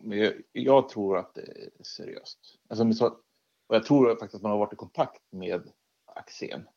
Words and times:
men 0.00 0.18
jag, 0.18 0.32
jag 0.52 0.88
tror 0.88 1.18
att 1.18 1.34
det 1.34 1.40
är 1.40 1.84
seriöst. 1.84 2.38
Alltså, 2.68 3.10
och 3.66 3.76
jag 3.76 3.84
tror 3.84 4.10
faktiskt 4.10 4.34
att 4.34 4.42
man 4.42 4.50
har 4.50 4.58
varit 4.58 4.72
i 4.72 4.76
kontakt 4.76 5.22
med 5.30 5.62
Axén. 6.06 6.68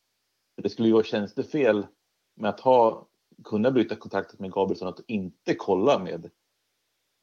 Det 0.62 0.68
skulle 0.68 0.88
ju 0.88 0.94
vara 0.94 1.04
tjänstefel 1.04 1.86
med 2.34 2.50
att 2.50 2.60
ha, 2.60 3.08
kunna 3.44 3.70
bryta 3.70 3.96
kontakten 3.96 4.36
med 4.40 4.52
Gabrielsson 4.52 4.88
att 4.88 5.00
inte 5.06 5.54
kolla 5.54 5.98
med 5.98 6.30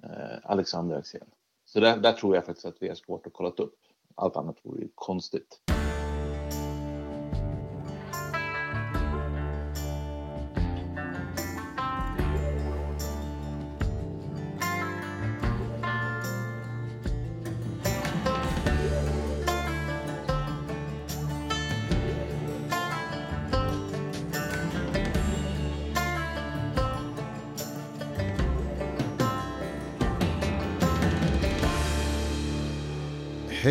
eh, 0.03 0.37
Alexander 0.43 0.97
Axén. 0.97 1.27
Så 1.65 1.79
där, 1.79 1.97
där, 1.97 2.13
tror 2.13 2.35
jag 2.35 2.45
faktiskt 2.45 2.65
att 2.65 2.81
vi 2.81 2.87
har 2.87 2.95
svårt 2.95 3.27
att 3.27 3.33
kolla 3.33 3.49
upp. 3.49 3.75
Allt 4.15 4.35
annat 4.35 4.57
vore 4.63 4.81
ju 4.81 4.89
konstigt. 4.95 5.61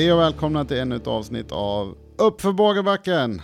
Hej 0.00 0.12
och 0.12 0.18
välkomna 0.18 0.64
till 0.64 0.76
ännu 0.76 0.96
ett 0.96 1.06
avsnitt 1.06 1.52
av 1.52 1.98
Uppför 2.16 2.52
bågebacken! 2.52 3.42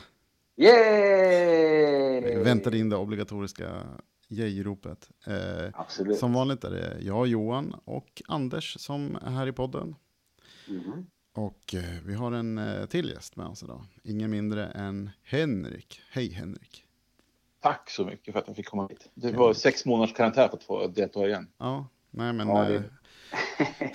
Yay! 0.57 2.21
Vi 2.21 2.43
väntade 2.45 2.79
in 2.79 2.89
det 2.89 2.97
obligatoriska 2.97 3.83
yay-ropet. 4.29 5.11
Eh. 5.27 6.15
Som 6.15 6.33
vanligt 6.33 6.65
är 6.65 6.71
det 6.71 6.97
jag, 7.01 7.27
Johan 7.27 7.77
och 7.85 8.23
Anders 8.29 8.77
som 8.81 9.17
är 9.17 9.31
här 9.31 9.47
i 9.47 9.53
podden. 9.53 9.95
Mm. 10.69 11.07
Och 11.35 11.75
eh, 11.75 11.83
vi 12.05 12.15
har 12.15 12.33
en 12.33 12.59
eh, 12.59 12.87
till 12.87 13.11
gäst 13.11 13.37
med 13.37 13.47
oss 13.47 13.63
idag. 13.63 13.85
Ingen 14.03 14.31
mindre 14.31 14.67
än 14.67 15.11
Henrik. 15.23 16.01
Hej 16.11 16.33
Henrik! 16.33 16.85
Tack 17.61 17.91
så 17.91 18.05
mycket 18.05 18.33
för 18.33 18.41
att 18.41 18.47
jag 18.47 18.57
fick 18.57 18.67
komma 18.67 18.89
hit. 18.89 19.11
Det 19.15 19.33
var 19.33 19.55
sex 19.55 19.85
månaders 19.85 20.15
karantän 20.15 20.49
för 20.49 20.57
att 20.57 20.65
få 20.65 20.87
delta 20.87 21.27
igen. 21.27 21.49
Ja, 21.59 21.89
nej 22.11 22.33
men... 22.33 22.49
Ja, 22.49 22.65
det... 22.65 22.77
Eh, 22.77 22.83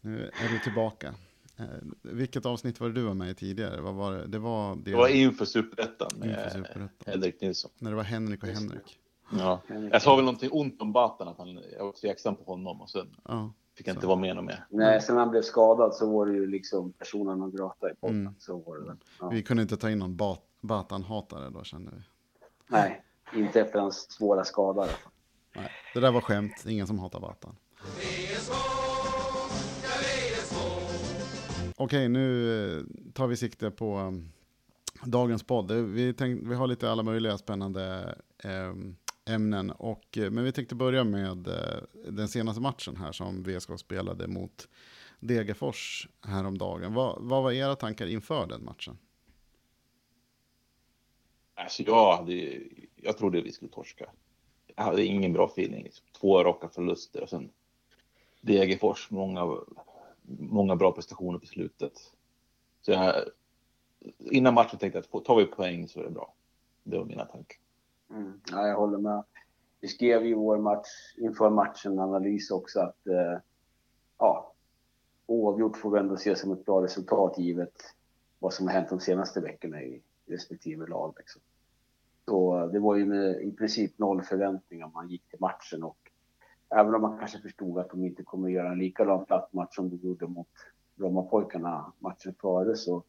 nu 0.00 0.30
är 0.44 0.48
du 0.52 0.58
tillbaka. 0.58 1.14
Eh, 1.62 1.68
vilket 2.02 2.46
avsnitt 2.46 2.80
var 2.80 2.88
det 2.88 2.94
du 2.94 3.02
var 3.02 3.14
med 3.14 3.30
i 3.30 3.34
tidigare? 3.34 3.80
Vad 3.80 3.94
var 3.94 4.12
det? 4.12 4.26
Det 4.26 4.38
var, 4.38 4.76
det... 4.76 4.90
det 4.90 4.96
var 4.96 5.08
inför 5.08 5.44
Superettan 5.44 6.10
med 6.16 6.66
Henrik 7.06 7.40
Nilsson. 7.40 7.70
När 7.78 7.90
det 7.90 7.96
var 7.96 8.02
Henrik 8.02 8.42
och 8.42 8.48
Henrik. 8.48 8.98
Ja, 9.38 9.60
jag 9.92 10.02
sa 10.02 10.16
väl 10.16 10.24
någonting 10.24 10.50
ont 10.52 10.82
om 10.82 10.92
Batan, 10.92 11.28
att 11.28 11.38
han, 11.38 11.60
jag 11.78 11.84
var 11.84 11.92
tveksam 11.92 12.36
på 12.36 12.44
honom 12.44 12.80
och 12.80 12.90
sen 12.90 13.16
ja, 13.24 13.52
fick 13.76 13.86
jag 13.86 13.94
så. 13.94 13.98
inte 13.98 14.06
vara 14.06 14.18
med 14.18 14.36
någon 14.36 14.44
mer. 14.44 14.66
Nej, 14.70 15.00
sen 15.00 15.16
han 15.16 15.30
blev 15.30 15.42
skadad 15.42 15.94
så 15.94 16.10
var 16.12 16.26
det 16.26 16.32
ju 16.32 16.46
liksom 16.46 16.92
personen 16.92 17.38
man 17.38 17.50
grata 17.50 17.90
i 17.90 17.94
podden. 17.94 18.20
Mm. 18.20 18.34
Så 18.38 18.58
var 18.58 18.78
det 18.78 18.96
ja. 19.20 19.28
Vi 19.28 19.42
kunde 19.42 19.62
inte 19.62 19.76
ta 19.76 19.90
in 19.90 19.98
någon 19.98 20.16
bat, 20.16 20.42
Batan-hatare 20.60 21.50
då 21.50 21.64
kände 21.64 21.90
vi. 21.94 22.02
Nej, 22.68 23.02
inte 23.34 23.60
efter 23.60 23.78
hans 23.78 24.10
svåra 24.10 24.44
skada. 24.44 24.86
Nej, 25.56 25.70
det 25.94 26.00
där 26.00 26.10
var 26.10 26.20
skämt, 26.20 26.64
ingen 26.68 26.86
som 26.86 26.98
hatar 26.98 27.20
Batan. 27.20 27.56
Okej, 31.82 32.08
nu 32.08 32.54
eh, 32.78 32.84
tar 33.12 33.26
vi 33.26 33.36
sikte 33.36 33.70
på 33.70 33.98
eh, 33.98 34.12
dagens 35.08 35.42
podd. 35.42 35.70
Eh, 35.70 35.76
vi, 35.76 36.14
tänk, 36.14 36.48
vi 36.48 36.54
har 36.54 36.66
lite 36.66 36.90
alla 36.90 37.02
möjliga 37.02 37.38
spännande 37.38 38.14
ämnen. 39.28 39.70
Och, 39.70 40.04
men 40.14 40.44
vi 40.44 40.52
tänkte 40.52 40.74
börja 40.74 41.04
med 41.04 41.48
den 42.08 42.28
senaste 42.28 42.60
matchen 42.60 42.96
här 42.96 43.12
som 43.12 43.42
VSK 43.42 43.78
spelade 43.78 44.28
mot 44.28 44.68
Degerfors 45.20 46.08
häromdagen. 46.20 46.94
Vad, 46.94 47.22
vad 47.22 47.42
var 47.42 47.52
era 47.52 47.76
tankar 47.76 48.06
inför 48.06 48.46
den 48.46 48.64
matchen? 48.64 48.98
Alltså 51.54 51.82
jag, 51.82 52.16
hade, 52.16 52.60
jag 52.96 53.18
trodde 53.18 53.42
vi 53.42 53.52
skulle 53.52 53.70
torska. 53.70 54.06
Jag 54.76 54.84
hade 54.84 55.04
ingen 55.04 55.32
bra 55.32 55.46
feeling. 55.46 55.88
Två 56.20 56.44
raka 56.44 56.68
förluster 56.68 57.22
och 57.22 57.28
sen 57.28 57.50
Degerfors, 58.40 59.10
många 59.10 59.44
många 60.26 60.76
bra 60.76 60.92
prestationer 60.92 61.38
på 61.38 61.46
slutet. 61.46 61.92
Så 62.80 62.92
jag, 62.92 63.14
innan 64.18 64.54
matchen 64.54 64.78
tänkte 64.78 64.98
jag 64.98 65.18
att 65.18 65.24
tar 65.24 65.36
vi 65.36 65.46
poäng 65.46 65.88
så 65.88 66.00
är 66.00 66.04
det 66.04 66.10
bra. 66.10 66.34
Det 66.82 66.98
var 66.98 67.04
mina 67.04 67.24
tankar. 67.24 67.58
Mm, 68.10 68.40
ja, 68.50 68.68
jag 68.68 68.76
håller 68.76 68.98
med. 68.98 69.24
Vi 69.80 69.88
skrev 69.88 70.26
i 70.26 70.34
vår 70.34 70.58
match, 70.58 70.88
inför 71.16 71.50
matchen 71.50 71.98
analys 71.98 72.50
också 72.50 72.80
att 72.80 73.06
eh, 73.06 73.38
ja, 74.18 74.52
oavgjort 75.26 75.76
får 75.76 75.90
vi 75.90 75.98
ändå 75.98 76.16
se 76.16 76.36
som 76.36 76.52
ett 76.52 76.64
bra 76.64 76.82
resultat 76.82 77.38
givet 77.38 77.82
vad 78.38 78.52
som 78.52 78.66
har 78.66 78.74
hänt 78.74 78.88
de 78.88 79.00
senaste 79.00 79.40
veckorna 79.40 79.82
i 79.82 80.02
respektive 80.26 80.86
lag. 80.86 81.14
Liksom. 81.18 81.42
Så 82.24 82.66
det 82.66 82.78
var 82.78 82.96
ju 82.96 83.06
med 83.06 83.42
i 83.42 83.52
princip 83.52 83.98
noll 83.98 84.22
förväntningar 84.22 84.90
man 84.94 85.08
gick 85.08 85.28
till 85.28 85.40
matchen 85.40 85.82
och 85.82 86.01
Även 86.74 86.94
om 86.94 87.02
man 87.02 87.18
kanske 87.18 87.38
förstod 87.38 87.78
att 87.78 87.90
de 87.90 88.04
inte 88.04 88.22
kommer 88.22 88.48
att 88.48 88.54
göra 88.54 88.72
en 88.72 88.78
likadan 88.78 89.24
platt 89.24 89.52
match 89.52 89.74
som 89.74 89.90
de 89.90 89.96
gjorde 89.96 90.26
mot 90.26 90.48
Brommapojkarna 90.94 91.92
matchen 91.98 92.34
före 92.40 92.76
så 92.76 93.02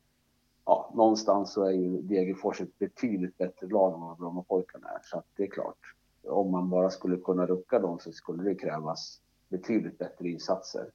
ja, 0.65 0.91
någonstans 0.95 1.53
så 1.53 1.63
är 1.63 1.71
ju 1.71 2.01
Degerfors 2.01 2.61
ett 2.61 2.79
betydligt 2.79 3.37
bättre 3.37 3.67
lag 3.67 3.93
än 3.93 3.99
vad 3.99 4.17
Brommapojkarna 4.17 4.87
är. 4.87 4.99
Så 5.03 5.17
att 5.17 5.25
det 5.35 5.43
är 5.43 5.47
klart, 5.47 5.95
om 6.23 6.51
man 6.51 6.69
bara 6.69 6.89
skulle 6.89 7.17
kunna 7.17 7.45
rucka 7.45 7.79
dem 7.79 7.99
så 7.99 8.11
skulle 8.11 8.43
det 8.43 8.55
krävas 8.55 9.21
betydligt 9.49 9.97
bättre 9.97 10.29
insatser. 10.29 10.91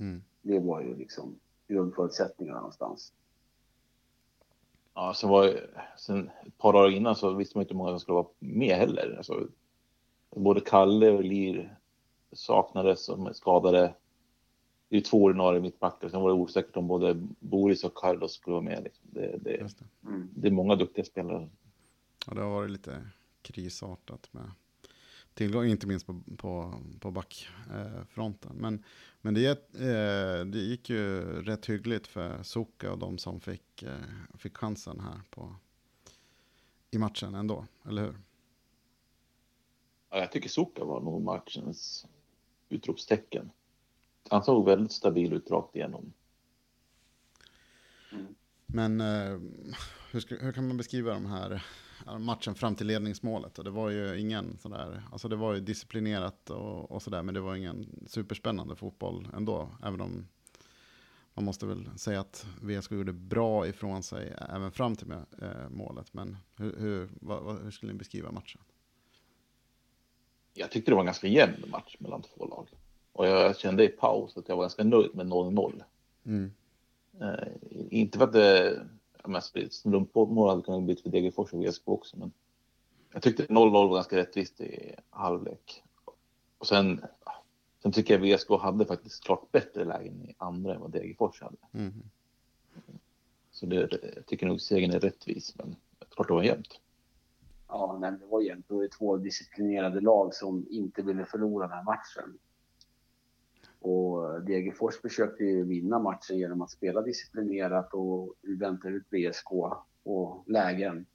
Mm. 0.00 0.22
Det 0.42 0.58
var 0.58 0.80
ju 0.80 0.96
liksom 0.96 1.38
grundförutsättningarna 1.68 2.58
någonstans. 2.58 3.12
Ja, 4.94 5.14
sen, 5.14 5.30
var, 5.30 5.70
sen 5.98 6.30
ett 6.46 6.58
par 6.58 6.72
dagar 6.72 6.90
innan 6.90 7.16
så 7.16 7.34
visste 7.34 7.58
man 7.58 7.62
inte 7.62 7.74
hur 7.74 7.78
många 7.78 7.90
som 7.90 8.00
skulle 8.00 8.14
vara 8.14 8.28
med 8.38 8.76
heller. 8.76 9.14
Alltså, 9.16 9.48
både 10.30 10.60
Kalle 10.60 11.10
och 11.10 11.24
Lir 11.24 11.77
saknades, 12.32 13.04
som 13.04 13.34
skadade. 13.34 13.94
Det 14.88 14.96
är 14.96 15.00
två 15.00 15.22
ordinarie 15.22 15.60
mittbackar, 15.60 16.08
sen 16.08 16.20
var 16.20 16.28
det 16.28 16.34
osäkert 16.34 16.76
om 16.76 16.86
både 16.86 17.14
Boris 17.40 17.84
och 17.84 17.94
Carlos 17.94 18.32
skulle 18.32 18.54
vara 18.54 18.64
med. 18.64 18.84
Liksom. 18.84 19.04
Det, 19.10 19.20
det, 19.20 19.38
det. 19.40 20.08
Mm. 20.08 20.28
det, 20.34 20.48
är 20.48 20.52
många 20.52 20.74
duktiga 20.74 21.04
spelare. 21.04 21.48
Ja, 22.26 22.34
det 22.34 22.40
har 22.40 22.50
varit 22.50 22.70
lite 22.70 23.08
krisartat 23.42 24.28
med 24.30 24.50
tillgång, 25.38 25.66
inte 25.66 25.86
minst 25.86 26.06
på, 26.06 26.20
på, 26.36 26.74
på 27.00 27.10
backfronten. 27.10 28.56
Men, 28.56 28.84
men 29.20 29.34
det, 29.34 29.74
eh, 29.74 30.44
det 30.44 30.58
gick 30.58 30.90
ju 30.90 31.20
rätt 31.42 31.66
hyggligt 31.66 32.06
för 32.06 32.42
Soka 32.42 32.92
och 32.92 32.98
de 32.98 33.18
som 33.18 33.40
fick, 33.40 33.82
eh, 33.82 34.38
fick 34.38 34.56
chansen 34.56 35.00
här 35.00 35.20
på, 35.30 35.54
i 36.90 36.98
matchen 36.98 37.34
ändå, 37.34 37.66
eller 37.88 38.02
hur? 38.02 38.18
Ja, 40.10 40.18
jag 40.18 40.32
tycker 40.32 40.48
Soka 40.48 40.84
var 40.84 41.00
nog 41.00 41.22
matchens 41.22 42.06
utropstecken. 42.68 43.50
Han 44.30 44.44
såg 44.44 44.64
väldigt 44.64 44.92
stabil 44.92 45.32
ut 45.32 45.50
rakt 45.50 45.76
igenom. 45.76 46.12
Mm. 48.12 48.34
Men 48.66 49.00
eh, 49.00 49.40
hur, 50.10 50.20
ska, 50.20 50.34
hur, 50.36 50.52
kan 50.52 50.68
man 50.68 50.76
beskriva 50.76 51.14
de 51.14 51.26
här 51.26 51.62
matchen 52.18 52.54
fram 52.54 52.74
till 52.74 52.86
ledningsmålet? 52.86 53.54
det 53.54 53.70
var 53.70 53.90
ju 53.90 54.20
ingen 54.20 54.58
sådär, 54.58 55.02
alltså 55.12 55.28
det 55.28 55.36
var 55.36 55.54
ju 55.54 55.60
disciplinerat 55.60 56.50
och, 56.50 56.90
och 56.90 57.02
sådär, 57.02 57.22
men 57.22 57.34
det 57.34 57.40
var 57.40 57.56
ingen 57.56 58.06
superspännande 58.06 58.76
fotboll 58.76 59.28
ändå, 59.34 59.70
även 59.82 60.00
om 60.00 60.26
man 61.38 61.44
måste 61.44 61.66
väl 61.66 61.90
säga 61.96 62.20
att 62.20 62.46
VSK 62.62 62.92
gjorde 62.92 63.12
bra 63.12 63.66
ifrån 63.66 64.02
sig 64.02 64.34
även 64.48 64.72
fram 64.72 64.96
till 64.96 65.06
med, 65.06 65.26
eh, 65.42 65.68
målet. 65.70 66.14
Men 66.14 66.36
hur, 66.56 66.76
hur, 66.78 67.08
vad, 67.20 67.62
hur 67.62 67.70
skulle 67.70 67.92
ni 67.92 67.98
beskriva 67.98 68.32
matchen? 68.32 68.60
Jag 70.58 70.70
tyckte 70.70 70.90
det 70.90 70.94
var 70.94 71.02
en 71.02 71.06
ganska 71.06 71.26
jämn 71.26 71.64
match 71.66 71.96
mellan 71.98 72.22
två 72.22 72.46
lag. 72.46 72.68
Och 73.12 73.26
jag 73.26 73.58
kände 73.58 73.84
i 73.84 73.88
paus 73.88 74.36
att 74.36 74.48
jag 74.48 74.56
var 74.56 74.62
ganska 74.62 74.84
nöjd 74.84 75.14
med 75.14 75.26
0-0. 75.26 75.82
Mm. 76.26 76.52
Eh, 77.20 77.48
inte 77.90 78.18
för 78.18 78.24
att 78.24 78.32
det, 78.32 78.80
ett 79.54 79.72
slumpmål 79.72 80.48
hade 80.48 80.62
kunnat 80.62 80.82
bli 80.82 80.96
för 80.96 81.10
Degerfors 81.10 81.52
och 81.52 81.64
VSK 81.64 81.82
också, 81.84 82.18
men 82.18 82.32
jag 83.12 83.22
tyckte 83.22 83.42
0-0 83.42 83.70
var 83.70 83.94
ganska 83.94 84.16
rättvist 84.16 84.60
i 84.60 84.94
halvlek. 85.10 85.82
Och 86.58 86.66
sen, 86.66 87.00
sen 87.82 87.92
tycker 87.92 88.18
jag 88.18 88.38
VSK 88.38 88.48
hade 88.60 88.84
faktiskt 88.84 89.24
klart 89.24 89.52
bättre 89.52 89.84
lägen 89.84 90.22
i 90.22 90.34
andra 90.38 90.74
än 90.74 90.80
vad 90.80 90.90
Degerfors 90.90 91.42
hade. 91.42 91.56
Mm. 91.72 92.02
Så 93.50 93.66
det, 93.66 93.76
jag 94.16 94.26
tycker 94.26 94.46
nog 94.46 94.60
segern 94.60 94.90
är 94.90 95.00
rättvis, 95.00 95.54
men 95.56 95.76
klart 96.10 96.28
det 96.28 96.34
var 96.34 96.42
jämnt 96.42 96.80
ja, 97.68 97.98
nej, 98.00 98.12
det 98.20 98.26
var 98.26 98.40
jämnt. 98.40 98.68
Det 98.68 98.74
var 98.74 98.88
två 98.98 99.16
disciplinerade 99.16 100.00
lag 100.00 100.34
som 100.34 100.66
inte 100.70 101.02
ville 101.02 101.24
förlora 101.24 101.66
den 101.68 101.76
här 101.76 101.84
matchen. 101.84 102.38
Och 103.80 104.42
Degerfors 104.42 105.00
försökte 105.00 105.44
ju 105.44 105.64
vinna 105.64 105.98
matchen 105.98 106.38
genom 106.38 106.62
att 106.62 106.70
spela 106.70 107.02
disciplinerat 107.02 107.94
och 107.94 108.34
vänta 108.42 108.88
ut 108.88 109.06
VSK 109.10 109.52
och 110.02 110.44
lägen. 110.46 111.06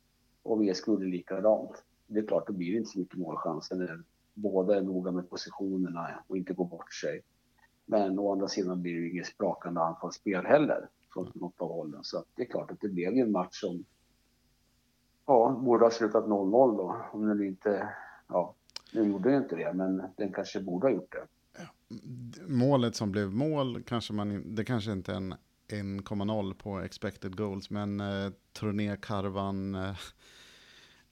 Och 0.44 0.64
VSK 0.64 0.88
gjorde 0.88 1.06
likadant. 1.06 1.84
Det 2.08 2.20
är 2.20 2.28
klart, 2.28 2.48
då 2.48 2.54
blir 2.54 2.72
det 2.72 2.78
inte 2.78 2.90
så 2.90 3.00
mycket 3.00 3.18
målchanser 3.18 3.76
när 3.76 4.04
båda 4.34 4.78
är 4.78 4.82
noga 4.82 5.12
med 5.12 5.30
positionerna 5.30 6.24
och 6.28 6.38
inte 6.38 6.54
går 6.54 6.66
bort 6.66 6.94
sig. 6.94 7.22
Men 7.86 8.20
å 8.20 8.32
andra 8.32 8.48
sidan 8.48 8.82
blir 8.82 9.02
det 9.02 9.08
inget 9.08 9.28
sprakande 9.28 9.82
anfallsspel 9.82 10.46
heller 10.46 10.90
från 11.14 11.32
något 11.34 11.62
av 11.62 11.68
hållen. 11.68 12.04
Så 12.04 12.24
det 12.36 12.42
är 12.42 12.48
klart 12.48 12.72
att 12.72 12.82
det 12.82 12.90
blev 12.90 13.14
ju 13.14 13.22
en 13.22 13.32
match 13.32 13.60
som 13.60 13.86
ja, 15.26 15.60
borde 15.62 15.86
ha 15.86 15.92
slutat 15.92 16.26
0-0 16.26 16.78
då. 16.78 17.06
Om 17.12 17.28
den 17.28 17.44
inte, 17.44 17.90
ja, 18.28 18.56
nu 18.94 19.04
gjorde 19.04 19.30
den 19.30 19.44
inte 19.44 19.56
det, 19.56 19.74
men 19.74 20.04
den 20.18 20.32
kanske 20.34 20.60
borde 20.60 20.88
ha 20.88 20.92
gjort 20.92 21.12
det. 21.12 21.28
Målet 22.48 22.96
som 22.96 23.12
blev 23.12 23.32
mål, 23.32 23.84
kanske 23.84 24.14
man, 24.14 24.56
det 24.56 24.66
kanske 24.66 24.92
inte 24.92 25.12
är 25.12 25.16
en 25.16 25.34
1,0 25.68 26.54
på 26.54 26.80
expected 26.80 27.38
goals, 27.38 27.70
men 27.70 28.00
eh, 28.00 28.32
turnékarvan 28.60 29.76
eh, 29.76 29.96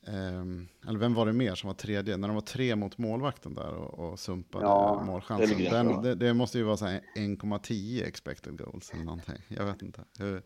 Um, 0.07 0.67
eller 0.87 0.99
vem 0.99 1.13
var 1.13 1.25
det 1.25 1.33
mer 1.33 1.55
som 1.55 1.67
var 1.67 1.73
tredje? 1.73 2.17
När 2.17 2.27
de 2.27 2.33
var 2.35 2.41
tre 2.41 2.75
mot 2.75 2.97
målvakten 2.97 3.53
där 3.53 3.73
och, 3.73 4.11
och 4.11 4.19
sumpade 4.19 4.65
ja, 4.65 5.03
målchansen. 5.05 5.57
Det, 5.57 6.01
det, 6.03 6.15
det, 6.15 6.33
måste 6.33 6.57
ju 6.57 6.63
vara 6.63 6.75
1,10 6.75 8.05
expected 8.05 8.57
goals 8.57 8.91
eller 8.93 9.03
någonting. 9.03 9.41
Jag 9.47 9.65
vet 9.65 9.81
inte. 9.81 10.01
Hur, 10.19 10.41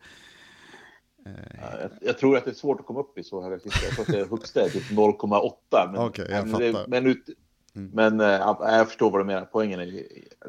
jag, 1.60 1.90
jag, 2.00 2.18
tror 2.18 2.36
att 2.36 2.44
det 2.44 2.50
är 2.50 2.54
svårt 2.54 2.80
att 2.80 2.86
komma 2.86 3.00
upp 3.00 3.18
i 3.18 3.24
så 3.24 3.42
här. 3.42 3.50
Jag 3.50 3.62
tror 3.62 4.00
att 4.00 4.06
det 4.06 4.30
högsta 4.30 4.62
är 4.62 4.68
typ 4.68 4.90
0,8. 4.90 5.92
Men, 5.92 6.02
okay, 6.02 6.26
jag 6.30 6.48
men, 6.48 6.60
det, 6.60 6.84
men, 6.88 7.06
ut, 7.06 7.28
mm. 7.74 7.90
men 7.94 8.20
uh, 8.20 8.56
jag 8.60 8.86
förstår 8.86 9.10
vad 9.10 9.20
du 9.20 9.24
menar. 9.24 9.48
Poängen 9.52 9.80
är 9.80 9.86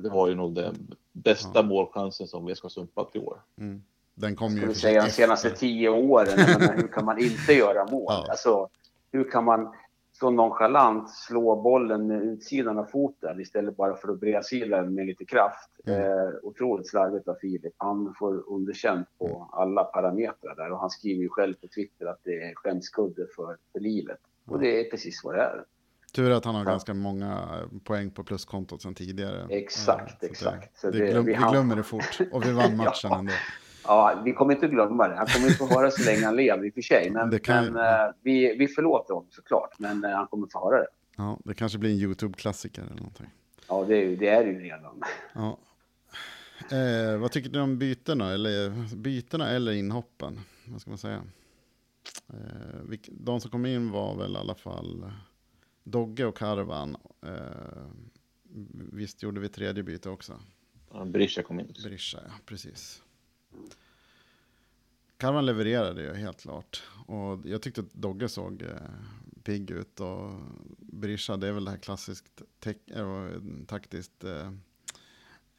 det 0.02 0.10
var 0.10 0.28
ju 0.28 0.36
nog 0.36 0.56
den 0.56 0.96
bästa 1.12 1.52
ja. 1.54 1.62
målchansen 1.62 2.28
som 2.28 2.46
vi 2.46 2.56
ska 2.56 2.70
sumpat 2.70 3.10
i 3.14 3.20
år. 3.20 3.42
Mm. 3.60 3.84
Den 4.16 4.36
kom 4.36 4.52
ju... 4.52 4.58
Skulle 4.58 4.76
säga 4.76 5.06
de 5.06 5.12
senaste 5.12 5.50
tio 5.50 5.90
åren. 5.90 6.58
Men 6.60 6.78
hur 6.78 6.88
kan 6.88 7.06
man 7.06 7.20
inte 7.20 7.54
göra 7.54 7.86
mål? 7.92 8.06
Ja. 8.08 8.26
Alltså, 8.30 8.70
hur 9.12 9.32
kan 9.32 9.44
man 9.44 9.74
så 10.20 10.30
nonchalant 10.30 11.10
slå 11.10 11.62
bollen 11.62 12.08
med 12.08 12.24
utsidan 12.24 12.80
av 12.80 12.86
foten 12.86 13.40
istället 13.42 13.78
bara 13.78 13.96
för 13.96 14.10
att 14.10 14.20
bredsida 14.20 14.82
den 14.82 14.94
med 14.94 15.06
lite 15.06 15.26
kraft. 15.26 15.70
Mm. 15.86 16.02
Eh, 16.02 16.30
otroligt 16.44 16.90
slarvigt 16.90 17.28
av 17.28 17.36
Filip. 17.36 17.74
Han 17.78 18.14
får 18.20 18.54
underkänt 18.54 19.08
på 19.18 19.28
mm. 19.28 19.42
alla 19.52 19.84
parametrar 19.84 20.56
där 20.56 20.72
och 20.72 20.80
han 20.80 20.90
skriver 20.90 21.22
ju 21.22 21.30
själv 21.30 21.54
på 21.54 21.68
Twitter 21.68 22.06
att 22.06 22.20
det 22.24 22.44
är 22.44 22.54
skämskudde 22.56 23.28
för, 23.36 23.58
för 23.72 23.80
livet. 23.80 24.20
Och 24.46 24.60
det 24.60 24.80
är 24.80 24.92
precis 24.92 25.22
vad 25.24 25.36
det 25.36 25.42
är. 25.42 25.64
Tur 26.14 26.32
att 26.32 26.46
han 26.46 26.56
har 26.56 26.66
ja. 26.66 26.70
ganska 26.70 26.94
många 26.94 27.48
poäng 27.84 28.12
på 28.12 28.24
pluskontot 28.24 28.82
sedan 28.82 28.96
tidigare. 28.96 29.48
Exakt, 29.50 30.24
eh, 30.24 30.30
exakt. 30.30 30.82
Det, 30.82 30.92
det, 30.92 31.12
glöm, 31.12 31.26
vi, 31.26 31.34
vi 31.34 31.44
glömmer 31.52 31.76
det 31.76 31.84
fort 31.84 32.20
och 32.32 32.46
vi 32.46 32.52
vann 32.52 32.78
matchen 32.78 33.10
ja. 33.12 33.20
ändå. 33.20 33.34
Ja, 33.88 34.22
vi 34.26 34.34
kommer 34.34 34.54
inte 34.54 34.68
glömma 34.68 35.08
det. 35.08 35.16
Han 35.16 35.28
kommer 35.28 35.48
inte 35.48 35.58
få 35.58 35.68
höra 35.68 35.92
så 35.92 36.06
länge 36.06 36.26
han 36.26 36.36
lever 36.36 36.66
i 36.66 36.70
och 36.70 36.74
för 36.74 36.82
sig. 36.82 37.10
Men, 37.10 37.40
kan... 37.40 37.66
men 37.66 37.76
uh, 37.76 38.14
vi, 38.22 38.56
vi 38.58 38.68
förlåter 38.68 39.14
honom 39.14 39.30
såklart. 39.32 39.80
Men 39.80 40.06
uh, 40.06 40.12
han 40.12 40.28
kommer 40.28 40.48
få 40.52 40.70
höra 40.70 40.80
det. 40.80 40.88
Ja, 41.18 41.40
det 41.46 41.54
kanske 41.54 41.78
blir 41.78 41.90
en 41.90 41.98
YouTube-klassiker 41.98 42.82
eller 42.82 42.96
någonting. 42.96 43.28
Ja, 43.68 43.86
det 43.88 44.04
är, 44.04 44.18
det 44.18 44.30
är 44.30 44.44
ju 44.44 44.60
redan. 44.60 45.04
Ja. 45.34 45.58
Eh, 46.72 47.18
vad 47.18 47.32
tycker 47.32 47.50
du 47.50 47.60
om 47.60 47.78
bytena 47.78 48.34
eller, 48.34 48.96
bytena 48.96 49.50
eller 49.50 49.72
inhoppen? 49.72 50.40
Vad 50.66 50.82
ska 50.82 50.92
man 50.92 50.98
säga? 50.98 51.24
Eh, 52.30 53.00
de 53.12 53.40
som 53.40 53.52
kom 53.52 53.66
in 53.66 53.92
var 53.92 54.16
väl 54.16 54.34
i 54.34 54.38
alla 54.38 54.56
fall 54.56 55.12
Dogge 55.84 56.26
och 56.26 56.38
Karvan. 56.38 56.98
Eh, 57.26 57.32
visst 58.92 59.24
gjorde 59.24 59.40
vi 59.40 59.50
tredje 59.50 59.84
byte 59.84 60.10
också? 60.10 60.40
Ja, 60.94 61.06
Brisha 61.06 61.44
kom 61.44 61.60
in. 61.60 61.74
Brisha, 61.84 62.20
ja, 62.26 62.34
precis. 62.46 63.04
Karvan 65.18 65.46
levererade 65.46 66.02
ju 66.02 66.14
helt 66.14 66.42
klart. 66.42 66.84
Och 67.08 67.40
jag 67.46 67.62
tyckte 67.62 67.82
att 67.82 67.94
Dogge 67.94 68.30
såg 68.30 68.62
eh, 68.62 68.68
pigg 69.44 69.72
ut. 69.72 70.00
Och 70.00 70.32
Berisha, 70.78 71.38
det 71.38 71.48
är 71.48 71.52
väl 71.52 71.66
det 71.66 71.72
här 71.72 71.78
klassiskt 71.78 72.42
äh, 72.88 73.06
taktiskt 73.68 74.24
eh, 74.24 74.52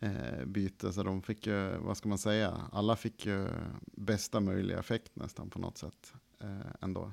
eh, 0.00 0.44
byte. 0.46 0.92
Så 0.92 1.02
de 1.02 1.22
fick 1.22 1.46
ju, 1.46 1.76
vad 1.78 1.96
ska 1.96 2.08
man 2.08 2.18
säga, 2.18 2.68
alla 2.72 2.96
fick 2.96 3.26
ju 3.26 3.48
bästa 3.84 4.40
möjliga 4.40 4.78
effekt 4.78 5.16
nästan 5.16 5.50
på 5.50 5.58
något 5.58 5.78
sätt 5.78 6.12
eh, 6.40 6.72
ändå. 6.80 7.12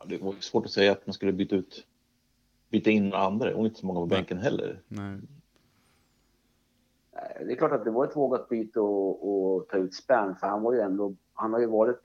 Ja, 0.00 0.06
det 0.06 0.18
var 0.18 0.34
svårt 0.40 0.64
att 0.64 0.70
säga 0.70 0.92
att 0.92 1.06
man 1.06 1.14
skulle 1.14 1.32
byta 1.32 1.56
ut, 1.56 1.86
byta 2.70 2.90
in 2.90 3.12
andra. 3.12 3.48
Det 3.48 3.54
var 3.54 3.64
inte 3.66 3.80
så 3.80 3.86
många 3.86 4.00
på 4.00 4.06
bänken 4.06 4.38
heller. 4.38 4.82
Nej. 4.88 5.20
Det 7.46 7.52
är 7.52 7.56
klart 7.56 7.72
att 7.72 7.84
det 7.84 7.90
var 7.90 8.04
ett 8.04 8.16
vågat 8.16 8.48
byte 8.48 8.80
att 8.80 9.68
ta 9.68 9.76
ut 9.76 9.94
Spänn, 9.94 10.36
för 10.36 10.46
han 10.46 10.62
var 10.62 10.72
ju 10.72 10.80
ändå, 10.80 11.14
han 11.32 11.52
har 11.52 11.60
ju 11.60 11.66
varit 11.66 12.00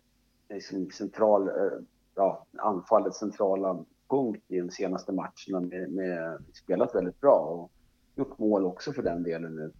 liksom 0.49 0.91
central, 0.91 1.47
eh, 1.47 1.79
ja, 2.15 2.45
anfallets 2.57 3.19
centrala 3.19 3.85
punkt 4.09 4.43
i 4.47 4.59
de 4.59 4.69
senaste 4.69 5.11
matcherna 5.11 5.59
med, 5.59 5.91
med 5.91 6.37
spelat 6.53 6.95
väldigt 6.95 7.21
bra 7.21 7.37
och 7.39 7.71
gjort 8.15 8.39
mål 8.39 8.65
också 8.65 8.93
för 8.93 9.03
den 9.03 9.23
delen 9.23 9.55
nu. 9.55 9.71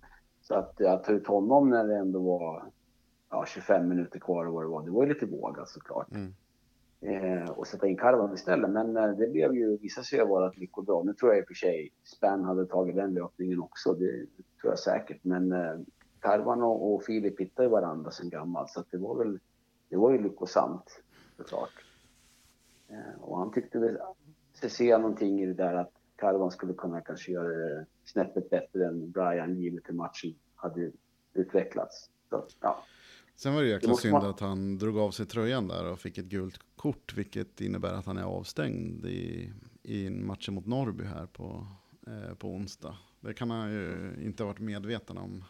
Så 0.41 0.55
att, 0.55 0.81
att 0.81 1.03
ta 1.03 1.11
ut 1.11 1.27
honom 1.27 1.69
när 1.69 1.87
det 1.87 1.95
ändå 1.95 2.19
var 2.19 2.63
ja, 3.29 3.45
25 3.45 3.87
minuter 3.87 4.19
kvar 4.19 4.45
och 4.45 4.53
vad 4.53 4.63
det 4.63 4.69
var, 4.69 4.85
det 4.85 4.91
var 4.91 5.03
ju 5.03 5.13
lite 5.13 5.25
vågat 5.25 5.69
såklart. 5.69 6.11
Mm 6.11 6.33
eh, 7.01 7.49
och 7.49 7.67
sätta 7.67 7.87
in 7.87 7.97
Karvan 7.97 8.33
istället. 8.33 8.69
Men 8.69 8.97
eh, 8.97 9.09
det 9.09 9.27
blev 9.27 9.55
ju, 9.55 9.77
visade 9.77 10.05
sig 10.05 10.25
vara 10.25 10.47
ett 10.47 10.57
lycko 10.57 10.81
bra. 10.81 11.03
Nu 11.03 11.13
tror 11.13 11.31
jag 11.31 11.39
i 11.39 11.43
och 11.43 11.47
för 11.47 11.53
sig 11.53 11.93
Spann 12.03 12.43
hade 12.43 12.65
tagit 12.65 12.95
den 12.95 13.13
löpningen 13.13 13.59
också, 13.59 13.93
det 13.93 14.25
tror 14.61 14.71
jag 14.71 14.79
säkert. 14.79 15.23
Men 15.23 15.51
eh, 15.51 15.79
Karvan 16.19 16.63
och, 16.63 16.93
och 16.93 17.03
Filip 17.03 17.39
hittade 17.39 17.69
varandra 17.69 18.11
sen 18.11 18.29
gammalt 18.29 18.69
så 18.69 18.83
det 18.91 18.97
var 18.97 19.17
väl, 19.17 19.39
det 19.89 19.97
var 19.97 20.11
ju 20.11 20.23
lyckosamt 20.23 21.01
såklart. 21.37 21.85
Eh, 22.89 23.21
och 23.21 23.37
han 23.37 23.51
tyckte 23.51 23.79
väl 23.79 23.97
se 24.53 24.97
någonting 24.97 25.41
i 25.41 25.45
det 25.45 25.53
där 25.53 25.73
att 25.73 25.91
Karvan 26.15 26.51
skulle 26.51 26.73
kunna 26.73 27.01
kanske 27.01 27.31
göra 27.31 27.47
det 27.47 27.85
snäppet 28.05 28.49
bättre 28.49 28.85
än 28.87 29.11
Brian 29.11 29.55
givet 29.55 29.83
hur 29.85 29.93
matchen 29.93 30.35
hade 30.55 30.91
utvecklats. 31.33 32.09
Så, 32.29 32.47
ja. 32.59 32.83
Sen 33.35 33.53
var 33.53 33.61
det 33.61 33.67
jäkla 33.67 33.93
synd 33.93 34.13
man... 34.13 34.25
att 34.25 34.39
han 34.39 34.77
drog 34.77 34.97
av 34.97 35.11
sig 35.11 35.25
tröjan 35.25 35.67
där 35.67 35.91
och 35.91 35.99
fick 35.99 36.17
ett 36.17 36.25
gult 36.25 36.59
kort, 36.75 37.13
vilket 37.17 37.61
innebär 37.61 37.93
att 37.93 38.05
han 38.05 38.17
är 38.17 38.23
avstängd 38.23 39.05
i, 39.05 39.53
i 39.83 40.09
matchen 40.09 40.53
mot 40.53 40.65
Norrby 40.65 41.03
här 41.03 41.25
på, 41.25 41.67
eh, 42.07 42.35
på 42.35 42.47
onsdag. 42.47 42.97
Det 43.21 43.33
kan 43.33 43.49
han 43.49 43.71
ju 43.71 44.15
inte 44.23 44.43
ha 44.43 44.47
varit 44.47 44.59
medveten 44.59 45.17
om 45.17 45.43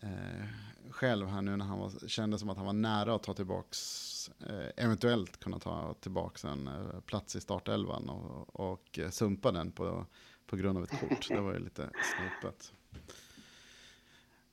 eh, 0.00 0.46
själv 0.90 1.26
här 1.26 1.42
nu 1.42 1.56
när 1.56 1.64
han 1.64 1.78
var, 1.78 2.08
kände 2.08 2.38
som 2.38 2.50
att 2.50 2.56
han 2.56 2.66
var 2.66 2.72
nära 2.72 3.14
att 3.14 3.22
ta 3.22 3.34
tillbaks, 3.34 4.30
eh, 4.48 4.84
eventuellt 4.84 5.40
kunna 5.40 5.58
ta 5.58 5.94
tillbaks 5.94 6.44
en 6.44 6.68
eh, 6.68 7.00
plats 7.00 7.36
i 7.36 7.40
startelvan 7.40 8.08
och, 8.08 8.60
och 8.60 8.98
sumpa 9.10 9.52
den 9.52 9.72
på, 9.72 10.06
på 10.46 10.56
grund 10.56 10.78
av 10.78 10.84
ett 10.84 11.00
kort. 11.00 11.28
Det 11.28 11.40
var 11.40 11.52
ju 11.52 11.58
lite 11.58 11.90
snopet. 12.16 12.72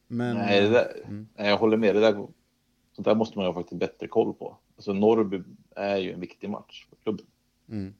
Men, 0.07 0.38
Nej, 0.38 0.62
det 0.62 0.69
där, 0.69 1.01
mm. 1.06 1.28
jag 1.35 1.57
håller 1.57 1.78
med. 1.78 1.95
Det 1.95 2.01
där, 2.01 2.13
sånt 2.92 3.06
där 3.06 3.16
måste 3.16 3.37
man 3.37 3.45
ha 3.47 3.54
faktiskt 3.54 3.80
bättre 3.80 4.07
koll 4.07 4.33
på. 4.33 4.57
Alltså 4.75 4.94
Norrby 4.94 5.44
är 5.75 5.97
ju 5.97 6.11
en 6.11 6.19
viktig 6.19 6.49
match 6.49 6.85
för 6.90 6.95
klubben. 6.95 7.25
Mm. 7.69 7.94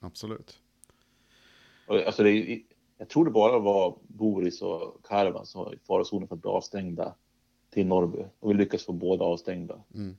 Absolut. 0.00 0.58
Och, 1.86 1.96
alltså 1.96 2.22
det, 2.22 2.62
jag 3.00 3.08
tror 3.08 3.24
det 3.24 3.30
bara 3.30 3.58
var 3.58 3.98
Boris 4.08 4.62
och 4.62 5.06
Karvan 5.08 5.46
som 5.46 5.64
var 5.64 5.74
i 5.74 5.78
farozonen 5.78 6.28
för 6.28 6.34
att 6.34 6.42
bli 6.42 6.50
avstängda 6.50 7.14
till 7.70 7.86
Norrby. 7.86 8.24
Och 8.40 8.50
vi 8.50 8.54
lyckas 8.54 8.84
få 8.84 8.92
båda 8.92 9.24
avstängda. 9.24 9.82
Mm. 9.94 10.16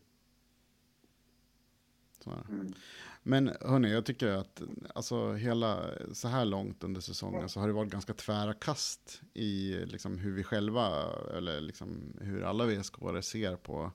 Så 2.24 2.32
mm. 2.50 2.74
Men 3.24 3.52
hörni, 3.62 3.92
jag 3.92 4.06
tycker 4.06 4.28
att 4.28 4.62
alltså, 4.96 5.34
hela, 5.34 5.86
så 6.14 6.28
här 6.28 6.46
långt 6.46 6.84
under 6.84 7.02
säsongen 7.02 7.50
så 7.50 7.60
har 7.60 7.68
det 7.68 7.74
varit 7.74 7.92
ganska 7.92 8.14
tvära 8.14 8.54
kast 8.54 9.22
i 9.34 9.86
liksom, 9.86 10.18
hur 10.18 10.32
vi 10.32 10.44
själva, 10.44 11.10
eller 11.38 11.62
liksom, 11.62 12.18
hur 12.22 12.44
alla 12.44 12.66
vsk 12.66 12.96
ser 13.22 13.56
på 13.56 13.92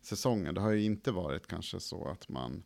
säsongen. 0.00 0.54
Det 0.54 0.60
har 0.60 0.70
ju 0.70 0.84
inte 0.84 1.12
varit 1.12 1.46
kanske 1.46 1.80
så 1.80 2.08
att 2.08 2.28
man 2.28 2.62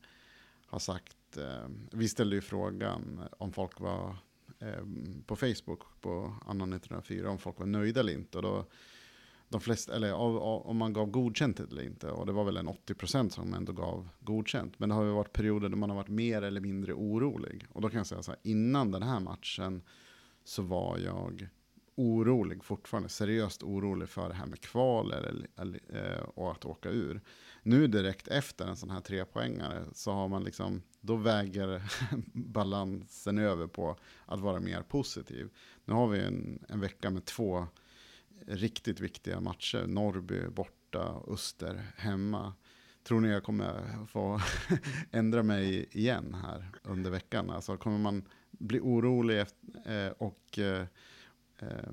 har 0.66 0.78
sagt, 0.78 1.36
eh, 1.36 1.68
vi 1.90 2.08
ställde 2.08 2.36
ju 2.36 2.42
frågan 2.42 3.20
om 3.38 3.52
folk 3.52 3.80
var 3.80 4.16
Ehm, 4.64 5.22
på 5.26 5.36
Facebook 5.36 5.80
på 6.00 6.34
Anna 6.46 6.64
1904 6.64 7.30
om 7.30 7.38
folk 7.38 7.58
var 7.58 7.66
nöjda 7.66 8.00
eller 8.00 8.12
inte. 8.12 8.38
Och 8.38 8.42
då 8.42 8.66
de 9.48 9.60
flesta, 9.60 9.94
eller 9.94 10.14
om 10.66 10.76
man 10.76 10.92
gav 10.92 11.10
godkänt 11.10 11.60
eller 11.60 11.82
inte. 11.82 12.10
Och 12.10 12.26
det 12.26 12.32
var 12.32 12.44
väl 12.44 12.56
en 12.56 12.68
80% 12.68 13.28
som 13.28 13.54
ändå 13.54 13.72
gav 13.72 14.08
godkänt. 14.20 14.78
Men 14.78 14.88
det 14.88 14.94
har 14.94 15.04
ju 15.04 15.10
varit 15.10 15.32
perioder 15.32 15.68
där 15.68 15.76
man 15.76 15.90
har 15.90 15.96
varit 15.96 16.08
mer 16.08 16.42
eller 16.42 16.60
mindre 16.60 16.92
orolig. 16.92 17.66
Och 17.72 17.80
då 17.80 17.88
kan 17.88 17.98
jag 17.98 18.06
säga 18.06 18.22
så 18.22 18.30
här, 18.30 18.40
innan 18.42 18.90
den 18.90 19.02
här 19.02 19.20
matchen 19.20 19.82
så 20.44 20.62
var 20.62 20.98
jag 20.98 21.48
orolig 21.94 22.64
fortfarande, 22.64 23.08
seriöst 23.08 23.62
orolig 23.62 24.08
för 24.08 24.28
det 24.28 24.34
här 24.34 24.46
med 24.46 24.60
kval 24.60 25.12
eller, 25.12 25.46
eller, 25.56 25.80
eh, 25.88 26.22
och 26.22 26.52
att 26.52 26.64
åka 26.64 26.90
ur. 26.90 27.20
Nu 27.62 27.86
direkt 27.86 28.28
efter 28.28 28.66
en 28.66 28.76
sån 28.76 28.90
här 28.90 29.00
trepoängare 29.00 29.84
så 29.92 30.12
har 30.12 30.28
man 30.28 30.44
liksom, 30.44 30.82
då 31.00 31.16
väger 31.16 31.82
balansen 32.32 33.38
över 33.38 33.66
på 33.66 33.96
att 34.26 34.40
vara 34.40 34.60
mer 34.60 34.82
positiv. 34.82 35.50
Nu 35.84 35.94
har 35.94 36.08
vi 36.08 36.18
en, 36.18 36.64
en 36.68 36.80
vecka 36.80 37.10
med 37.10 37.24
två 37.24 37.66
riktigt 38.46 39.00
viktiga 39.00 39.40
matcher. 39.40 39.86
Norrby 39.86 40.48
borta, 40.48 41.22
Öster 41.28 41.82
hemma. 41.96 42.52
Tror 43.02 43.20
ni 43.20 43.28
jag 43.28 43.44
kommer 43.44 44.06
få 44.06 44.40
ändra 45.10 45.42
mig 45.42 45.88
igen 45.90 46.36
här 46.42 46.70
under 46.82 47.10
veckan? 47.10 47.50
Alltså 47.50 47.76
kommer 47.76 47.98
man 47.98 48.28
bli 48.50 48.80
orolig 48.80 49.40
eh, 49.86 50.08
och 50.18 50.58
eh, 50.58 50.86
eh, 51.58 51.92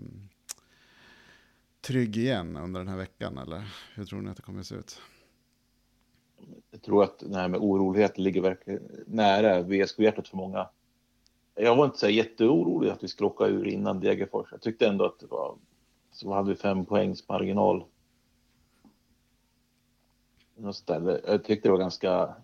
trygg 1.82 2.18
igen 2.18 2.58
under 2.58 2.80
den 2.80 2.88
här 2.88 2.98
veckan? 2.98 3.38
Eller 3.38 3.64
hur 3.96 4.06
tror 4.06 4.22
ni 4.22 4.30
att 4.30 4.38
det 4.38 4.44
kommer 4.44 4.60
att 4.60 4.66
se 4.66 4.76
ut? 4.76 5.02
Jag 6.72 6.82
tror 6.82 7.04
att 7.04 7.20
det 7.20 7.36
här 7.36 7.48
med 7.48 7.60
orolighet 7.60 8.18
ligger 8.18 8.42
verkligen 8.42 9.04
nära 9.08 9.62
VSK-hjärtat 9.62 10.28
för 10.28 10.38
många. 10.38 10.70
Jag 11.56 11.76
var 11.76 11.86
inte 11.86 11.98
så 11.98 12.10
jätteorolig 12.10 12.90
att 12.90 13.04
vi 13.04 13.08
skulle 13.08 13.28
åka 13.28 13.46
ur 13.46 13.68
innan 13.68 14.00
Degerfors. 14.00 14.48
Jag 14.52 14.62
tyckte 14.62 14.88
ändå 14.88 15.06
att 15.06 15.20
det 15.20 15.28
var, 15.28 15.56
så 16.12 16.34
hade 16.34 16.50
vi 16.50 16.56
fem 16.56 16.86
poängs 16.86 17.30
marginal. 17.30 17.84
Jag 20.56 21.44
tyckte 21.44 21.68
det 21.68 21.72
var 21.72 21.78
ganska 21.78 22.36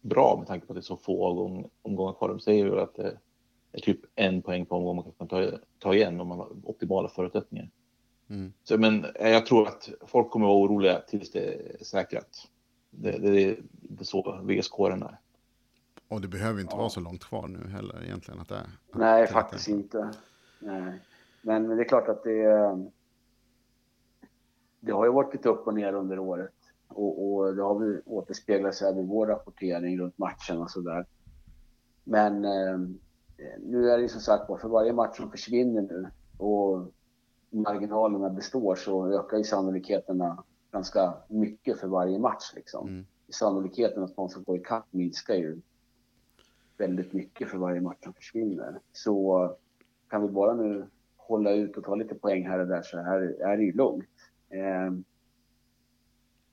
bra 0.00 0.36
med 0.38 0.46
tanke 0.46 0.66
på 0.66 0.72
att 0.72 0.74
det 0.74 0.80
är 0.80 0.82
så 0.82 0.96
få 0.96 1.72
omgångar 1.82 2.12
kvar. 2.12 2.28
De 2.28 2.40
säger 2.40 2.64
ju 2.64 2.80
att 2.80 2.94
det 2.94 3.02
är 3.02 3.18
typ 3.72 4.00
en 4.14 4.42
poäng 4.42 4.66
på 4.66 4.76
omgång 4.76 4.96
man 4.96 5.12
kan 5.18 5.28
ta, 5.28 5.50
ta 5.78 5.94
igen 5.94 6.20
om 6.20 6.28
man 6.28 6.38
har 6.38 6.48
optimala 6.64 7.08
förutsättningar. 7.08 7.70
Mm. 8.30 8.52
Så, 8.64 8.78
men 8.78 9.06
jag 9.20 9.46
tror 9.46 9.68
att 9.68 9.88
folk 10.06 10.30
kommer 10.30 10.46
vara 10.46 10.58
oroliga 10.58 11.00
tills 11.00 11.32
det 11.32 11.54
är 11.54 11.84
säkrat. 11.84 12.48
Det, 12.90 13.10
det, 13.10 13.30
det 13.72 14.00
är 14.00 14.04
så 14.04 14.40
VSK 14.42 14.78
är. 14.78 15.18
Och 16.08 16.20
det 16.20 16.28
behöver 16.28 16.60
inte 16.60 16.74
ja. 16.74 16.78
vara 16.78 16.88
så 16.88 17.00
långt 17.00 17.24
kvar 17.24 17.48
nu 17.48 17.68
heller 17.68 18.04
egentligen. 18.04 18.40
Att 18.40 18.48
det 18.48 18.54
är, 18.54 18.70
Nej, 18.92 19.26
faktiskt 19.26 19.66
det. 19.66 19.72
inte. 19.72 20.10
Nej. 20.58 21.00
Men 21.42 21.68
det 21.68 21.82
är 21.82 21.88
klart 21.88 22.08
att 22.08 22.24
det, 22.24 22.78
det 24.80 24.92
har 24.92 25.04
ju 25.04 25.12
varit 25.12 25.34
lite 25.34 25.48
upp 25.48 25.66
och 25.66 25.74
ner 25.74 25.92
under 25.92 26.18
året. 26.18 26.54
Och, 26.88 27.32
och 27.32 27.54
det 27.54 27.62
har 27.62 27.78
väl 27.78 28.02
återspeglat 28.06 28.74
sig 28.74 28.88
även 28.88 29.04
i 29.04 29.06
vår 29.06 29.26
rapportering 29.26 30.00
runt 30.00 30.18
matchen 30.18 30.58
och 30.58 30.70
sådär. 30.70 31.06
Men 32.04 32.44
eh, 32.44 32.78
nu 33.58 33.90
är 33.90 33.98
det 33.98 34.08
som 34.08 34.20
sagt 34.20 34.48
var, 34.48 34.56
för 34.56 34.68
varje 34.68 34.92
match 34.92 35.16
som 35.16 35.30
försvinner 35.30 35.82
nu 35.82 36.10
och 36.38 36.92
marginalerna 37.50 38.30
består 38.30 38.74
så 38.74 39.12
ökar 39.12 39.36
ju 39.36 39.44
sannolikheterna 39.44 40.44
ganska 40.72 41.14
mycket 41.28 41.80
för 41.80 41.88
varje 41.88 42.18
match. 42.18 42.52
Liksom. 42.54 42.88
Mm. 42.88 43.06
Sannolikheten 43.28 44.02
att 44.02 44.16
någon 44.16 44.28
ska 44.28 44.40
gå 44.40 44.56
ikapp 44.56 44.86
minskar 44.90 45.34
ju 45.34 45.60
väldigt 46.78 47.12
mycket 47.12 47.48
för 47.48 47.58
varje 47.58 47.80
match 47.80 47.98
som 48.04 48.14
försvinner. 48.14 48.80
Så 48.92 49.50
kan 50.08 50.22
vi 50.22 50.28
bara 50.28 50.54
nu 50.54 50.86
hålla 51.16 51.52
ut 51.52 51.76
och 51.76 51.84
ta 51.84 51.94
lite 51.94 52.14
poäng 52.14 52.48
här 52.48 52.58
och 52.58 52.66
där 52.66 52.82
så 52.82 52.98
här 52.98 53.20
är 53.20 53.56
det 53.56 53.62
ju 53.62 53.72
lugnt. 53.72 54.04
Eh, 54.48 54.92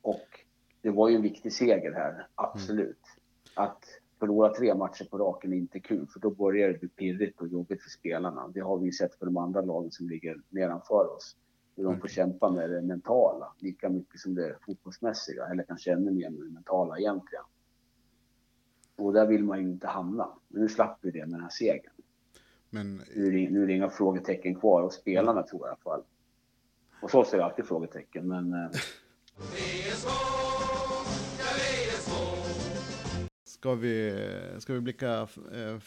och 0.02 0.46
det 0.82 0.90
var 0.90 1.10
ju 1.10 1.16
en 1.16 1.22
viktig 1.22 1.54
seger 1.54 1.94
här, 1.94 2.28
absolut. 2.36 3.04
Mm. 3.58 3.68
Att 3.70 3.86
förlora 4.20 4.54
tre 4.54 4.76
matcher 4.76 5.06
på 5.06 5.18
raken 5.18 5.54
är 5.54 5.58
inte 5.58 5.80
kul, 5.80 6.08
för 6.08 6.20
då 6.20 6.30
börjar 6.30 6.68
det 6.68 6.80
bli 6.80 6.90
pirrigt 6.90 7.42
och 7.42 7.48
jobbigt 7.48 7.82
för 7.82 7.90
spelarna. 7.90 8.48
Det 8.48 8.60
har 8.60 8.78
vi 8.78 8.86
ju 8.86 8.92
sett 8.92 9.16
för 9.16 9.26
de 9.26 9.38
andra 9.38 9.62
lagen 9.62 9.92
som 9.92 10.10
ligger 10.10 10.42
nedanför 10.50 11.16
oss. 11.16 11.36
Hur 11.76 11.84
de 11.84 12.00
får 12.00 12.08
kämpa 12.08 12.52
med 12.52 12.70
det 12.70 12.82
mentala, 12.82 13.54
lika 13.60 13.90
mycket 13.90 14.20
som 14.20 14.36
det 14.36 14.58
fotbollsmässiga, 14.66 15.46
eller 15.46 15.64
kanske 15.64 15.94
ännu 15.94 16.12
mer 16.12 16.30
med 16.30 16.42
det 16.42 16.54
mentala 16.54 16.98
egentligen. 16.98 17.44
Och 18.96 19.14
där 19.14 19.28
vill 19.28 19.44
man 19.44 19.60
ju 19.60 19.70
inte 19.70 19.88
hamna. 19.88 20.30
Men 20.48 20.62
nu 20.62 20.70
slapp 20.70 21.00
vi 21.02 21.12
det 21.12 21.20
med 21.20 21.30
den 21.30 21.42
här 21.42 21.50
segern. 21.50 21.94
Men... 22.70 23.02
Nu, 23.16 23.50
nu 23.52 23.64
är 23.64 23.68
det 23.68 23.74
inga 23.74 23.90
frågetecken 23.90 24.56
kvar, 24.56 24.82
och 24.82 24.94
spelarna 24.94 25.44
tror 25.44 25.62
jag 25.62 25.68
i 25.68 25.70
alla 25.70 25.98
fall. 25.98 26.04
Och 27.02 27.12
så 27.12 27.24
ser 27.24 27.38
jag 27.38 27.46
alltid 27.46 27.66
frågetecken, 27.66 28.28
men... 28.28 28.56
Ska 33.60 33.76
vi, 33.76 34.14
ska 34.60 34.74
vi 34.74 34.80
blicka, 34.80 35.28
eh, 35.54 35.78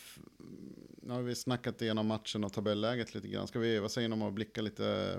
nu 1.03 1.15
har 1.15 1.23
vi 1.23 1.35
snackat 1.35 1.83
igenom 1.83 2.07
matchen 2.07 2.45
och 2.45 2.53
tabelläget 2.53 3.15
lite 3.15 3.29
grann. 3.29 3.47
Ska 3.47 3.59
vi, 3.59 3.79
vad 3.79 3.91
säger 3.91 4.09
ni 4.09 4.15
om 4.15 4.23
att 4.23 4.33
blicka 4.33 4.63
lite 4.63 5.17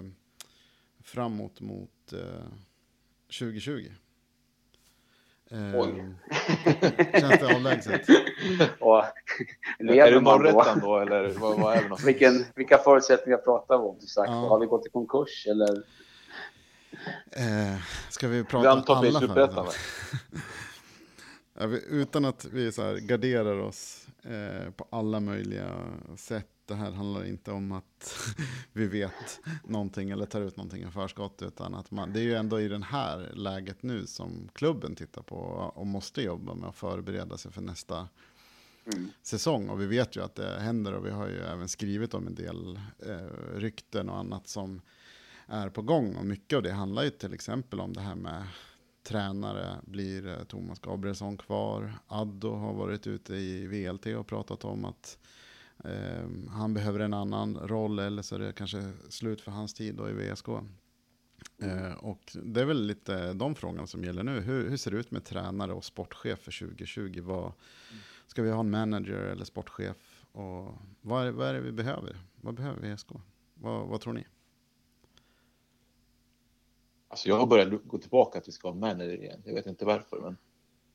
framåt 1.04 1.62
mot 1.62 2.14
eh, 2.14 2.20
2020? 3.40 3.86
Eh, 5.52 5.76
Oj. 5.76 6.16
Känns 7.20 7.40
det 7.40 7.56
avlägset? 7.56 8.10
är 9.94 10.12
det 10.12 10.22
Norrrättan 10.22 10.80
då? 10.80 11.00
eller 11.00 11.30
vad, 11.30 11.60
vad 11.60 11.78
är 11.78 11.90
det 11.90 12.06
Vilken, 12.06 12.46
vilka 12.56 12.78
förutsättningar 12.78 13.38
pratar 13.38 13.78
vi 13.78 13.84
om? 13.84 14.00
Sagt? 14.00 14.30
Ja. 14.30 14.36
Har 14.36 14.60
vi 14.60 14.66
gått 14.66 14.86
i 14.86 14.90
konkurs 14.90 15.48
eller? 15.48 15.84
Eh, 17.32 17.78
ska 18.10 18.28
vi 18.28 18.44
prata 18.44 19.02
vi 19.02 19.08
alla 19.08 19.20
företag? 19.20 19.68
utan 21.90 22.26
att 22.26 22.46
vi 22.46 22.72
så 22.72 22.82
här 22.82 22.98
garderar 22.98 23.60
oss 23.60 24.08
eh, 24.24 24.72
på 24.72 24.88
alla 24.90 25.20
möjliga 25.20 25.76
sätt. 26.18 26.48
Det 26.66 26.76
här 26.76 26.92
handlar 26.92 27.26
inte 27.26 27.52
om 27.52 27.72
att 27.72 28.16
vi 28.74 28.88
vet 28.88 29.40
någonting 29.64 30.10
eller 30.10 30.26
tar 30.26 30.42
ut 30.42 30.58
någonting 30.58 30.84
i 30.84 30.92
förskott. 30.92 31.42
Utan 31.42 31.76
att 31.76 31.92
man, 31.92 32.14
det 32.14 32.20
är 32.20 32.24
ju 32.24 32.36
ändå 32.36 32.62
i 32.62 32.68
det 32.68 32.84
här 32.84 33.32
läget 33.34 33.84
nu 33.84 34.06
som 34.08 34.50
klubben 34.54 34.96
tittar 34.96 35.22
på 35.22 35.36
och 35.76 35.88
måste 35.88 36.22
jobba 36.22 36.54
med 36.54 36.70
att 36.70 36.76
förbereda 36.76 37.38
sig 37.38 37.52
för 37.52 37.62
nästa 37.62 38.08
Mm. 38.86 39.10
säsong. 39.22 39.70
Och 39.70 39.82
vi 39.82 39.86
vet 39.86 40.16
ju 40.16 40.24
att 40.24 40.36
det 40.36 40.60
händer 40.60 40.94
och 40.94 41.06
vi 41.06 41.10
har 41.12 41.28
ju 41.28 41.40
även 41.40 41.68
skrivit 41.68 42.14
om 42.14 42.28
en 42.28 42.36
del 42.36 42.80
eh, 43.00 43.56
rykten 43.56 44.10
och 44.10 44.18
annat 44.18 44.48
som 44.48 44.82
är 45.48 45.70
på 45.70 45.82
gång. 45.82 46.16
Och 46.16 46.26
mycket 46.26 46.58
av 46.58 46.64
det 46.64 46.72
handlar 46.72 47.04
ju 47.04 47.10
till 47.10 47.34
exempel 47.34 47.80
om 47.80 47.94
det 47.94 48.02
här 48.02 48.16
med 48.16 48.44
tränare. 49.04 49.80
Blir 49.84 50.28
eh, 50.28 50.44
Thomas 50.44 50.80
Gabrielsson 50.80 51.38
kvar? 51.38 51.94
Addo 52.08 52.56
har 52.56 52.74
varit 52.74 53.08
ute 53.08 53.36
i 53.36 53.68
VLT 53.68 54.06
och 54.06 54.28
pratat 54.28 54.66
om 54.66 54.86
att 54.86 55.18
eh, 55.84 56.30
han 56.50 56.74
behöver 56.74 57.00
en 57.00 57.14
annan 57.14 57.58
roll 57.58 58.00
eller 58.00 58.22
så 58.22 58.36
är 58.36 58.40
det 58.40 58.54
kanske 58.54 58.92
slut 59.10 59.42
för 59.42 59.52
hans 59.52 59.74
tid 59.74 59.96
då 59.96 60.10
i 60.10 60.14
VSK. 60.14 60.48
Eh, 61.62 61.94
och 61.94 62.38
det 62.44 62.62
är 62.62 62.66
väl 62.66 62.86
lite 62.86 63.34
de 63.34 63.56
frågorna 63.56 63.88
som 63.88 64.04
gäller 64.04 64.24
nu. 64.24 64.40
Hur, 64.40 64.70
hur 64.70 64.78
ser 64.78 64.92
det 64.92 64.98
ut 64.98 65.12
med 65.12 65.24
tränare 65.24 65.74
och 65.74 65.86
sportchef 65.86 66.40
för 66.40 66.60
2020? 66.60 67.22
Vad, 67.22 67.54
ska 68.28 68.42
vi 68.42 68.52
ha 68.52 68.60
en 68.60 68.70
manager 68.70 69.18
eller 69.18 69.46
sportchef? 69.46 70.26
Och 70.32 70.74
vad, 71.02 71.28
är, 71.28 71.32
vad 71.32 71.48
är 71.48 71.54
det 71.54 71.60
vi 71.60 71.72
behöver? 71.72 72.18
Vad 72.36 72.54
behöver 72.54 72.96
VSK? 72.96 73.10
Vad, 73.54 73.88
vad 73.88 74.02
tror 74.02 74.14
ni? 74.14 74.26
Alltså 77.12 77.30
jag 77.30 77.38
har 77.38 77.48
börjat 77.48 77.70
gå 77.86 77.98
tillbaka 77.98 78.40
att 78.40 78.48
vi 78.48 78.52
ska 78.52 78.68
ha 78.68 78.76
manager 78.76 79.24
igen. 79.24 79.42
Jag 79.46 79.54
vet 79.54 79.66
inte 79.66 79.86
varför, 79.86 80.20
men 80.22 80.38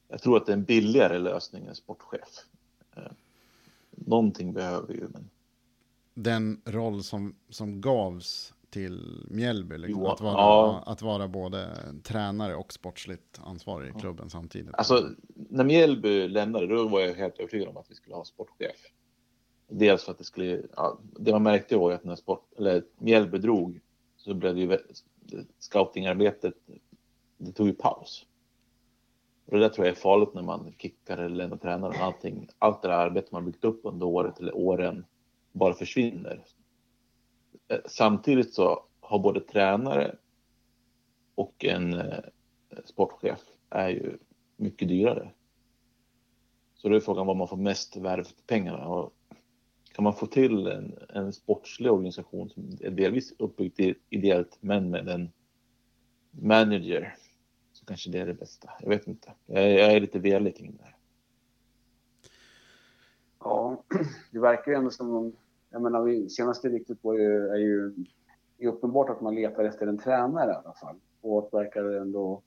jag 0.08 0.22
tror 0.22 0.36
att 0.36 0.46
det 0.46 0.52
är 0.52 0.56
en 0.56 0.64
billigare 0.64 1.18
lösning 1.18 1.66
än 1.66 1.74
sportchef. 1.74 2.44
Eh, 2.96 3.02
någonting 3.90 4.52
behöver 4.52 4.94
ju, 4.94 5.08
men... 5.08 5.30
Den 6.14 6.62
roll 6.64 7.02
som, 7.02 7.36
som 7.48 7.80
gavs 7.80 8.54
till 8.70 9.26
Mjällby, 9.30 9.78
liksom, 9.78 10.06
att, 10.06 10.20
vara, 10.20 10.32
ja. 10.32 10.82
att 10.86 11.02
vara 11.02 11.28
både 11.28 11.68
tränare 12.02 12.54
och 12.54 12.72
sportsligt 12.72 13.40
ansvarig 13.44 13.88
i 13.88 13.92
ja. 13.94 13.98
klubben 13.98 14.30
samtidigt. 14.30 14.74
Alltså, 14.74 15.08
när 15.34 15.64
Mjällby 15.64 16.28
lämnade, 16.28 16.66
då 16.66 16.88
var 16.88 17.00
jag 17.00 17.14
helt 17.14 17.38
övertygad 17.38 17.68
om 17.68 17.76
att 17.76 17.90
vi 17.90 17.94
skulle 17.94 18.14
ha 18.14 18.24
sportchef. 18.24 18.76
Dels 19.68 20.04
för 20.04 20.12
att 20.12 20.18
det 20.18 20.24
skulle, 20.24 20.62
ja, 20.76 20.98
det 21.18 21.32
man 21.32 21.42
märkte 21.42 21.76
var 21.76 21.90
ju 21.90 21.96
att 21.96 22.04
när 22.04 22.16
sport, 22.16 22.52
eller 22.58 22.84
Mjällby 22.98 23.38
drog 23.38 23.80
så 24.16 24.34
blev 24.34 24.54
det 24.54 24.60
ju 24.60 24.78
scoutingarbetet, 25.58 26.54
det 27.38 27.52
tog 27.52 27.66
ju 27.66 27.72
paus. 27.72 28.26
Och 29.46 29.52
det 29.52 29.58
där 29.58 29.68
tror 29.68 29.86
jag 29.86 29.96
är 29.96 30.00
farligt 30.00 30.34
när 30.34 30.42
man 30.42 30.74
kickar 30.78 31.18
eller 31.18 31.36
lämnar 31.36 31.56
tränaren. 31.56 32.02
Allting, 32.02 32.48
allt 32.58 32.82
det 32.82 32.88
där 32.88 32.94
arbetet 32.94 33.32
man 33.32 33.44
byggt 33.44 33.64
upp 33.64 33.80
under 33.84 34.06
året 34.06 34.40
eller 34.40 34.56
åren 34.56 35.04
bara 35.52 35.74
försvinner. 35.74 36.44
Eh, 37.68 37.78
samtidigt 37.86 38.54
så 38.54 38.84
har 39.00 39.18
både 39.18 39.40
tränare 39.40 40.16
och 41.34 41.64
en 41.64 41.94
eh, 41.94 42.24
sportchef 42.84 43.40
är 43.70 43.88
ju 43.88 44.18
mycket 44.56 44.88
dyrare. 44.88 45.30
Så 46.74 46.88
då 46.88 46.96
är 46.96 47.00
frågan 47.00 47.26
vad 47.26 47.36
man 47.36 47.48
får 47.48 47.56
mest 47.56 47.96
värv 47.96 48.24
för 48.24 48.42
pengarna. 48.46 48.88
Och 48.88 49.15
kan 49.96 50.02
man 50.02 50.14
få 50.14 50.26
till 50.26 50.66
en, 50.66 50.98
en 51.08 51.32
sportslig 51.32 51.92
organisation 51.92 52.50
som 52.50 52.78
är 52.80 52.90
delvis 52.90 53.32
uppbyggd 53.38 53.80
ideellt 54.10 54.58
men 54.60 54.90
med 54.90 55.08
en 55.08 55.32
manager 56.30 57.16
så 57.72 57.86
kanske 57.86 58.10
det 58.10 58.18
är 58.18 58.26
det 58.26 58.34
bästa. 58.34 58.70
Jag 58.80 58.88
vet 58.88 59.06
inte. 59.06 59.32
Jag, 59.46 59.70
jag 59.70 59.92
är 59.92 60.00
lite 60.00 60.18
velig 60.18 60.56
kring 60.56 60.76
det 60.76 60.84
här. 60.84 60.96
Ja, 63.40 63.84
det 64.30 64.38
verkar 64.38 64.72
ju 64.72 64.76
ändå 64.76 64.90
som 64.90 65.14
om 65.14 65.32
jag 65.70 65.82
menar, 65.82 66.28
senaste 66.28 66.68
riktigt 66.68 67.04
är 67.04 67.12
ju, 67.12 67.48
är 67.48 67.58
ju 67.58 67.94
är 68.58 68.66
uppenbart 68.66 69.10
att 69.10 69.20
man 69.20 69.34
letar 69.34 69.64
efter 69.64 69.86
en 69.86 69.98
tränare 69.98 70.50
i 70.50 70.54
alla 70.54 70.74
fall. 70.74 70.96
Och 71.20 71.38
att 71.38 71.54
verkar 71.54 71.84
ändå 71.84 72.42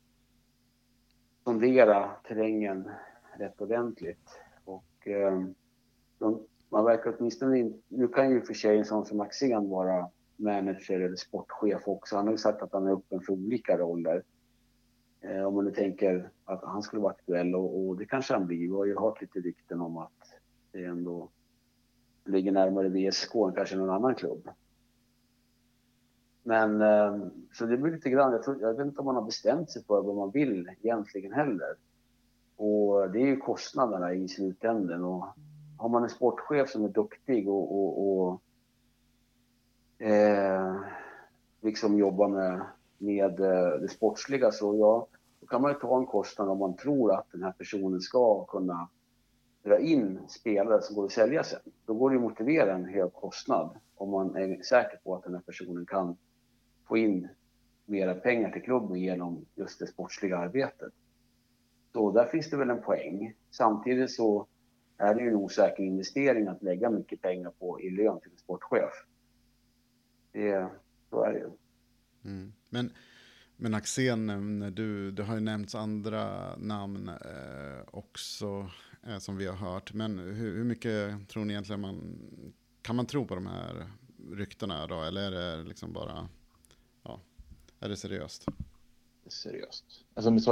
sondera 1.43 2.09
terrängen 2.27 2.89
rätt 3.37 3.61
ordentligt. 3.61 4.29
Och 4.65 5.07
eh, 5.07 5.43
de, 6.17 6.45
man 6.69 6.85
verkar 6.85 7.15
åtminstone 7.17 7.71
Nu 7.87 8.07
kan 8.07 8.31
ju 8.31 8.41
för 8.41 8.53
sig 8.53 8.77
en 8.77 8.85
sån 8.85 9.05
som 9.05 9.21
Axén 9.21 9.69
vara 9.69 10.09
manager 10.35 10.99
eller 10.99 11.15
sportchef 11.15 11.87
också. 11.87 12.15
Han 12.15 12.25
har 12.25 12.33
ju 12.33 12.37
sagt 12.37 12.61
att 12.61 12.73
han 12.73 12.87
är 12.87 12.93
öppen 12.93 13.21
för 13.21 13.33
olika 13.33 13.77
roller. 13.77 14.23
Eh, 15.21 15.43
om 15.43 15.55
man 15.55 15.65
nu 15.65 15.71
tänker 15.71 16.29
att 16.45 16.63
han 16.63 16.83
skulle 16.83 17.01
vara 17.01 17.11
aktuell 17.11 17.55
och, 17.55 17.87
och, 17.87 17.97
det 17.97 18.05
kanske 18.05 18.33
han 18.33 18.47
blir. 18.47 18.57
Vi 18.57 18.67
har 18.67 18.85
ju 18.85 18.99
hört 18.99 19.21
lite 19.21 19.39
rykten 19.39 19.81
om 19.81 19.97
att 19.97 20.33
det 20.71 20.85
ändå 20.85 21.29
ligger 22.25 22.51
närmare 22.51 22.89
VSK 22.89 23.35
än 23.35 23.53
kanske 23.55 23.75
någon 23.75 23.89
annan 23.89 24.15
klubb. 24.15 24.49
Men 26.43 26.81
eh, 26.81 27.27
så 27.53 27.65
det 27.65 27.77
blir 27.77 27.91
lite 27.91 28.09
grann, 28.09 28.31
jag, 28.31 28.43
tror, 28.43 28.61
jag 28.61 28.73
vet 28.73 28.85
inte 28.85 28.99
om 28.99 29.05
man 29.05 29.15
har 29.15 29.25
bestämt 29.25 29.71
sig 29.71 29.83
för 29.83 30.01
vad 30.01 30.15
man 30.15 30.31
vill 30.31 30.69
egentligen 30.81 31.33
heller. 31.33 31.75
Och 32.55 33.11
det 33.11 33.19
är 33.19 33.25
ju 33.25 33.37
kostnaderna 33.37 34.13
i 34.13 34.27
slutänden 34.27 35.03
och 35.03 35.25
har 35.79 35.89
man 35.89 36.03
en 36.03 36.09
sportchef 36.09 36.69
som 36.69 36.85
är 36.85 36.89
duktig 36.89 37.49
och, 37.49 37.75
och, 37.79 38.17
och 38.17 38.41
eh, 40.07 40.75
liksom 41.61 41.97
jobbar 41.97 42.27
med, 42.27 42.65
med 42.97 43.39
eh, 43.39 43.79
det 43.81 43.89
sportsliga 43.89 44.51
så 44.51 44.75
ja, 44.75 45.07
då 45.39 45.47
kan 45.47 45.61
man 45.61 45.71
ju 45.71 45.79
ta 45.79 45.97
en 45.97 46.05
kostnad 46.05 46.49
om 46.49 46.59
man 46.59 46.75
tror 46.75 47.13
att 47.13 47.31
den 47.31 47.43
här 47.43 47.51
personen 47.51 48.01
ska 48.01 48.45
kunna 48.45 48.89
dra 49.63 49.79
in 49.79 50.19
spelare 50.27 50.81
som 50.81 50.95
går 50.95 51.05
att 51.05 51.11
sälja 51.11 51.43
sen. 51.43 51.59
Då 51.85 51.93
går 51.93 52.09
det 52.09 52.15
att 52.15 52.21
motivera 52.21 52.73
en 52.73 52.85
hög 52.85 53.13
kostnad 53.13 53.69
om 53.95 54.09
man 54.09 54.35
är 54.35 54.61
säker 54.61 54.99
på 55.03 55.15
att 55.15 55.23
den 55.23 55.33
här 55.33 55.41
personen 55.41 55.85
kan 55.85 56.17
få 56.87 56.97
in 56.97 57.27
mera 57.85 58.15
pengar 58.15 58.51
till 58.51 58.61
klubben 58.61 58.99
genom 58.99 59.45
just 59.55 59.79
det 59.79 59.87
sportsliga 59.87 60.37
arbetet. 60.37 60.93
Så 61.93 62.11
där 62.11 62.25
finns 62.25 62.49
det 62.49 62.57
väl 62.57 62.69
en 62.69 62.81
poäng. 62.81 63.33
Samtidigt 63.51 64.11
så 64.11 64.47
är 64.99 65.15
det 65.15 65.21
ju 65.21 65.27
en 65.27 65.35
osäker 65.35 65.83
investering 65.83 66.47
att 66.47 66.63
lägga 66.63 66.89
mycket 66.89 67.21
pengar 67.21 67.51
på 67.51 67.81
i 67.81 67.89
lön 67.89 68.19
till 68.19 68.31
en 68.31 68.37
sportchef. 68.37 68.91
Det, 70.31 70.69
så 71.09 71.23
är 71.23 71.33
det 71.33 71.39
ju. 71.39 71.49
Mm. 72.25 72.53
Men, 72.69 72.91
men 73.55 73.73
Axén, 73.73 74.27
du, 74.75 75.11
det 75.11 75.23
har 75.23 75.35
ju 75.35 75.41
nämnts 75.41 75.75
andra 75.75 76.55
namn 76.57 77.09
eh, 77.09 77.83
också 77.91 78.69
eh, 79.07 79.17
som 79.17 79.37
vi 79.37 79.47
har 79.47 79.55
hört. 79.55 79.93
Men 79.93 80.19
hur, 80.19 80.55
hur, 80.55 80.63
mycket 80.63 81.29
tror 81.29 81.45
ni 81.45 81.53
egentligen 81.53 81.81
man, 81.81 82.19
kan 82.81 82.95
man 82.95 83.05
tro 83.05 83.25
på 83.25 83.35
de 83.35 83.47
här 83.47 83.87
ryktena 84.31 84.87
då? 84.87 85.03
Eller 85.03 85.31
är 85.31 85.57
det 85.57 85.63
liksom 85.63 85.93
bara, 85.93 86.29
ja, 87.03 87.19
är 87.79 87.89
det 87.89 87.97
seriöst? 87.97 88.45
Seriöst. 89.27 89.85
Alltså, 90.13 90.51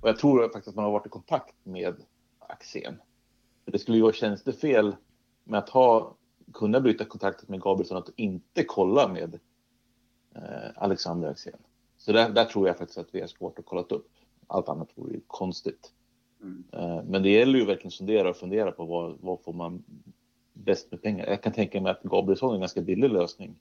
och 0.00 0.08
jag 0.08 0.18
tror 0.18 0.42
faktiskt 0.42 0.68
att 0.68 0.74
man 0.74 0.84
har 0.84 0.92
varit 0.92 1.06
i 1.06 1.10
kontakt 1.10 1.54
med 1.62 1.96
Axén. 2.38 2.98
Det 3.66 3.78
skulle 3.78 3.96
ju 3.96 4.02
vara 4.02 4.12
tjänstefel 4.12 4.96
med 5.44 5.58
att 5.58 5.68
ha, 5.68 6.16
kunna 6.52 6.80
bryta 6.80 7.04
kontakten 7.04 7.46
med 7.48 7.60
Gabrielsson 7.60 7.96
att 7.96 8.10
inte 8.16 8.64
kolla 8.64 9.08
med 9.08 9.38
eh, 10.34 10.70
Alexander 10.74 11.28
Axén. 11.28 11.58
Så 11.96 12.12
där, 12.12 12.30
där, 12.30 12.44
tror 12.44 12.66
jag 12.66 12.78
faktiskt 12.78 12.98
att 12.98 13.14
vi 13.14 13.20
har 13.20 13.26
svårt 13.26 13.58
att 13.58 13.64
kolla 13.64 13.82
upp. 13.82 14.12
Allt 14.46 14.68
annat 14.68 14.88
vore 14.94 15.12
ju 15.12 15.20
konstigt. 15.26 15.92
Mm. 16.42 16.64
Eh, 16.72 17.04
men 17.04 17.22
det 17.22 17.30
gäller 17.30 17.58
ju 17.58 17.64
verkligen 17.64 17.88
att 17.88 17.94
fundera 17.94 18.30
och 18.30 18.36
fundera 18.36 18.72
på 18.72 18.84
vad, 18.84 19.16
vad 19.20 19.40
får 19.42 19.52
man 19.52 19.84
bäst 20.52 20.90
med 20.90 21.02
pengar. 21.02 21.26
Jag 21.26 21.42
kan 21.42 21.52
tänka 21.52 21.80
mig 21.80 21.92
att 21.92 22.02
Gabrielsson 22.02 22.50
är 22.50 22.54
en 22.54 22.60
ganska 22.60 22.80
billig 22.80 23.10
lösning. 23.10 23.56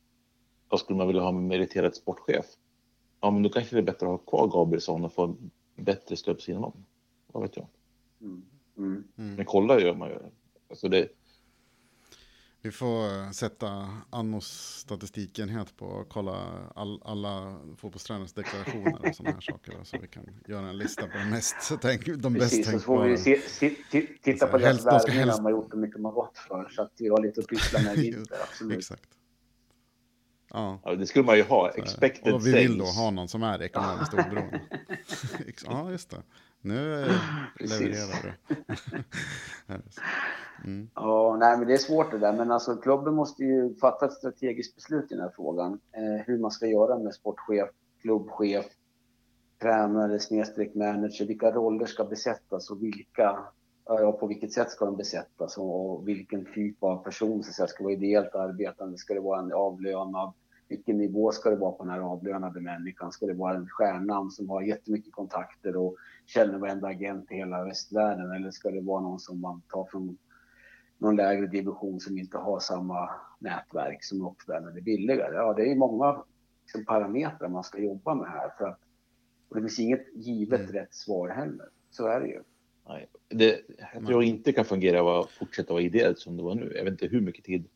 Vad 0.70 0.80
skulle 0.80 0.98
man 0.98 1.08
vilja 1.08 1.22
ha 1.22 1.32
med 1.32 1.44
meriterad 1.44 1.96
sportchef? 1.96 2.46
Ja, 3.22 3.32
men 3.32 3.44
då 3.44 3.50
kanske 3.50 3.76
det 3.76 3.80
är 3.80 3.84
bättre 3.84 4.06
att 4.06 4.12
ha 4.12 4.18
kvar 4.18 4.48
Gabrielsson 4.48 5.06
och 5.06 5.14
få 5.14 5.36
bättre 5.76 6.16
stöd 6.16 6.36
på 6.36 6.42
sidan 6.42 6.64
om. 6.64 6.86
Vad 7.28 7.44
vet 7.44 7.58
jag. 7.58 7.68
Mm. 8.22 8.46
Mm. 8.78 9.04
Men 9.16 9.46
kolla 9.46 9.80
gör 9.80 9.96
man 9.96 10.10
ju. 10.10 10.20
Alltså 10.70 10.90
det... 10.90 11.10
Vi 12.62 12.72
får 12.72 13.34
sätta 13.34 13.98
Annos 14.10 14.48
statistikenhet 14.80 15.78
på 15.78 16.00
att 16.00 16.10
kolla 16.10 16.38
all, 16.76 17.02
alla 17.06 17.60
fotbollstränarens 17.78 18.34
deklarationer 18.34 19.10
och 19.10 19.16
sådana 19.16 19.34
här 19.34 19.42
saker. 19.52 19.84
Så 19.84 19.98
vi 20.02 20.08
kan 20.08 20.24
göra 20.48 20.70
en 20.70 20.78
lista 20.78 21.02
på 21.02 21.18
de 21.18 21.30
mest 21.30 21.56
tänk, 21.82 22.06
de 22.06 22.34
bäst 22.34 22.52
tänkbara. 22.52 22.80
så 22.80 22.86
får 22.86 23.04
vi 23.04 23.18
se, 23.18 23.42
se, 23.42 23.76
titta 24.22 24.48
på 24.48 24.58
deras 24.58 24.86
värvningar 24.86 25.20
helst... 25.20 25.38
de 25.38 25.46
har 25.46 25.52
gjort 25.52 25.74
och 25.74 25.80
mycket 25.80 26.04
har 26.04 26.12
gått 26.12 26.38
för. 26.38 26.70
Så 26.70 26.82
att 26.82 26.92
vi 26.98 27.10
har 27.10 27.22
lite 27.22 27.42
att 27.42 27.48
pyssla 27.48 27.80
med 27.80 27.98
i 27.98 28.02
vinter, 28.12 28.38
absolut. 28.42 28.78
Exakt. 28.78 29.10
Ja. 30.50 30.80
ja. 30.84 30.96
det 30.96 31.08
skulle 31.08 31.26
man 31.26 31.38
ju 31.38 31.44
ha. 31.44 31.72
Expected 31.72 32.34
Och 32.34 32.48
vi 32.48 32.52
vill 32.52 32.78
då 32.78 32.86
ha 32.86 33.12
någon 33.12 33.28
som 33.28 33.44
är 33.44 33.62
ekonomiskt 33.62 34.14
oberoende. 34.14 34.62
ja, 35.66 35.92
just 35.92 36.10
det. 36.10 36.24
Nu 36.66 37.06
levererar 37.60 38.22
du. 39.68 39.74
mm. 40.64 40.90
Ja, 40.96 41.38
nej, 41.40 41.58
men 41.58 41.68
det 41.68 41.74
är 41.74 41.78
svårt 41.78 42.12
det 42.12 42.18
där. 42.18 42.34
Men 42.34 42.52
alltså, 42.52 42.76
klubben 42.76 43.14
måste 43.14 43.44
ju 43.44 43.76
fatta 43.76 44.06
ett 44.06 44.14
strategiskt 44.14 44.76
beslut 44.76 45.12
i 45.12 45.16
den 45.16 45.24
här 45.24 45.32
frågan. 45.36 45.80
Eh, 45.92 46.26
hur 46.26 46.38
man 46.38 46.52
ska 46.52 46.68
göra 46.68 46.98
med 46.98 47.14
sportchef, 47.14 47.70
klubbchef, 48.02 48.66
tränare, 49.62 50.20
snedstreck 50.20 50.76
manager. 50.76 51.26
Vilka 51.26 51.52
roller 51.52 51.86
ska 51.86 52.04
besättas 52.04 52.70
och 52.70 52.84
vilka, 52.84 53.40
ja, 53.86 54.12
på 54.12 54.28
vilket 54.28 54.54
sätt 54.54 54.72
ska 54.72 54.86
de 54.86 54.98
besättas 54.98 55.58
och 55.58 56.08
vilken 56.08 56.46
typ 56.54 56.84
av 56.84 57.04
person 57.04 57.44
så 57.44 57.64
att 57.64 57.70
ska 57.70 57.84
vara 57.84 57.94
ideellt 57.94 58.36
arbetande. 58.36 58.98
Ska 58.98 59.14
det 59.14 59.20
vara 59.20 59.40
en 59.40 59.54
avlönad 59.54 60.34
vilken 60.68 60.98
nivå 60.98 61.32
ska 61.32 61.50
det 61.50 61.56
vara 61.56 61.72
på 61.72 61.84
den 61.84 61.94
här 61.94 62.00
avlönade 62.00 62.62
människan? 62.62 63.12
Ska 63.12 63.26
det 63.26 63.34
vara 63.34 63.56
en 63.56 63.68
stjärnamn 63.70 64.32
som 64.32 64.50
har 64.50 64.62
jättemycket 64.62 65.14
kontakter 65.14 65.78
och 65.78 65.96
känner 66.26 66.58
varenda 66.58 66.88
agent 66.88 67.32
i 67.32 67.36
hela 67.36 67.66
västvärlden? 67.66 68.32
Eller 68.32 68.52
ska 68.52 68.72
det 68.72 68.82
vara 68.82 69.02
någon 69.02 69.20
som 69.20 69.42
man 69.42 69.62
tar 69.70 69.88
från 69.92 70.18
någon 70.98 71.16
lägre 71.16 71.48
division 71.48 72.00
som 72.00 72.18
inte 72.18 72.38
har 72.38 72.60
samma 72.60 73.10
nätverk 73.40 74.04
som 74.04 74.22
är 74.22 74.82
billigare? 74.82 75.36
Ja, 75.36 75.54
det 75.54 75.72
är 75.72 75.76
många 75.76 76.24
liksom, 76.62 76.86
parametrar 76.86 77.50
man 77.50 77.64
ska 77.64 77.80
jobba 77.80 78.16
med 78.16 78.28
här 78.28 78.50
för 78.58 78.66
att 78.66 78.80
och 79.50 79.56
det 79.56 79.62
finns 79.62 79.80
inget 79.80 80.08
givet 80.16 80.60
mm. 80.60 80.72
rätt 80.72 80.94
svar 80.94 81.30
heller. 81.30 81.70
Så 81.90 82.08
är 82.08 82.22
det 82.22 82.28
ju. 82.28 82.42
Nej, 82.88 83.08
det, 83.30 83.62
jag 83.94 84.06
tror 84.06 84.24
inte 84.24 84.52
kan 84.52 84.66
fungera 84.66 85.20
att 85.20 85.30
fortsätta 85.30 85.74
vara 85.74 85.84
ideellt 85.84 86.20
som 86.20 86.38
det 86.38 86.44
var 86.44 86.56
nu. 86.56 86.74
Jag 86.76 86.84
vet 86.84 86.92
inte 86.92 87.08
hur 87.08 87.22
mycket 87.22 87.46
tid 87.46 87.68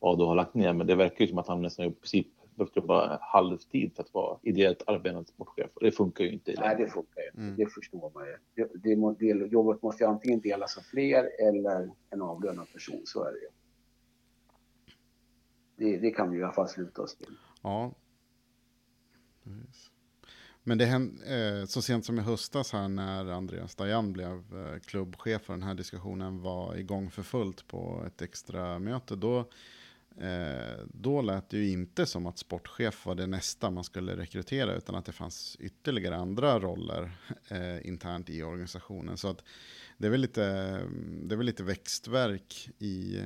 Ado 0.00 0.24
har 0.24 0.34
lagt 0.34 0.54
ner, 0.54 0.72
men 0.72 0.86
det 0.86 0.94
verkar 0.94 1.24
ju 1.24 1.28
som 1.28 1.38
att 1.38 1.48
han 1.48 1.62
nästan 1.62 1.86
i 1.86 1.90
princip 1.90 2.26
behövt 2.56 2.76
jobba 2.76 3.18
halvtid 3.22 3.92
för 3.96 4.02
att 4.02 4.14
vara 4.14 4.38
ideellt 4.42 4.82
arbetande 4.86 5.28
sportchef. 5.28 5.70
Och 5.74 5.84
det 5.84 5.92
funkar 5.92 6.24
ju 6.24 6.32
inte. 6.32 6.54
Nej, 6.58 6.76
det 6.78 6.88
funkar 6.88 7.20
ju 7.20 7.26
inte. 7.26 7.40
Mm. 7.40 7.56
Det 7.56 7.66
förstår 7.66 8.10
man 8.14 8.26
ju. 8.26 8.36
Det, 8.54 8.70
det, 8.74 9.14
det, 9.18 9.46
jobbet 9.46 9.82
måste 9.82 10.04
ju 10.04 10.10
antingen 10.10 10.40
delas 10.40 10.78
av 10.78 10.82
fler 10.82 11.30
eller 11.48 11.90
en 12.10 12.22
avlönad 12.22 12.72
person. 12.72 13.02
Så 13.04 13.24
är 13.24 13.32
det 13.32 13.38
ju. 13.38 13.48
Det, 15.76 15.98
det 15.98 16.10
kan 16.10 16.30
vi 16.30 16.38
i 16.38 16.42
alla 16.42 16.52
fall 16.52 16.68
sluta 16.68 17.02
oss 17.02 17.16
till. 17.16 17.36
Ja. 17.62 17.92
Men 20.62 20.78
det 20.78 20.84
hände, 20.84 21.60
eh, 21.60 21.66
så 21.66 21.82
sent 21.82 22.04
som 22.04 22.18
i 22.18 22.22
höstas 22.22 22.72
här 22.72 22.88
när 22.88 23.30
Andreas 23.30 23.74
Dajan 23.74 24.12
blev 24.12 24.32
eh, 24.32 24.80
klubbchef 24.80 25.42
för 25.42 25.52
den 25.52 25.62
här 25.62 25.74
diskussionen 25.74 26.42
var 26.42 26.76
igång 26.76 27.10
för 27.10 27.22
fullt 27.22 27.66
på 27.66 28.04
ett 28.06 28.22
extra 28.22 28.78
möte. 28.78 29.16
Då 29.16 29.38
Eh, 29.38 29.46
då 30.84 31.22
lät 31.22 31.48
det 31.48 31.58
ju 31.58 31.70
inte 31.70 32.06
som 32.06 32.26
att 32.26 32.38
sportchef 32.38 33.06
var 33.06 33.14
det 33.14 33.26
nästa 33.26 33.70
man 33.70 33.84
skulle 33.84 34.16
rekrytera, 34.16 34.74
utan 34.74 34.94
att 34.94 35.04
det 35.04 35.12
fanns 35.12 35.56
ytterligare 35.60 36.16
andra 36.16 36.60
roller 36.60 37.10
eh, 37.48 37.86
internt 37.86 38.30
i 38.30 38.42
organisationen. 38.42 39.16
Så 39.16 39.28
att 39.28 39.44
det 39.98 40.06
är 40.06 40.10
väl 40.10 40.20
lite, 40.20 40.42
det 41.22 41.34
är 41.34 41.36
väl 41.36 41.46
lite 41.46 41.62
växtverk 41.62 42.70
i, 42.78 43.20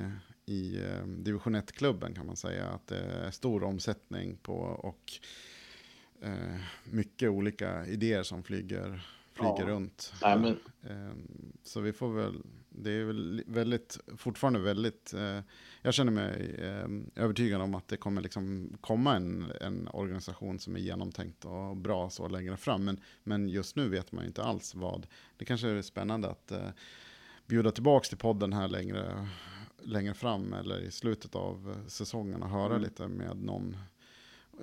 i 0.45 0.77
eh, 0.77 1.07
division 1.07 1.55
1-klubben 1.55 2.13
kan 2.13 2.25
man 2.25 2.35
säga. 2.35 2.67
Att 2.67 2.87
det 2.87 2.99
är 2.99 3.31
stor 3.31 3.63
omsättning 3.63 4.37
på 4.37 4.57
och 4.57 5.13
eh, 6.21 6.59
mycket 6.83 7.29
olika 7.29 7.85
idéer 7.85 8.23
som 8.23 8.43
flyger, 8.43 9.07
flyger 9.33 9.59
ja. 9.59 9.67
runt. 9.67 10.13
Nej, 10.21 10.39
men... 10.39 10.59
Eh, 10.83 11.13
så 11.63 11.81
vi 11.81 11.93
får 11.93 12.13
väl, 12.13 12.41
det 12.83 12.91
är 12.91 13.03
väl 13.03 13.43
väldigt, 13.47 13.99
fortfarande 14.17 14.59
väldigt 14.59 15.13
eh, 15.13 15.39
jag 15.81 15.93
känner 15.93 16.11
mig 16.11 16.55
eh, 16.57 17.23
övertygad 17.23 17.61
om 17.61 17.75
att 17.75 17.87
det 17.87 17.97
kommer 17.97 18.21
liksom 18.21 18.77
komma 18.81 19.15
en, 19.15 19.51
en 19.61 19.87
organisation 19.87 20.59
som 20.59 20.75
är 20.75 20.79
genomtänkt 20.79 21.45
och 21.45 21.77
bra 21.77 22.09
så 22.09 22.27
längre 22.27 22.57
fram. 22.57 22.85
Men, 22.85 22.99
men 23.23 23.49
just 23.49 23.75
nu 23.75 23.89
vet 23.89 24.11
man 24.11 24.25
inte 24.25 24.43
alls 24.43 24.75
vad. 24.75 25.07
Det 25.37 25.45
kanske 25.45 25.67
är 25.67 25.81
spännande 25.81 26.29
att 26.29 26.51
eh, 26.51 26.69
bjuda 27.45 27.71
tillbaka 27.71 28.07
till 28.07 28.17
podden 28.17 28.53
här 28.53 28.67
längre, 28.67 29.27
längre 29.81 30.13
fram 30.13 30.53
eller 30.53 30.79
i 30.79 30.91
slutet 30.91 31.35
av 31.35 31.83
säsongen 31.87 32.43
och 32.43 32.49
höra 32.49 32.75
mm. 32.75 32.81
lite 32.81 33.07
med 33.07 33.37
någon 33.37 33.77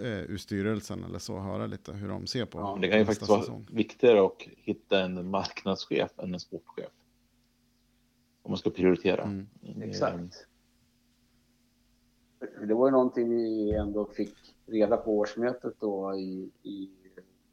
eh, 0.01 0.21
ur 0.21 0.37
styrelsen 0.37 1.05
eller 1.05 1.19
så, 1.19 1.39
höra 1.39 1.67
lite 1.67 1.93
hur 1.93 2.09
de 2.09 2.27
ser 2.27 2.45
på 2.45 2.59
ja, 2.59 2.79
Det 2.81 2.89
kan 2.89 2.99
ju 2.99 3.05
faktiskt 3.05 3.31
säsong. 3.31 3.67
vara 3.69 3.77
viktigare 3.77 4.27
att 4.27 4.43
hitta 4.57 5.01
en 5.01 5.31
marknadschef 5.31 6.11
än 6.19 6.35
en 6.35 6.41
sportchef. 6.41 6.91
Om 8.47 8.51
man 8.51 8.59
ska 8.59 8.71
prioritera. 8.71 9.23
Mm. 9.23 9.47
Exakt 9.83 10.47
det 12.61 12.75
var 12.75 12.87
ju 12.87 12.93
någonting 12.93 13.29
vi 13.29 13.73
ändå 13.73 14.07
fick 14.07 14.37
reda 14.67 14.97
på 14.97 15.19
årsmötet 15.19 15.75
då 15.81 16.15
i, 16.15 16.51
i 16.63 16.91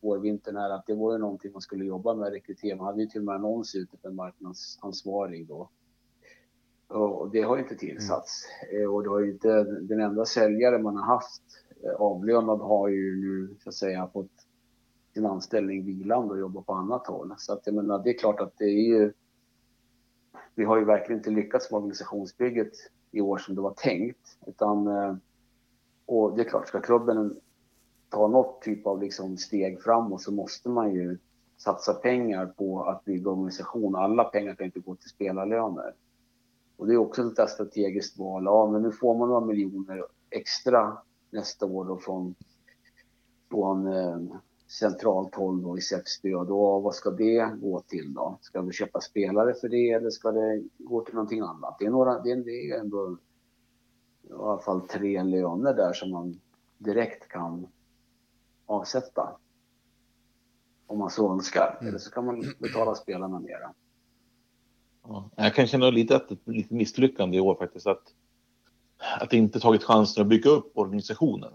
vårvintern 0.02 0.58
här 0.58 0.70
att 0.70 0.86
det 0.88 0.94
var 0.94 1.14
ju 1.14 1.18
någonting 1.18 1.52
man 1.52 1.62
skulle 1.62 1.86
jobba 1.86 2.14
med 2.14 2.32
rekrytering. 2.32 2.78
Man 2.78 2.86
hade 2.86 3.02
ju 3.02 3.08
till 3.08 3.22
och 3.22 3.26
med 3.26 3.36
annons 3.36 3.76
ute 3.76 3.98
för 3.98 4.10
en 4.10 4.16
marknadsansvarig 4.16 5.48
då. 5.48 5.70
Och 6.88 7.32
det 7.32 7.42
har 7.42 7.58
ju 7.58 7.64
inte 7.64 7.76
tillsatts. 7.76 8.46
Mm. 8.72 8.92
Och 8.92 9.04
det 9.04 9.10
har 9.10 9.20
ju 9.20 9.32
inte, 9.32 9.64
den 9.64 10.00
enda 10.00 10.26
säljare 10.26 10.80
man 10.80 10.98
har 10.98 11.06
haft 11.06 11.44
eh, 11.84 11.92
avlönad 11.92 12.60
har 12.60 12.90
ju 12.90 13.16
nu 13.16 13.56
så 13.64 13.70
att 13.70 13.76
säga 13.76 14.10
fått 14.14 14.48
sin 15.14 15.26
anställning 15.26 15.86
vilande 15.86 16.34
och 16.34 16.40
jobbar 16.40 16.62
på 16.62 16.74
annat 16.74 17.08
håll. 17.08 17.34
Så 17.38 17.54
att 17.54 17.62
jag 17.66 17.76
menar, 17.76 18.04
det 18.04 18.10
är 18.10 18.18
klart 18.18 18.40
att 18.40 18.58
det 18.58 18.66
är 18.66 18.88
ju. 18.88 19.14
Vi 20.56 20.64
har 20.64 20.78
ju 20.78 20.86
verkligen 20.86 21.20
inte 21.20 21.30
lyckats 21.30 21.72
med 21.72 21.78
organisationsbygget 21.78 22.74
i 23.12 23.22
år 23.22 23.38
som 23.38 23.56
det 23.56 23.62
var 23.62 23.74
tänkt. 23.74 24.38
Utan, 24.48 24.88
eh, 24.88 25.16
och 26.06 26.36
det 26.36 26.42
är 26.42 26.50
klart, 26.50 26.68
ska 26.68 26.82
klubben 26.82 27.40
ta 28.10 28.28
något 28.28 28.62
typ 28.62 28.88
av 28.88 29.02
liksom 29.02 29.38
steg 29.38 29.82
framåt 29.82 30.22
så 30.22 30.32
måste 30.32 30.70
man 30.70 30.94
ju 30.94 31.18
satsa 31.58 31.94
pengar 31.94 32.46
på 32.46 32.84
att 32.84 33.06
bygga 33.06 33.30
organisation. 33.30 33.96
Alla 33.96 34.24
pengar 34.24 34.56
kan 34.56 34.66
inte 34.66 34.80
gå 34.80 34.96
till 34.96 35.10
spelarlöner. 35.10 35.94
Och 36.78 36.88
det 36.88 36.94
är 36.94 36.98
också 36.98 37.22
ett 37.22 37.50
strategiskt 37.50 38.20
val. 38.20 38.44
Ja, 38.46 38.72
men 38.72 38.82
nu 38.82 38.92
får 38.92 39.18
man 39.18 39.28
några 39.28 39.46
miljoner 39.46 40.06
extra 40.30 40.98
nästa 41.30 41.66
år 41.66 41.86
då 41.86 41.98
från, 41.98 42.36
från 43.50 43.88
eh, 43.88 44.20
centralt 44.80 45.36
håll 45.36 45.62
då 45.62 45.78
i 45.78 45.82
SEF-stöd. 45.82 46.50
Och 46.50 46.84
vad 46.84 46.96
ska 46.96 47.12
det 47.12 47.58
gå 47.62 47.80
till 47.80 48.14
då? 48.14 48.38
Ska 48.42 48.62
vi 48.62 48.72
köpa 48.72 49.02
spelare 49.02 49.54
för 49.54 49.70
det 49.70 49.90
eller 49.90 50.10
ska 50.10 50.32
det 50.32 50.64
gå 50.78 51.02
till 51.02 51.14
någonting 51.14 51.40
annat? 51.40 51.76
Det 51.80 51.86
är, 51.86 51.90
några, 51.90 52.20
det 52.20 52.32
är, 52.32 52.36
det 52.36 52.72
är 52.72 52.80
ändå 52.80 53.18
i 54.24 54.34
alla 54.34 54.62
fall 54.62 54.88
tre 54.88 55.24
löner 55.24 55.74
där 55.74 55.94
som 55.94 56.12
man 56.12 56.40
direkt 56.78 57.28
kan 57.28 57.68
avsätta. 58.66 59.38
Om 60.88 61.00
man 61.00 61.10
så 61.10 61.34
önskar. 61.34 61.78
Mm. 61.80 61.90
Eller 61.90 62.00
så 62.00 62.12
kan 62.12 62.26
man 62.26 62.44
betala 62.60 62.96
spelarna 62.96 63.40
mera. 63.40 63.74
Ja, 65.04 65.30
jag 65.36 65.56
kan 65.56 65.68
känna 65.68 65.90
lite 65.90 66.16
att 66.16 66.32
ett 66.32 66.48
lite 66.48 66.74
misslyckande 66.74 67.38
i 67.38 67.40
år 67.40 67.56
faktiskt. 67.56 67.88
Att, 67.88 68.14
att 69.20 69.34
inte 69.34 69.60
tagit 69.60 69.84
chansen 69.84 70.22
att 70.22 70.30
bygga 70.30 70.50
upp 70.50 70.72
organisationen. 70.78 71.54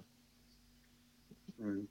Mm. 1.59 1.89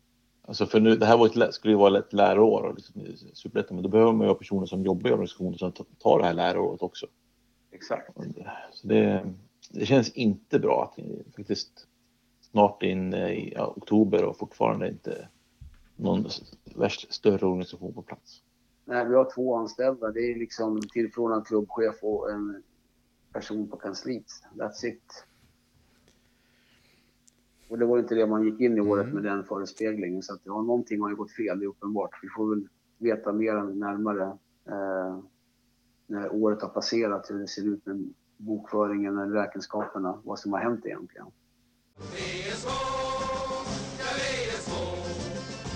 Alltså 0.47 0.65
för 0.65 0.79
nu, 0.79 0.95
det 0.95 1.05
här 1.05 1.17
var 1.17 1.43
ett, 1.43 1.53
skulle 1.53 1.73
ju 1.73 1.77
vara 1.77 1.99
ett 1.99 2.13
läroår 2.13 2.63
och 2.63 2.75
liksom, 2.75 3.01
superettan, 3.33 3.75
men 3.75 3.83
då 3.83 3.89
behöver 3.89 4.11
man 4.11 4.21
ju 4.21 4.27
ha 4.27 4.35
personer 4.35 4.65
som 4.65 4.83
jobbar 4.83 5.09
i 5.09 5.13
organisationen 5.13 5.57
som 5.57 5.71
tar 5.71 6.19
det 6.19 6.25
här 6.25 6.33
läroåret 6.33 6.81
också. 6.81 7.07
Exakt. 7.71 8.17
Så 8.71 8.87
det, 8.87 9.33
det 9.69 9.85
känns 9.85 10.11
inte 10.11 10.59
bra 10.59 10.83
att 10.83 11.05
faktiskt 11.35 11.87
snart 12.51 12.83
in 12.83 13.13
i 13.13 13.53
ja, 13.55 13.73
oktober 13.77 14.23
och 14.23 14.37
fortfarande 14.37 14.87
inte 14.87 15.27
någon 15.95 16.25
värst 16.75 17.13
större 17.13 17.45
organisation 17.45 17.93
på 17.93 18.01
plats. 18.01 18.41
Nej, 18.85 19.07
vi 19.07 19.15
har 19.15 19.31
två 19.35 19.55
anställda. 19.55 20.11
Det 20.11 20.31
är 20.31 20.39
liksom 20.39 20.81
tillförordnad 20.81 21.47
klubbchef 21.47 21.95
och 22.01 22.31
en 22.31 22.63
person 23.33 23.67
på 23.67 23.77
kansliet. 23.77 24.25
That's 24.55 24.85
it. 24.85 25.25
Och 27.67 27.77
det 27.77 27.85
var 27.85 27.99
inte 27.99 28.15
det 28.15 28.27
man 28.27 28.43
gick 28.43 28.59
in 28.59 28.77
i 28.77 28.81
året 28.81 29.03
mm. 29.03 29.15
med 29.15 29.23
den 29.23 29.43
förespeglingen. 29.43 30.23
Så 30.23 30.33
att 30.33 30.41
ja, 30.43 30.61
någonting 30.61 31.01
har 31.01 31.09
ju 31.09 31.15
gått 31.15 31.31
fel, 31.31 31.59
det 31.59 31.65
är 31.65 31.69
uppenbart. 31.69 32.19
Vi 32.21 32.29
får 32.29 32.49
väl 32.49 32.67
veta 32.97 33.33
mer 33.33 33.53
närmare 33.53 34.23
eh, 34.67 35.19
när 36.07 36.35
året 36.35 36.61
har 36.61 36.69
passerat 36.69 37.29
hur 37.29 37.39
det 37.39 37.47
ser 37.47 37.67
ut 37.67 37.85
med 37.85 38.13
bokföringen 38.37 39.17
eller 39.17 39.33
räkenskaperna, 39.33 40.21
vad 40.23 40.39
som 40.39 40.53
har 40.53 40.59
hänt 40.59 40.85
egentligen. 40.85 41.27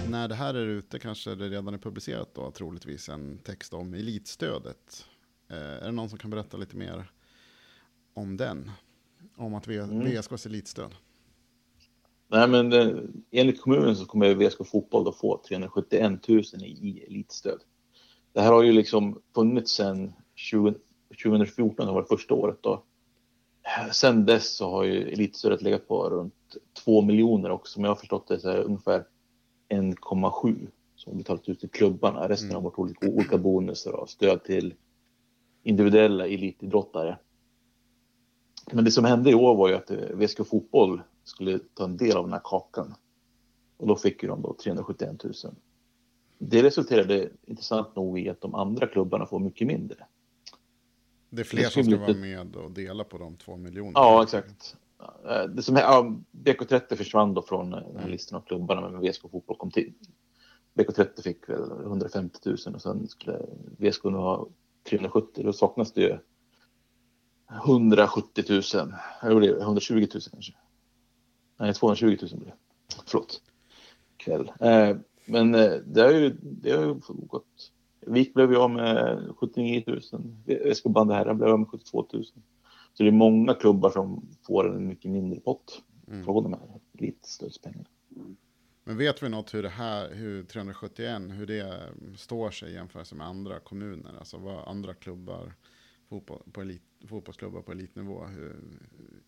När 0.09 0.27
det 0.27 0.35
här 0.35 0.53
är 0.53 0.65
ute 0.65 0.99
kanske 0.99 1.35
det 1.35 1.49
redan 1.49 1.73
är 1.73 1.77
publicerat 1.77 2.29
då, 2.33 2.51
troligtvis 2.51 3.09
en 3.09 3.37
text 3.37 3.73
om 3.73 3.93
elitstödet. 3.93 5.05
Eh, 5.49 5.57
är 5.57 5.85
det 5.85 5.91
någon 5.91 6.09
som 6.09 6.17
kan 6.17 6.31
berätta 6.31 6.57
lite 6.57 6.77
mer 6.77 7.11
om 8.13 8.37
den? 8.37 8.71
Om 9.35 9.53
att 9.53 9.67
v 9.67 9.77
mm. 9.77 9.99
VSKs 9.99 10.45
elitstöd? 10.45 10.95
Nej, 12.31 12.47
men 12.47 12.73
eh, 12.73 12.97
enligt 13.31 13.61
kommunen 13.61 13.95
så 13.95 14.05
kommer 14.05 14.35
VSK 14.35 14.67
Fotboll 14.67 15.07
att 15.07 15.17
få 15.17 15.41
371 15.47 16.27
000 16.27 16.43
i 16.61 17.03
elitstöd. 17.07 17.59
Det 18.33 18.41
här 18.41 18.51
har 18.51 18.63
ju 18.63 18.71
liksom 18.71 19.21
funnits 19.35 19.71
sedan 19.71 20.13
20, 20.35 20.73
2014, 21.23 21.85
det 21.85 21.93
var 21.93 22.01
det 22.01 22.07
första 22.07 22.33
året 22.33 22.57
då. 22.61 22.83
Sen 23.91 24.25
dess 24.25 24.55
så 24.55 24.69
har 24.69 24.83
ju 24.83 25.11
elitstödet 25.11 25.61
legat 25.61 25.87
på 25.87 26.09
runt 26.09 26.57
2 26.83 27.01
miljoner 27.01 27.51
och 27.51 27.67
som 27.67 27.83
jag 27.83 27.91
har 27.91 27.95
förstått 27.95 28.27
det 28.27 28.39
så 28.39 28.49
är 28.49 28.57
det 28.57 28.63
ungefär 28.63 29.03
1,7 29.69 30.67
som 30.95 31.17
betalat 31.17 31.49
ut 31.49 31.59
till 31.59 31.69
klubbarna. 31.69 32.29
Resten 32.29 32.49
mm. 32.49 32.55
har 32.55 32.61
varit 32.61 32.79
olika, 32.79 33.07
olika 33.07 33.37
bonusar 33.37 33.91
och 33.91 34.09
stöd 34.09 34.43
till 34.43 34.73
individuella 35.63 36.27
elitidrottare. 36.27 37.17
Men 38.71 38.85
det 38.85 38.91
som 38.91 39.05
hände 39.05 39.31
i 39.31 39.35
år 39.35 39.55
var 39.55 39.69
ju 39.69 39.75
att 39.75 39.91
VSK 39.91 40.47
Fotboll 40.47 41.01
skulle 41.23 41.59
ta 41.73 41.83
en 41.83 41.97
del 41.97 42.17
av 42.17 42.23
den 42.23 42.33
här 42.33 42.41
kakan. 42.43 42.95
Och 43.77 43.87
då 43.87 43.95
fick 43.95 44.23
ju 44.23 44.29
de 44.29 44.41
då 44.41 44.55
371 44.63 45.23
000. 45.23 45.33
Det 46.37 46.63
resulterade 46.63 47.29
intressant 47.45 47.95
nog 47.95 48.19
i 48.19 48.29
att 48.29 48.41
de 48.41 48.55
andra 48.55 48.87
klubbarna 48.87 49.25
får 49.25 49.39
mycket 49.39 49.67
mindre. 49.67 50.05
Det 51.29 51.41
är 51.41 51.45
fler 51.45 51.63
det 51.63 51.69
som 51.69 51.83
ska 51.83 51.91
lite... 51.91 52.01
vara 52.01 52.13
med 52.13 52.55
och 52.55 52.71
dela 52.71 53.03
på 53.03 53.17
de 53.17 53.37
två 53.37 53.57
miljonerna. 53.57 53.99
Ja, 53.99 54.23
exakt. 54.23 54.75
Det 55.55 55.61
som, 55.61 55.75
ja, 55.75 56.15
BK30 56.31 56.95
försvann 56.95 57.33
då 57.33 57.41
från 57.41 57.69
den 57.69 57.97
här 57.97 58.09
listan 58.09 58.37
av 58.39 58.41
klubbarna, 58.45 58.89
men 58.89 59.01
VSK 59.01 59.21
Fotboll 59.21 59.57
kom 59.57 59.71
till. 59.71 59.93
BK30 60.73 61.21
fick 61.21 61.49
väl 61.49 61.71
150 61.81 62.39
000 62.45 62.57
och 62.73 62.81
sen 62.81 63.07
skulle 63.07 63.39
VSK 63.77 64.03
nu 64.03 64.11
ha 64.11 64.47
370. 64.89 65.43
Då 65.43 65.53
saknas 65.53 65.91
det 65.93 66.01
ju 66.01 66.17
170 67.51 68.45
000, 68.49 68.61
eller 69.21 69.61
120 69.61 69.93
000 69.93 70.07
kanske. 70.31 70.53
Nej, 71.61 71.73
220 71.73 72.05
000 72.05 72.17
blir 72.17 72.47
det. 72.47 72.53
Förlåt. 73.05 73.41
Kväll. 74.17 74.51
Eh, 74.59 74.97
men 75.25 75.55
eh, 75.55 75.71
det 75.71 76.01
har 76.01 76.11
ju, 76.11 76.37
det 76.41 76.71
har 76.71 76.85
ju 76.85 76.93
gått. 77.07 77.71
Vik 78.07 78.33
blev 78.33 78.51
ju 78.51 78.57
av 78.57 78.69
med 78.69 79.19
79 79.37 79.83
000. 79.87 80.01
Eskilbande 80.45 81.13
herrar 81.13 81.33
blev 81.33 81.49
av 81.49 81.59
med 81.59 81.67
72 81.67 82.07
000. 82.13 82.25
Så 82.93 83.03
det 83.03 83.09
är 83.09 83.11
många 83.11 83.53
klubbar 83.53 83.89
som 83.89 84.27
får 84.47 84.75
en 84.75 84.87
mycket 84.87 85.11
mindre 85.11 85.39
pott 85.39 85.81
mm. 86.07 86.25
från 86.25 86.43
de 86.43 86.53
här 86.53 86.79
elitstödspengarna. 86.99 87.85
Men 88.83 88.97
vet 88.97 89.23
vi 89.23 89.29
något 89.29 89.53
hur 89.53 89.63
det 89.63 89.69
här, 89.69 90.13
hur 90.13 90.43
371, 90.43 91.21
hur 91.29 91.45
det 91.45 91.89
står 92.17 92.51
sig 92.51 92.71
i 92.71 92.73
jämförelse 92.73 93.15
med 93.15 93.27
andra 93.27 93.59
kommuner? 93.59 94.11
Alltså 94.19 94.37
vad 94.37 94.67
andra 94.67 94.93
klubbar, 94.93 95.53
fotboll, 96.09 96.41
på 96.51 96.61
elit, 96.61 96.83
fotbollsklubbar 97.07 97.61
på 97.61 97.71
elitnivå, 97.71 98.25
hur, 98.25 98.55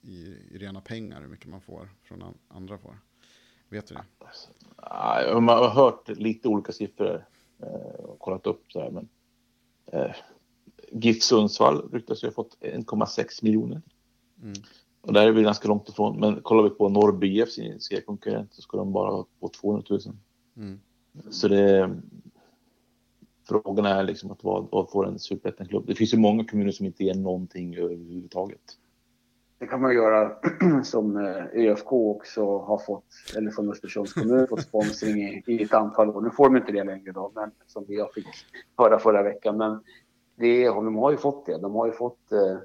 i, 0.02 0.38
i 0.52 0.58
rena 0.58 0.82
pengar, 0.82 1.22
hur 1.22 1.28
mycket 1.28 1.48
man 1.48 1.62
får 1.62 1.90
från 2.04 2.38
andra 2.48 2.78
får? 2.78 3.00
Vet 3.70 3.88
du 3.88 3.96
det? 3.96 4.06
Man 5.42 5.58
har 5.58 5.70
hört 5.70 6.10
lite 6.10 6.48
olika 6.48 6.72
siffror 6.72 7.26
eh, 7.60 8.06
och 8.06 8.20
kollat 8.20 8.48
upp 8.48 8.72
så 8.72 8.82
här, 8.82 8.92
men 8.92 9.10
eh, 9.86 10.16
GIF 10.92 11.24
Sundsvall 11.24 11.90
ryktas 11.92 12.24
ju 12.24 12.28
ha 12.28 12.34
fått 12.34 12.58
1,6 12.62 13.44
miljoner. 13.44 13.82
Mm. 14.42 14.54
Och 15.02 15.14
där 15.14 15.28
är 15.28 15.32
vi 15.32 15.44
ganska 15.44 15.68
långt 15.68 15.90
ifrån. 15.90 16.20
Men 16.20 16.42
kollar 16.42 16.64
vi 16.64 16.70
på 16.70 16.90
Norrby 16.90 17.42
IF, 17.42 17.52
sin 17.52 17.80
seriekonkurrent, 17.80 18.54
så 18.54 18.62
ska 18.62 18.78
de 18.78 18.92
bara 18.94 19.26
få 19.40 19.50
200 19.50 19.86
000. 19.90 20.00
Mm. 20.58 20.80
Så 21.30 21.48
det... 21.48 22.00
Frågan 23.48 23.86
är 23.86 24.04
liksom 24.04 24.32
att 24.32 24.44
vad, 24.44 24.68
vad 24.72 24.90
får 24.90 25.08
en 25.08 25.20
superettan-klubb? 25.20 25.84
Det 25.88 25.96
finns 25.96 26.14
ju 26.14 26.18
många 26.18 26.46
kommuner 26.46 26.72
som 26.72 26.86
inte 26.86 27.04
ger 27.04 27.16
någonting 27.16 27.78
överhuvudtaget. 27.78 28.62
Det 29.60 29.68
kan 29.68 29.82
man 29.82 29.94
göra 29.94 30.32
som 30.84 31.18
eh, 31.18 31.46
ÖFK 31.54 31.94
också 31.94 32.58
har 32.58 32.78
fått, 32.78 33.06
eller 33.38 33.52
som 33.52 33.70
Östersunds 33.70 34.14
kommun 34.14 34.48
fått 34.48 34.62
sponsring 34.62 35.24
i, 35.24 35.44
i 35.48 35.64
ett 35.64 35.74
antal 35.74 36.10
år. 36.10 36.22
Nu 36.22 36.30
får 36.30 36.46
de 36.46 36.58
inte 36.58 36.72
det 36.72 36.84
längre 36.84 37.12
då, 37.12 37.32
men 37.36 37.52
som 37.68 37.86
jag 37.88 38.14
fick 38.14 38.28
höra 38.78 39.00
förra 39.00 39.24
veckan. 39.24 39.58
Men 39.58 39.80
det, 40.36 40.66
de 40.68 40.96
har 40.96 41.12
ju 41.12 41.18
fått 41.18 41.46
det. 41.46 41.58
De 41.58 41.76
har 41.76 41.86
ju 41.86 41.92
fått 41.92 42.32
eh, 42.32 42.58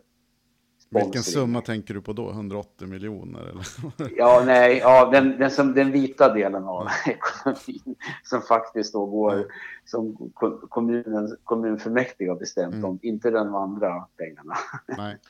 vilken 0.90 1.22
summa 1.22 1.61
tänker 1.61 1.94
du 1.94 2.01
på 2.01 2.12
då? 2.12 2.31
180 2.31 2.87
miljoner? 2.88 3.40
Eller? 3.40 3.66
ja, 4.16 4.42
nej, 4.46 4.79
ja, 4.79 5.11
den, 5.11 5.38
den, 5.38 5.51
som, 5.51 5.74
den 5.74 5.92
vita 5.92 6.35
delen 6.35 6.64
av 6.64 6.87
ekonomin 7.07 7.96
som 8.24 8.42
faktiskt 8.42 8.92
då 8.92 9.07
går 9.07 9.33
mm. 9.33 9.46
som 9.85 10.31
kommunen, 10.68 11.37
kommunfullmäktige 11.44 12.29
har 12.29 12.37
bestämt 12.37 12.74
mm. 12.74 12.85
om, 12.85 12.98
inte 13.03 13.31
de 13.31 13.55
andra 13.55 14.05
pengarna. 14.16 14.55
Nej. 14.98 15.16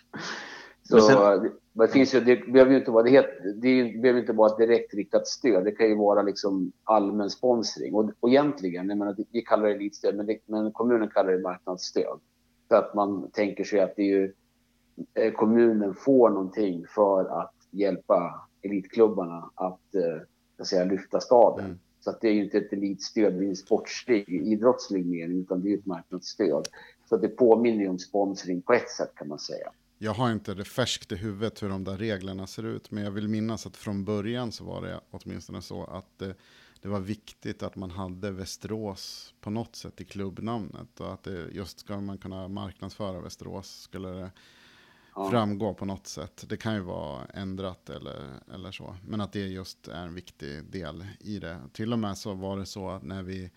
Så 0.90 1.00
sen, 1.00 1.50
det, 1.72 1.88
finns 1.88 2.14
ju, 2.14 2.20
det 2.20 2.36
behöver 2.52 2.72
ju 2.72 2.78
inte 2.78 2.90
vara, 2.90 3.02
det, 3.02 3.26
det 3.54 4.00
behöver 4.00 4.20
inte 4.20 4.32
vara 4.32 4.52
ett 4.52 4.58
direkt 4.58 4.94
riktat 4.94 5.26
stöd. 5.26 5.64
Det 5.64 5.70
kan 5.70 5.88
ju 5.88 5.96
vara 5.96 6.22
liksom 6.22 6.72
allmän 6.84 7.30
sponsring. 7.30 7.94
Och, 7.94 8.10
och 8.20 8.28
egentligen, 8.28 8.88
jag 8.88 8.98
menar, 8.98 9.16
vi 9.32 9.42
kallar 9.42 9.68
det 9.68 9.74
elitstöd, 9.74 10.16
men, 10.16 10.26
det, 10.26 10.38
men 10.46 10.72
kommunen 10.72 11.08
kallar 11.08 11.32
det 11.32 11.38
marknadsstöd. 11.38 12.20
För 12.68 12.76
att 12.76 12.94
man 12.94 13.30
tänker 13.30 13.64
sig 13.64 13.80
att 13.80 13.96
det 13.96 14.02
är 14.02 14.06
ju, 14.06 14.32
kommunen 15.36 15.94
får 15.94 16.30
någonting 16.30 16.86
för 16.94 17.40
att 17.40 17.54
hjälpa 17.70 18.48
elitklubbarna 18.62 19.50
att, 19.54 19.94
eh, 19.94 20.22
att 20.58 20.66
säga, 20.66 20.84
lyfta 20.84 21.20
staden. 21.20 21.64
Mm. 21.64 21.78
Så 22.00 22.10
att 22.10 22.20
det 22.20 22.28
är 22.28 22.32
ju 22.32 22.44
inte 22.44 22.58
ett 22.58 22.72
elitstöd 22.72 23.42
i 23.42 23.48
en 23.48 23.56
sportslig, 23.56 24.28
idrottslig 24.28 25.06
mening, 25.06 25.40
utan 25.40 25.62
det 25.62 25.72
är 25.72 25.78
ett 25.78 25.86
marknadsstöd. 25.86 26.68
Så 27.08 27.14
att 27.14 27.22
det 27.22 27.28
påminner 27.28 27.82
ju 27.82 27.88
om 27.88 27.98
sponsring 27.98 28.62
på 28.62 28.72
ett 28.72 28.90
sätt 28.90 29.12
kan 29.14 29.28
man 29.28 29.38
säga. 29.38 29.70
Jag 29.98 30.12
har 30.12 30.32
inte 30.32 30.54
det 30.54 30.64
färskt 30.64 31.12
i 31.12 31.16
huvudet 31.16 31.62
hur 31.62 31.68
de 31.68 31.84
där 31.84 31.96
reglerna 31.96 32.46
ser 32.46 32.66
ut, 32.66 32.90
men 32.90 33.04
jag 33.04 33.10
vill 33.10 33.28
minnas 33.28 33.66
att 33.66 33.76
från 33.76 34.04
början 34.04 34.52
så 34.52 34.64
var 34.64 34.82
det 34.82 35.00
åtminstone 35.10 35.62
så 35.62 35.84
att 35.84 36.18
det, 36.18 36.34
det 36.82 36.88
var 36.88 37.00
viktigt 37.00 37.62
att 37.62 37.76
man 37.76 37.90
hade 37.90 38.30
Västerås 38.30 39.34
på 39.40 39.50
något 39.50 39.76
sätt 39.76 40.00
i 40.00 40.04
klubbnamnet 40.04 41.00
och 41.00 41.12
att 41.12 41.22
det, 41.22 41.48
just 41.52 41.80
ska 41.80 42.00
man 42.00 42.18
kunna 42.18 42.48
marknadsföra 42.48 43.20
Västerås 43.20 43.80
skulle 43.80 44.08
det 44.08 44.30
ja. 45.14 45.30
framgå 45.30 45.74
på 45.74 45.84
något 45.84 46.06
sätt. 46.06 46.44
Det 46.48 46.56
kan 46.56 46.74
ju 46.74 46.80
vara 46.80 47.24
ändrat 47.24 47.90
eller, 47.90 48.40
eller 48.54 48.70
så. 48.72 48.96
Men 49.06 49.20
att 49.20 49.32
det 49.32 49.46
just 49.46 49.88
är 49.88 50.02
en 50.02 50.14
viktig 50.14 50.64
del 50.64 51.06
i 51.20 51.38
det. 51.38 51.60
Till 51.72 51.92
och 51.92 51.98
med 51.98 52.18
så 52.18 52.34
var 52.34 52.56
det 52.56 52.66
så 52.66 52.90
att 52.90 53.02
när 53.02 53.22
vi 53.22 53.50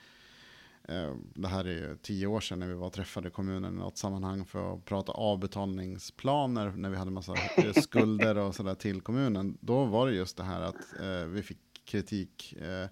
eh, 0.83 1.15
det 1.33 1.47
här 1.47 1.65
är 1.65 1.73
ju 1.73 1.97
tio 2.01 2.27
år 2.27 2.39
sedan 2.39 2.59
när 2.59 2.67
vi 2.67 2.73
var 2.73 2.87
och 2.87 2.93
träffade 2.93 3.29
kommunen 3.29 3.73
i 3.73 3.77
något 3.77 3.97
sammanhang 3.97 4.45
för 4.45 4.73
att 4.73 4.85
prata 4.85 5.11
avbetalningsplaner 5.11 6.71
när 6.71 6.89
vi 6.89 6.97
hade 6.97 7.11
massa 7.11 7.35
skulder 7.81 8.37
och 8.37 8.55
sådär 8.55 8.75
till 8.75 9.01
kommunen. 9.01 9.57
Då 9.61 9.85
var 9.85 10.07
det 10.07 10.13
just 10.13 10.37
det 10.37 10.43
här 10.43 10.61
att 10.61 10.99
eh, 10.99 11.25
vi 11.27 11.43
fick 11.43 11.59
kritik 11.85 12.53
eh, 12.53 12.89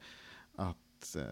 att 0.56 0.78
eh, 1.16 1.24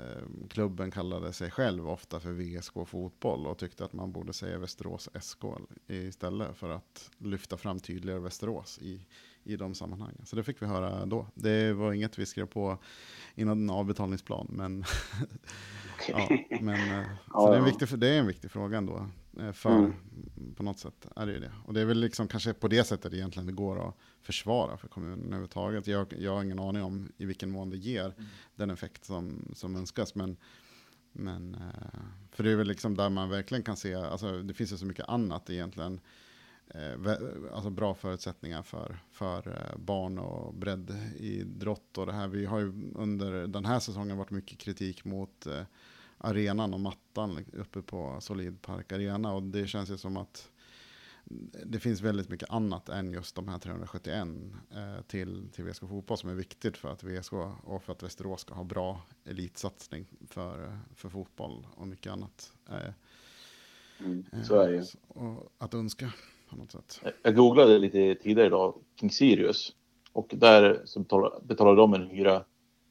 klubben 0.49 0.91
kallade 0.91 1.33
sig 1.33 1.51
själv 1.51 1.89
ofta 1.89 2.19
för 2.19 2.31
VSK 2.31 2.73
Fotboll 2.85 3.47
och 3.47 3.57
tyckte 3.57 3.85
att 3.85 3.93
man 3.93 4.11
borde 4.11 4.33
säga 4.33 4.59
Västerås 4.59 5.09
SK 5.21 5.43
istället 5.87 6.57
för 6.57 6.69
att 6.69 7.11
lyfta 7.17 7.57
fram 7.57 7.79
tydligare 7.79 8.19
Västerås 8.19 8.79
i, 8.81 9.05
i 9.43 9.55
de 9.55 9.75
sammanhangen. 9.75 10.25
Så 10.25 10.35
det 10.35 10.43
fick 10.43 10.61
vi 10.61 10.65
höra 10.65 11.05
då. 11.05 11.27
Det 11.33 11.73
var 11.73 11.93
inget 11.93 12.19
vi 12.19 12.25
skrev 12.25 12.45
på 12.45 12.77
innan 13.35 13.61
en 13.61 13.69
avbetalningsplan, 13.69 14.47
men, 14.49 14.83
ja, 16.07 16.29
men 16.61 16.99
eh, 16.99 17.07
så 17.31 17.49
det, 17.49 17.55
är 17.55 17.59
en 17.59 17.65
viktig, 17.65 17.99
det 17.99 18.07
är 18.07 18.19
en 18.19 18.27
viktig 18.27 18.51
fråga 18.51 18.77
ändå. 18.77 19.07
Eh, 19.39 19.51
för 19.51 19.69
mm. 19.69 19.93
på 20.55 20.63
något 20.63 20.79
sätt 20.79 21.07
är 21.15 21.25
det 21.25 21.31
ju 21.31 21.39
det. 21.39 21.51
Och 21.65 21.73
det 21.73 21.81
är 21.81 21.85
väl 21.85 21.99
liksom 21.99 22.27
kanske 22.27 22.53
på 22.53 22.67
det 22.67 22.83
sättet 22.83 23.13
egentligen 23.13 23.45
det 23.45 23.53
går 23.53 23.87
att 23.87 23.95
försvara 24.27 24.77
för 24.77 24.87
kommunen 24.87 25.25
överhuvudtaget. 25.25 25.87
Jag, 25.87 26.13
jag 26.19 26.35
har 26.35 26.43
ingen 26.43 26.59
aning 26.59 26.83
om 26.83 27.11
i 27.17 27.25
vilken 27.25 27.51
mån 27.51 27.69
det 27.69 27.77
ger 27.77 28.05
mm. 28.05 28.25
den 28.55 28.69
effekt 28.69 29.05
som, 29.05 29.51
som 29.55 29.75
önskas. 29.75 30.15
Men, 30.15 30.37
men, 31.11 31.55
eh, 31.55 31.99
för 32.31 32.43
det 32.43 32.51
är 32.51 32.55
väl 32.55 32.67
liksom 32.67 32.97
där 32.97 33.09
man 33.09 33.29
verkligen 33.29 33.63
kan 33.63 33.77
se, 33.77 33.93
alltså 33.93 34.41
det 34.41 34.53
finns 34.53 34.73
ju 34.73 34.77
så 34.77 34.85
mycket 34.85 35.09
annat 35.09 35.49
egentligen. 35.49 35.99
Eh, 36.67 37.11
alltså 37.53 37.69
bra 37.69 37.93
förutsättningar 37.95 38.63
för, 38.63 38.99
för 39.11 39.73
barn 39.77 40.19
och 40.19 40.53
breddidrott 40.53 41.97
och 41.97 42.05
det 42.05 42.13
här. 42.13 42.27
Vi 42.27 42.45
har 42.45 42.59
ju 42.59 42.91
under 42.95 43.47
den 43.47 43.65
här 43.65 43.79
säsongen 43.79 44.17
varit 44.17 44.31
mycket 44.31 44.57
kritik 44.57 45.05
mot 45.05 45.47
arenan 46.17 46.73
och 46.73 46.79
mattan 46.79 47.45
uppe 47.53 47.81
på 47.81 48.17
Solid 48.21 48.61
Park 48.61 48.91
Arena. 48.91 49.33
Och 49.33 49.43
det 49.43 49.67
känns 49.67 49.89
ju 49.89 49.97
som 49.97 50.17
att 50.17 50.49
det 51.65 51.79
finns 51.79 52.01
väldigt 52.01 52.29
mycket 52.29 52.49
annat 52.49 52.89
än 52.89 53.11
just 53.11 53.35
de 53.35 53.47
här 53.47 53.59
371 53.59 54.27
eh, 54.71 55.01
till, 55.07 55.49
till 55.51 55.63
VSK 55.63 55.79
Fotboll 55.79 56.17
som 56.17 56.29
är 56.29 56.33
viktigt 56.33 56.77
för 56.77 56.89
att 56.89 57.03
VSK 57.03 57.33
och 57.63 57.83
för 57.83 57.91
att 57.91 58.03
Västerås 58.03 58.41
ska 58.41 58.53
ha 58.53 58.63
bra 58.63 59.01
elitsatsning 59.25 60.05
för, 60.27 60.79
för 60.95 61.09
fotboll 61.09 61.67
och 61.75 61.87
mycket 61.87 62.11
annat. 62.11 62.53
Eh, 62.69 62.93
mm, 64.05 64.25
så 64.43 64.59
är 64.61 64.71
det 64.71 64.77
eh, 65.15 65.37
Att 65.57 65.73
önska 65.73 66.13
på 66.49 66.55
något 66.55 66.71
sätt. 66.71 67.01
Jag 67.23 67.35
googlade 67.35 67.79
lite 67.79 68.15
tidigare 68.15 68.47
idag, 68.47 68.75
King 68.99 69.11
Sirius. 69.11 69.75
Och 70.11 70.33
där 70.37 70.81
så 70.85 70.99
betalar, 70.99 71.41
betalar 71.43 71.75
de 71.75 71.93
en 71.93 72.07
hyra 72.07 72.43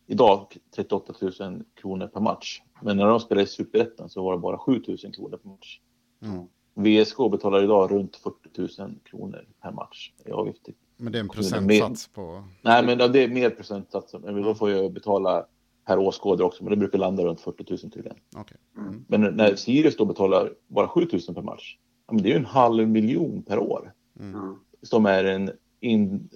idag 0.06 0.56
38 0.74 1.14
000 1.40 1.64
kronor 1.74 2.06
per 2.06 2.20
match. 2.20 2.62
Men 2.82 2.96
när 2.96 3.06
de 3.06 3.20
spelade 3.20 3.44
i 3.44 3.46
Superettan 3.46 4.08
så 4.08 4.24
var 4.24 4.32
det 4.32 4.38
bara 4.38 4.58
7 4.58 4.82
000 4.88 4.98
kronor 4.98 5.36
per 5.36 5.48
match. 5.48 5.80
Mm. 6.22 6.46
VSK 6.76 7.16
betalar 7.30 7.62
idag 7.62 7.90
runt 7.90 8.16
40 8.16 8.82
000 8.82 8.94
kronor 9.04 9.46
per 9.62 9.72
match 9.72 10.12
i 10.24 10.30
avgift. 10.30 10.68
Men 10.96 11.12
det 11.12 11.18
är 11.18 11.20
en 11.20 11.28
procentsats 11.28 12.08
på? 12.08 12.44
Nej, 12.62 12.86
men 12.86 12.98
det 13.12 13.24
är 13.24 13.28
mer 13.28 13.50
procentsats. 13.50 14.14
Men 14.22 14.42
då 14.42 14.54
får 14.54 14.70
jag 14.70 14.92
betala 14.92 15.46
per 15.86 15.98
åskådare 15.98 16.46
också, 16.46 16.64
men 16.64 16.70
det 16.70 16.76
brukar 16.76 16.98
landa 16.98 17.24
runt 17.24 17.40
40 17.40 17.64
000 17.70 17.78
tydligen. 17.78 18.16
Okay. 18.36 18.58
Mm. 18.76 19.04
Men 19.08 19.20
när 19.20 19.54
Sirius 19.54 19.96
då 19.96 20.04
betalar 20.04 20.52
bara 20.66 20.88
7 20.88 21.00
000 21.00 21.34
per 21.34 21.42
match, 21.42 21.76
men 22.10 22.22
det 22.22 22.28
är 22.28 22.30
ju 22.30 22.36
en 22.36 22.44
halv 22.44 22.88
miljon 22.88 23.42
per 23.42 23.58
år. 23.58 23.92
Mm. 24.20 24.56
Som 24.82 25.06
är 25.06 25.24
en 25.24 25.50
in, 25.80 26.28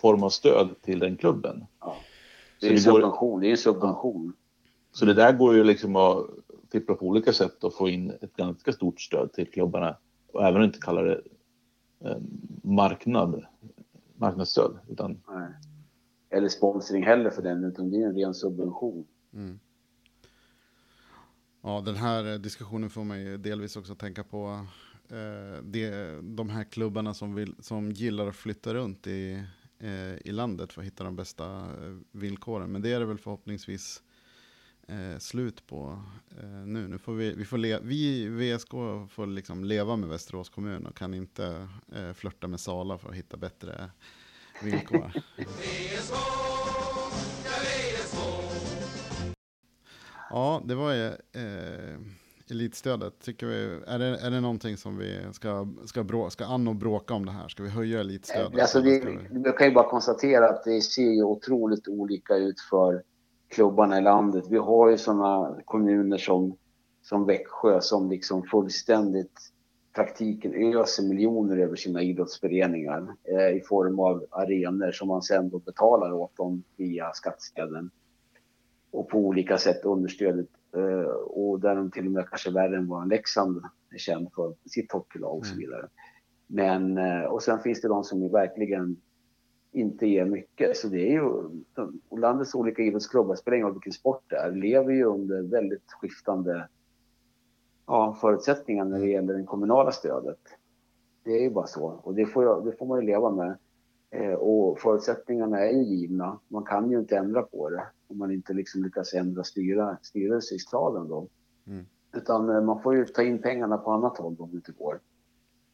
form 0.00 0.22
av 0.22 0.30
stöd 0.30 0.68
till 0.82 0.98
den 0.98 1.16
klubben. 1.16 1.64
Ja. 1.80 1.96
Det 2.60 2.66
är 2.66 2.72
en 2.72 2.80
subvention. 2.80 3.40
Det 3.40 3.46
är 3.46 3.50
en 3.50 3.56
subvention. 3.56 4.32
Så 4.92 5.04
det 5.04 5.14
där 5.14 5.32
går 5.32 5.54
ju 5.54 5.64
liksom 5.64 5.96
att 5.96 6.26
fippla 6.72 6.94
på 6.94 7.06
olika 7.06 7.32
sätt 7.32 7.64
och 7.64 7.74
få 7.74 7.88
in 7.88 8.10
ett 8.10 8.36
ganska 8.36 8.72
stort 8.72 9.00
stöd 9.00 9.32
till 9.32 9.50
klubbarna. 9.50 9.96
Och 10.32 10.46
även 10.46 10.62
inte 10.62 10.78
kalla 10.78 11.02
det 11.02 11.22
eh, 12.04 12.18
marknad, 12.62 13.44
marknadsstöd. 14.16 14.78
Utan... 14.88 15.22
Nej. 15.28 15.48
Eller 16.30 16.48
sponsring 16.48 17.02
heller 17.02 17.30
för 17.30 17.42
den, 17.42 17.64
utan 17.64 17.90
det 17.90 18.02
är 18.02 18.06
en 18.06 18.14
ren 18.14 18.34
subvention. 18.34 19.06
Mm. 19.32 19.60
Ja, 21.62 21.80
den 21.80 21.96
här 21.96 22.38
diskussionen 22.38 22.90
får 22.90 23.04
mig 23.04 23.38
delvis 23.38 23.76
också 23.76 23.94
tänka 23.94 24.24
på 24.24 24.66
eh, 25.08 25.62
det, 25.62 26.20
de 26.22 26.48
här 26.48 26.64
klubbarna 26.64 27.14
som, 27.14 27.34
vill, 27.34 27.54
som 27.58 27.90
gillar 27.90 28.26
att 28.26 28.36
flytta 28.36 28.74
runt 28.74 29.06
i, 29.06 29.44
eh, 29.78 30.16
i 30.24 30.32
landet 30.32 30.72
för 30.72 30.80
att 30.80 30.86
hitta 30.86 31.04
de 31.04 31.16
bästa 31.16 31.44
eh, 31.46 31.96
villkoren. 32.12 32.72
Men 32.72 32.82
det 32.82 32.92
är 32.92 33.00
det 33.00 33.06
väl 33.06 33.18
förhoppningsvis 33.18 34.02
eh, 34.92 35.18
slut 35.18 35.66
på 35.66 35.98
eh, 36.40 36.48
nu. 36.48 36.88
Nu 36.88 36.98
får 36.98 37.12
vi, 37.12 37.34
vi, 37.34 37.44
får 37.44 37.58
le, 37.58 37.78
vi 37.82 38.28
VSK 38.28 38.70
får 39.10 39.26
liksom 39.26 39.64
leva 39.64 39.96
med 39.96 40.08
Västerås 40.08 40.48
kommun 40.48 40.86
och 40.86 40.96
kan 40.96 41.14
inte 41.14 41.68
eh, 41.94 42.12
flörta 42.12 42.46
med 42.46 42.60
Sala 42.60 42.98
för 42.98 43.08
att 43.08 43.14
hitta 43.14 43.36
bättre 43.36 43.90
villkor. 44.62 45.12
ja, 50.30 50.62
det 50.64 50.74
var 50.74 50.92
ju 50.92 51.06
eh, 51.32 51.98
elitstödet. 52.50 53.20
Tycker 53.20 53.46
vi, 53.46 53.80
är, 53.86 53.98
det, 53.98 54.18
är 54.18 54.30
det 54.30 54.40
någonting 54.40 54.76
som 54.76 54.98
vi 54.98 55.20
ska, 55.32 55.68
ska, 55.84 56.04
brå, 56.04 56.30
ska 56.30 56.44
an 56.44 56.68
och 56.68 56.76
bråka 56.76 57.14
om 57.14 57.26
det 57.26 57.32
här? 57.32 57.48
Ska 57.48 57.62
vi 57.62 57.68
höja 57.68 58.00
elitstödet? 58.00 58.60
Alltså 58.60 58.80
vi, 58.80 59.00
vi... 59.00 59.18
vi 59.30 59.52
kan 59.52 59.66
ju 59.66 59.74
bara 59.74 59.88
konstatera 59.88 60.48
att 60.48 60.64
det 60.64 60.80
ser 60.80 61.10
ju 61.10 61.22
otroligt 61.22 61.88
olika 61.88 62.36
ut 62.36 62.60
för 62.60 63.02
klubbarna 63.52 63.98
i 63.98 64.02
landet. 64.02 64.44
Vi 64.50 64.58
har 64.58 64.90
ju 64.90 64.98
sådana 64.98 65.58
kommuner 65.64 66.18
som, 66.18 66.56
som 67.02 67.26
Växjö 67.26 67.80
som 67.80 68.10
liksom 68.10 68.42
fullständigt 68.42 69.52
praktiken 69.94 70.54
öser 70.54 71.02
miljoner 71.02 71.56
över 71.56 71.76
sina 71.76 72.02
idrottsföreningar 72.02 73.14
eh, 73.24 73.56
i 73.56 73.60
form 73.60 73.98
av 73.98 74.24
arenor 74.30 74.92
som 74.92 75.08
man 75.08 75.22
sen 75.22 75.50
då 75.50 75.58
betalar 75.58 76.12
åt 76.12 76.36
dem 76.36 76.62
via 76.76 77.12
skattsedeln 77.12 77.90
och 78.90 79.08
på 79.08 79.18
olika 79.18 79.58
sätt 79.58 79.84
understödet 79.84 80.48
eh, 80.76 81.12
och 81.12 81.60
där 81.60 81.74
de 81.74 81.90
till 81.90 82.06
och 82.06 82.12
med 82.12 82.28
kanske 82.28 82.50
värre 82.50 82.76
än 82.76 82.88
vad 82.88 83.08
Leksand 83.08 83.62
är 83.94 83.98
känd 83.98 84.32
för 84.34 84.54
sitt 84.66 84.92
hockeylag 84.92 85.38
och 85.38 85.46
så 85.46 85.54
mm. 85.54 85.60
vidare. 85.60 85.88
Men 86.46 86.98
eh, 86.98 87.22
och 87.22 87.42
sen 87.42 87.58
finns 87.58 87.80
det 87.80 87.88
de 87.88 88.04
som 88.04 88.32
verkligen 88.32 88.96
inte 89.72 90.06
ger 90.06 90.24
mycket. 90.24 90.76
Så 90.76 90.88
det 90.88 91.08
är 91.08 91.12
ju, 91.12 91.22
och 92.08 92.18
landets 92.18 92.54
olika 92.54 92.82
idrottsklubbar, 92.82 93.34
spelar 93.34 93.56
ingen 93.56 93.66
roll 93.66 93.74
vilken 93.74 93.92
sport 93.92 94.24
det 94.28 94.36
är, 94.36 94.52
lever 94.52 94.92
ju 94.92 95.04
under 95.04 95.42
väldigt 95.42 95.92
skiftande 95.92 96.68
ja, 97.86 98.18
förutsättningar 98.20 98.84
när 98.84 98.98
det 99.00 99.08
gäller 99.08 99.34
det 99.34 99.44
kommunala 99.44 99.92
stödet. 99.92 100.40
Det 101.24 101.30
är 101.30 101.42
ju 101.42 101.50
bara 101.50 101.66
så 101.66 102.00
och 102.02 102.14
det 102.14 102.26
får, 102.26 102.44
jag, 102.44 102.64
det 102.64 102.72
får 102.72 102.86
man 102.86 103.00
ju 103.00 103.06
leva 103.06 103.30
med. 103.30 103.56
Eh, 104.10 104.34
och 104.34 104.80
förutsättningarna 104.80 105.60
är 105.60 105.72
ju 105.72 105.82
givna. 105.82 106.38
Man 106.48 106.64
kan 106.64 106.90
ju 106.90 106.98
inte 106.98 107.16
ändra 107.16 107.42
på 107.42 107.70
det 107.70 107.86
om 108.08 108.18
man 108.18 108.30
inte 108.30 108.52
liksom 108.52 108.82
lyckas 108.82 109.14
ändra 109.14 109.44
styra, 109.44 109.98
styrelse 110.02 110.54
i 110.54 110.58
staden 110.58 111.08
då. 111.08 111.28
Mm. 111.66 111.86
Utan 112.12 112.50
eh, 112.50 112.62
man 112.62 112.82
får 112.82 112.96
ju 112.96 113.04
ta 113.04 113.22
in 113.22 113.42
pengarna 113.42 113.78
på 113.78 113.90
annat 113.90 114.18
håll 114.18 114.36
om 114.38 114.50
det 114.50 114.56
inte 114.56 114.72
går. 114.72 115.00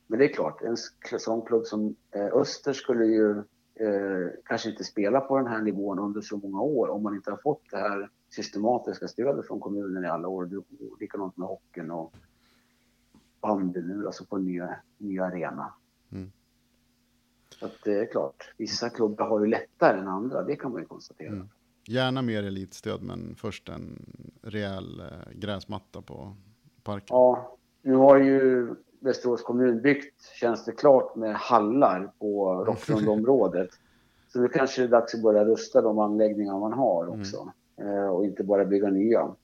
Men 0.07 0.19
det 0.19 0.25
är 0.25 0.33
klart, 0.33 0.63
en 0.63 0.77
sån 1.19 1.43
klubb 1.43 1.67
som 1.67 1.97
eh, 2.11 2.27
Öster 2.27 2.73
skulle 2.73 3.05
ju 3.05 3.43
eh, 3.81 4.31
kanske 4.45 4.71
inte 4.71 4.85
spela 4.85 5.21
på 5.21 5.37
den 5.37 5.47
här 5.47 5.63
nivån 5.63 5.99
under 5.99 6.21
så 6.21 6.37
många 6.37 6.61
år 6.61 6.89
om 6.89 7.03
man 7.03 7.15
inte 7.15 7.31
har 7.31 7.39
fått 7.39 7.63
det 7.71 7.77
här 7.77 8.11
systematiska 8.31 9.09
stödet 9.09 9.47
från 9.47 9.61
kommunen 9.61 10.05
i 10.05 10.09
alla 10.09 10.29
år. 10.29 10.51
Likadant 11.01 11.37
med 11.37 11.49
hockeyn 11.49 11.91
och 11.91 12.15
bandy 13.41 13.83
nu, 13.83 14.07
alltså 14.07 14.25
på 14.25 14.37
en 14.37 14.45
ny, 14.45 14.63
ny 14.99 15.19
arena. 15.19 15.75
Mm. 16.13 16.33
Så 17.59 17.67
att 17.67 17.85
det 17.85 17.99
är 17.99 18.07
klart, 18.07 18.55
vissa 18.57 18.91
klubbar 18.91 19.29
har 19.29 19.41
ju 19.41 19.47
lättare 19.47 19.99
än 19.99 20.09
andra, 20.09 20.43
det 20.43 20.57
kan 20.57 20.73
man 20.73 20.81
ju 20.81 20.87
konstatera. 20.87 21.33
Mm. 21.33 21.49
Gärna 21.87 22.23
mer 22.23 22.43
elitstöd, 22.43 23.03
men 23.03 23.35
först 23.35 23.69
en 23.69 24.07
rejäl 24.43 25.01
eh, 25.01 25.33
gräsmatta 25.33 26.03
på 26.03 26.37
parken. 26.83 27.07
Ja, 27.09 27.57
nu 27.83 27.95
har 27.95 28.19
ju 28.19 28.69
Västerås 29.01 29.43
kommun 29.43 29.83
byggt, 29.83 30.23
känns 30.41 30.65
det 30.65 30.73
klart, 30.73 31.17
med 31.17 31.35
hallar 31.35 32.13
på 32.19 32.65
Rocklundområdet. 32.65 33.69
Så 34.33 34.41
nu 34.41 34.49
kanske 34.49 34.81
det 34.81 34.87
är 34.87 34.91
dags 34.91 35.15
att 35.15 35.23
börja 35.23 35.45
rusta 35.45 35.83
de 35.83 35.99
anläggningar 35.99 36.59
man 36.59 36.73
har 36.73 37.07
mm. 37.07 37.21
också. 37.21 37.53
Mm. 37.81 38.11
och 38.11 38.25
inte 38.25 38.45
bara 38.45 38.65
bygga 38.65 38.89
nya. 38.89 39.35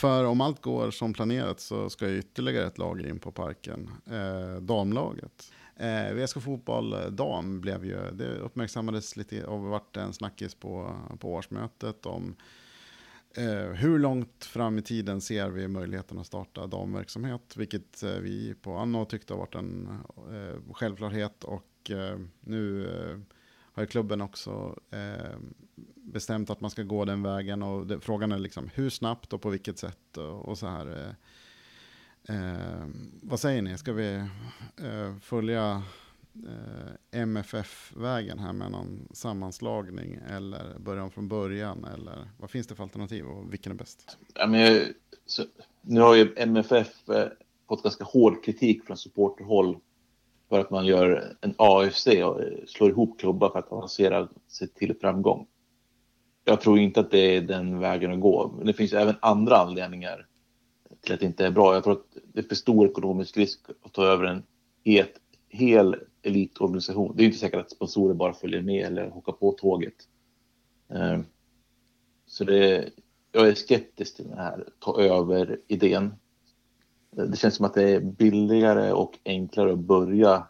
För 0.00 0.24
om 0.24 0.40
allt 0.40 0.62
går 0.62 0.90
som 0.90 1.12
planerat 1.12 1.60
så 1.60 1.90
ska 1.90 2.10
ytterligare 2.10 2.66
ett 2.66 2.78
lag 2.78 3.00
in 3.00 3.18
på 3.18 3.32
parken. 3.32 3.90
Eh, 4.06 4.62
damlaget. 4.62 5.52
Eh, 5.76 6.14
VSK 6.14 6.42
Fotboll 6.42 6.94
dam 7.10 7.60
blev 7.60 7.84
ju, 7.84 8.10
det 8.12 8.38
uppmärksammades 8.38 9.16
lite 9.16 9.44
och 9.44 9.60
varit 9.60 9.96
en 9.96 10.12
snackis 10.12 10.54
på, 10.54 10.96
på 11.18 11.32
årsmötet 11.32 12.06
om 12.06 12.36
Eh, 13.34 13.72
hur 13.72 13.98
långt 13.98 14.44
fram 14.44 14.78
i 14.78 14.82
tiden 14.82 15.20
ser 15.20 15.48
vi 15.48 15.68
möjligheten 15.68 16.18
att 16.18 16.26
starta 16.26 16.66
damverksamhet? 16.66 17.56
Vilket 17.56 18.02
eh, 18.02 18.14
vi 18.14 18.54
på 18.62 18.76
Anno 18.76 19.04
tyckte 19.04 19.32
har 19.32 19.38
varit 19.38 19.54
en 19.54 19.98
eh, 20.16 20.72
självklarhet 20.72 21.44
och 21.44 21.90
eh, 21.90 22.18
nu 22.40 22.86
eh, 22.86 23.18
har 23.74 23.86
klubben 23.86 24.20
också 24.20 24.78
eh, 24.90 25.36
bestämt 25.94 26.50
att 26.50 26.60
man 26.60 26.70
ska 26.70 26.82
gå 26.82 27.04
den 27.04 27.22
vägen 27.22 27.62
och 27.62 27.86
det, 27.86 28.00
frågan 28.00 28.32
är 28.32 28.38
liksom 28.38 28.70
hur 28.74 28.90
snabbt 28.90 29.32
och 29.32 29.42
på 29.42 29.50
vilket 29.50 29.78
sätt 29.78 30.16
och, 30.16 30.48
och 30.48 30.58
så 30.58 30.66
här. 30.66 31.16
Eh, 32.28 32.36
eh, 32.36 32.86
vad 33.22 33.40
säger 33.40 33.62
ni, 33.62 33.78
ska 33.78 33.92
vi 33.92 34.14
eh, 34.76 35.16
följa 35.20 35.82
eh, 36.34 37.20
MFF-vägen 37.20 38.38
här 38.38 38.52
med 38.52 38.70
någon 38.70 39.08
sammanslagning 39.12 40.18
eller 40.30 40.78
börja 40.78 41.02
om 41.02 41.10
från 41.10 41.28
början? 41.28 41.84
Eller 41.84 42.30
vad 42.38 42.50
finns 42.50 42.66
det 42.66 42.74
för 42.74 42.82
alternativ 42.82 43.24
och 43.24 43.52
vilken 43.52 43.72
är 43.72 43.76
bäst? 43.76 44.18
Ja, 44.34 44.46
men, 44.46 44.94
så, 45.26 45.44
nu 45.80 46.00
har 46.00 46.14
ju 46.14 46.34
MFF 46.36 47.08
eh, 47.08 47.28
fått 47.68 47.82
ganska 47.82 48.04
hård 48.04 48.44
kritik 48.44 48.84
från 48.84 48.96
supporterhåll 48.96 49.76
för 50.48 50.60
att 50.60 50.70
man 50.70 50.86
gör 50.86 51.36
en 51.40 51.54
AFC 51.58 52.06
och 52.06 52.42
eh, 52.42 52.64
slår 52.66 52.90
ihop 52.90 53.20
klubbar 53.20 53.50
för 53.50 53.58
att 53.58 53.72
avancera 53.72 54.28
sig 54.48 54.68
till 54.68 54.96
framgång. 55.00 55.46
Jag 56.44 56.60
tror 56.60 56.78
inte 56.78 57.00
att 57.00 57.10
det 57.10 57.36
är 57.36 57.40
den 57.40 57.78
vägen 57.78 58.12
att 58.12 58.20
gå. 58.20 58.54
Men 58.56 58.66
det 58.66 58.72
finns 58.72 58.92
även 58.92 59.14
andra 59.20 59.56
anledningar 59.56 60.26
till 61.00 61.14
att 61.14 61.20
det 61.20 61.26
inte 61.26 61.46
är 61.46 61.50
bra. 61.50 61.74
Jag 61.74 61.84
tror 61.84 61.92
att 61.92 62.06
det 62.32 62.40
är 62.40 62.48
för 62.48 62.54
stor 62.54 62.90
ekonomisk 62.90 63.36
risk 63.36 63.60
att 63.82 63.92
ta 63.92 64.04
över 64.04 64.24
en 64.24 64.42
het, 64.84 65.12
hel 65.52 65.96
elitorganisation. 66.22 67.16
Det 67.16 67.22
är 67.22 67.26
inte 67.26 67.38
säkert 67.38 67.60
att 67.60 67.70
sponsorer 67.70 68.14
bara 68.14 68.32
följer 68.32 68.62
med 68.62 68.86
eller 68.86 69.10
hoppar 69.10 69.32
på 69.32 69.52
tåget. 69.52 69.94
Eh, 70.88 71.20
så 72.26 72.44
det, 72.44 72.90
jag 73.32 73.48
är 73.48 73.54
skeptisk 73.54 74.16
till 74.16 74.28
den 74.28 74.38
här 74.38 74.68
ta 74.78 75.02
över-idén. 75.02 76.14
Det 77.10 77.38
känns 77.38 77.54
som 77.54 77.66
att 77.66 77.74
det 77.74 77.90
är 77.90 78.00
billigare 78.00 78.92
och 78.92 79.18
enklare 79.24 79.72
att 79.72 79.78
börja 79.78 80.46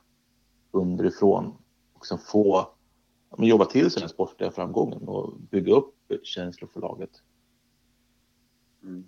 underifrån 0.71 1.55
och 1.93 2.07
sen 2.07 2.19
få 2.19 2.69
men, 3.37 3.47
jobba 3.47 3.65
till 3.65 3.91
sig 3.91 4.01
den 4.01 4.09
sportliga 4.09 4.51
framgången 4.51 5.09
och 5.09 5.41
bygga 5.41 5.75
upp 5.75 5.95
känslor 6.23 6.69
för 6.69 6.81
laget. 6.81 7.11
Mm. 8.83 9.05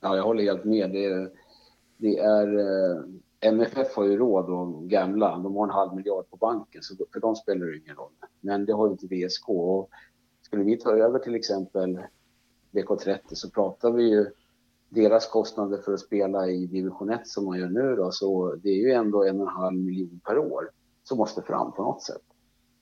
Ja, 0.00 0.16
jag 0.16 0.24
håller 0.24 0.42
helt 0.42 0.64
med. 0.64 0.90
Det 0.92 1.04
är, 1.04 1.30
det 1.96 2.18
är 2.18 2.58
eh, 2.58 3.02
MFF 3.44 3.96
har 3.96 4.04
ju 4.04 4.16
råd 4.16 4.50
att 4.50 4.82
gamla, 4.90 5.38
de 5.38 5.56
har 5.56 5.64
en 5.64 5.70
halv 5.70 5.94
miljard 5.94 6.30
på 6.30 6.36
banken 6.36 6.82
så 6.82 6.94
för 7.12 7.20
dem 7.20 7.36
spelar 7.36 7.66
det 7.66 7.78
ingen 7.78 7.96
roll. 7.96 8.12
Men 8.40 8.66
det 8.66 8.72
har 8.72 8.86
ju 8.86 8.92
inte 8.92 9.06
VSK 9.06 9.48
och 9.48 9.90
skulle 10.42 10.64
vi 10.64 10.76
ta 10.76 10.90
över 10.92 11.18
till 11.18 11.34
exempel 11.34 12.00
VK30 12.72 13.18
så 13.26 13.50
pratar 13.50 13.90
vi 13.90 14.10
ju 14.10 14.26
deras 14.88 15.26
kostnader 15.26 15.78
för 15.78 15.92
att 15.92 16.00
spela 16.00 16.48
i 16.48 16.66
division 16.66 17.10
1 17.10 17.26
som 17.26 17.44
man 17.44 17.58
gör 17.58 17.68
nu 17.68 17.96
då, 17.96 18.10
så 18.10 18.54
det 18.54 18.68
är 18.68 18.86
ju 18.86 18.92
ändå 18.92 19.24
en 19.24 19.40
och 19.40 19.48
en 19.48 19.54
halv 19.54 19.78
miljon 19.78 20.20
per 20.24 20.38
år 20.38 20.70
som 21.04 21.18
måste 21.18 21.42
fram 21.42 21.72
på 21.72 21.82
något 21.82 22.02
sätt. 22.02 22.22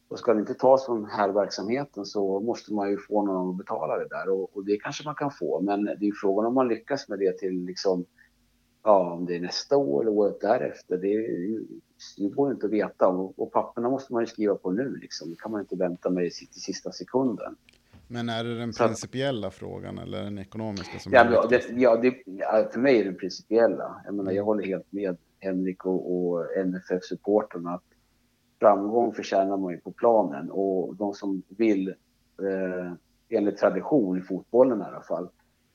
Och 0.08 0.18
ska 0.18 0.34
det 0.34 0.40
inte 0.40 0.54
tas 0.54 0.86
från 0.86 1.04
här 1.04 1.28
verksamheten 1.28 2.06
så 2.06 2.40
måste 2.40 2.74
man 2.74 2.90
ju 2.90 2.98
få 2.98 3.22
någon 3.22 3.50
att 3.50 3.56
betala 3.56 3.98
det 3.98 4.08
där 4.08 4.28
och, 4.28 4.56
och 4.56 4.64
det 4.64 4.76
kanske 4.76 5.04
man 5.04 5.14
kan 5.14 5.30
få. 5.30 5.60
Men 5.60 5.84
det 5.84 5.90
är 5.90 6.02
ju 6.02 6.14
frågan 6.14 6.46
om 6.46 6.54
man 6.54 6.68
lyckas 6.68 7.08
med 7.08 7.18
det 7.18 7.38
till 7.38 7.64
liksom 7.64 8.04
Ja, 8.82 9.12
om 9.12 9.26
det 9.26 9.36
är 9.36 9.40
nästa 9.40 9.76
år 9.76 10.02
eller 10.02 10.12
året 10.12 10.40
därefter, 10.40 10.96
det, 10.96 11.28
det 12.16 12.28
går 12.28 12.52
inte 12.52 12.66
att 12.66 12.72
veta. 12.72 13.08
Och, 13.08 13.38
och 13.38 13.52
papperna 13.52 13.90
måste 13.90 14.12
man 14.12 14.22
ju 14.22 14.26
skriva 14.26 14.54
på 14.54 14.70
nu, 14.70 14.96
liksom. 14.96 15.30
Det 15.30 15.36
kan 15.36 15.52
man 15.52 15.60
inte 15.60 15.76
vänta 15.76 16.10
med 16.10 16.32
till 16.32 16.62
sista 16.62 16.92
sekunden. 16.92 17.56
Men 18.08 18.28
är 18.28 18.44
det 18.44 18.58
den 18.58 18.72
principiella 18.72 19.50
Så, 19.50 19.58
frågan 19.58 19.98
eller 19.98 20.24
den 20.24 20.38
ekonomiska 20.38 20.98
som 20.98 21.12
ja, 21.12 21.20
är 21.20 21.48
det, 21.48 21.62
ja, 21.76 21.96
det, 21.96 22.12
för 22.72 22.78
mig 22.78 22.94
är 22.94 23.04
det 23.04 23.10
den 23.10 23.18
principiella. 23.18 24.02
Jag 24.04 24.14
menar, 24.14 24.32
jag 24.32 24.44
håller 24.44 24.64
helt 24.66 24.92
med 24.92 25.16
Henrik 25.38 25.86
och, 25.86 26.12
och 26.12 26.46
NFF-supporterna 26.56 27.74
att 27.74 27.84
framgång 28.60 29.14
förtjänar 29.14 29.56
man 29.56 29.72
ju 29.72 29.80
på 29.80 29.92
planen 29.92 30.50
och 30.50 30.96
de 30.96 31.14
som 31.14 31.42
vill, 31.48 31.88
eh, 32.42 32.92
enligt 33.28 33.58
tradition 33.58 34.18
i 34.18 34.20
fotbollen 34.20 34.80
i 34.80 34.84
alla 34.84 35.02
fall, 35.02 35.28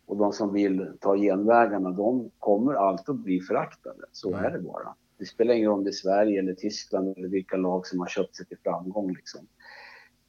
och 0.06 0.18
de 0.18 0.34
som 0.34 0.54
vill 0.54 0.92
ta 1.00 1.18
genvägarna, 1.18 1.92
de 1.92 2.32
kommer 2.40 2.74
alltid 2.74 3.10
att 3.10 3.20
bli 3.20 3.42
föraktade. 3.42 4.06
Så 4.12 4.34
mm. 4.34 4.46
är 4.46 4.52
det 4.52 4.60
bara. 4.60 4.96
Det 5.18 5.26
spelar 5.26 5.54
ingen 5.54 5.70
roll 5.70 5.78
om 5.78 5.84
det 5.84 5.90
är 5.90 5.92
Sverige 5.92 6.40
eller 6.40 6.54
Tyskland 6.54 7.18
eller 7.18 7.28
vilka 7.28 7.58
lag 7.58 7.88
som 7.88 8.00
har 8.00 8.08
köpt 8.08 8.36
sig 8.36 8.46
till 8.46 8.58
framgång. 8.64 9.14
Liksom. 9.14 9.48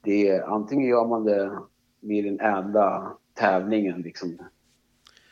Det 0.02 0.28
är, 0.28 0.42
antingen 0.42 0.88
gör 0.88 1.06
man 1.06 1.24
det 1.24 1.58
med 2.00 2.24
den 2.24 2.40
ädla 2.40 3.16
tävlingen 3.34 4.00
liksom, 4.00 4.38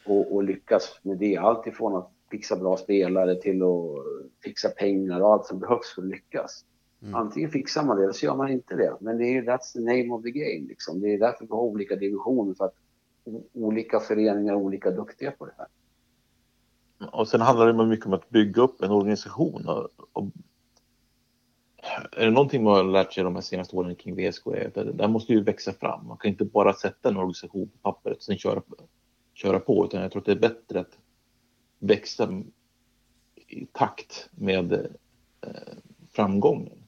och, 0.06 0.34
och 0.34 0.44
lyckas 0.44 1.00
med 1.02 1.18
det. 1.18 1.36
Allt 1.36 1.66
ifrån 1.66 1.96
att 1.96 2.10
fixa 2.30 2.56
bra 2.56 2.76
spelare 2.76 3.34
till 3.34 3.62
att 3.62 4.04
fixa 4.44 4.68
pengar 4.68 5.20
och 5.20 5.32
allt 5.32 5.46
som 5.46 5.58
behövs 5.58 5.94
för 5.94 6.02
att 6.02 6.08
lyckas. 6.08 6.64
Mm. 7.02 7.14
Antingen 7.14 7.50
fixar 7.50 7.84
man 7.84 7.96
det 7.96 8.02
eller 8.02 8.12
så 8.12 8.26
gör 8.26 8.36
man 8.36 8.50
inte 8.50 8.76
det. 8.76 8.96
Men 9.00 9.18
det 9.18 9.24
är 9.24 9.42
that's 9.42 9.72
the 9.72 9.80
name 9.80 10.10
of 10.10 10.22
the 10.22 10.30
game. 10.30 10.68
Liksom. 10.68 11.00
Det 11.00 11.14
är 11.14 11.18
därför 11.18 11.44
vi 11.44 11.50
har 11.50 11.62
olika 11.62 11.96
divisioner. 11.96 12.54
För 12.54 12.64
att 12.64 12.74
olika 13.52 14.00
föreningar 14.00 14.54
olika 14.54 14.90
duktiga 14.90 15.30
på 15.30 15.46
det 15.46 15.54
här. 15.58 15.66
Och 17.12 17.28
sen 17.28 17.40
handlar 17.40 17.72
det 17.72 17.86
mycket 17.86 18.06
om 18.06 18.12
att 18.12 18.30
bygga 18.30 18.62
upp 18.62 18.82
en 18.82 18.90
organisation. 18.90 19.68
Och, 19.68 19.88
och 20.12 20.26
är 22.12 22.24
det 22.24 22.30
någonting 22.30 22.64
man 22.64 22.74
har 22.74 22.84
lärt 22.84 23.12
sig 23.12 23.24
de 23.24 23.34
här 23.34 23.42
senaste 23.42 23.76
åren 23.76 23.96
kring 23.96 24.14
VSK 24.16 24.46
är 24.46 24.66
att 24.66 24.98
det 24.98 25.08
måste 25.08 25.32
ju 25.32 25.42
växa 25.42 25.72
fram. 25.72 26.06
Man 26.06 26.16
kan 26.16 26.30
inte 26.30 26.44
bara 26.44 26.72
sätta 26.72 27.08
en 27.08 27.16
organisation 27.16 27.68
på 27.68 27.78
pappret 27.78 28.16
och 28.16 28.22
sen 28.22 28.38
köra, 28.38 28.62
köra 29.34 29.60
på, 29.60 29.84
utan 29.84 30.02
jag 30.02 30.12
tror 30.12 30.20
att 30.20 30.26
det 30.26 30.32
är 30.32 30.36
bättre 30.36 30.80
att 30.80 30.98
växa 31.78 32.42
i 33.46 33.66
takt 33.66 34.28
med 34.30 34.72
eh, 34.72 35.50
framgången. 36.12 36.78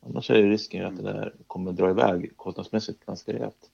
Annars 0.00 0.30
är 0.30 0.34
det 0.34 0.50
risken 0.50 0.86
att 0.86 0.96
det 0.96 1.02
där 1.02 1.34
kommer 1.46 1.72
dra 1.72 1.90
iväg 1.90 2.36
kostnadsmässigt 2.36 3.06
ganska 3.06 3.32
rejält. 3.32 3.70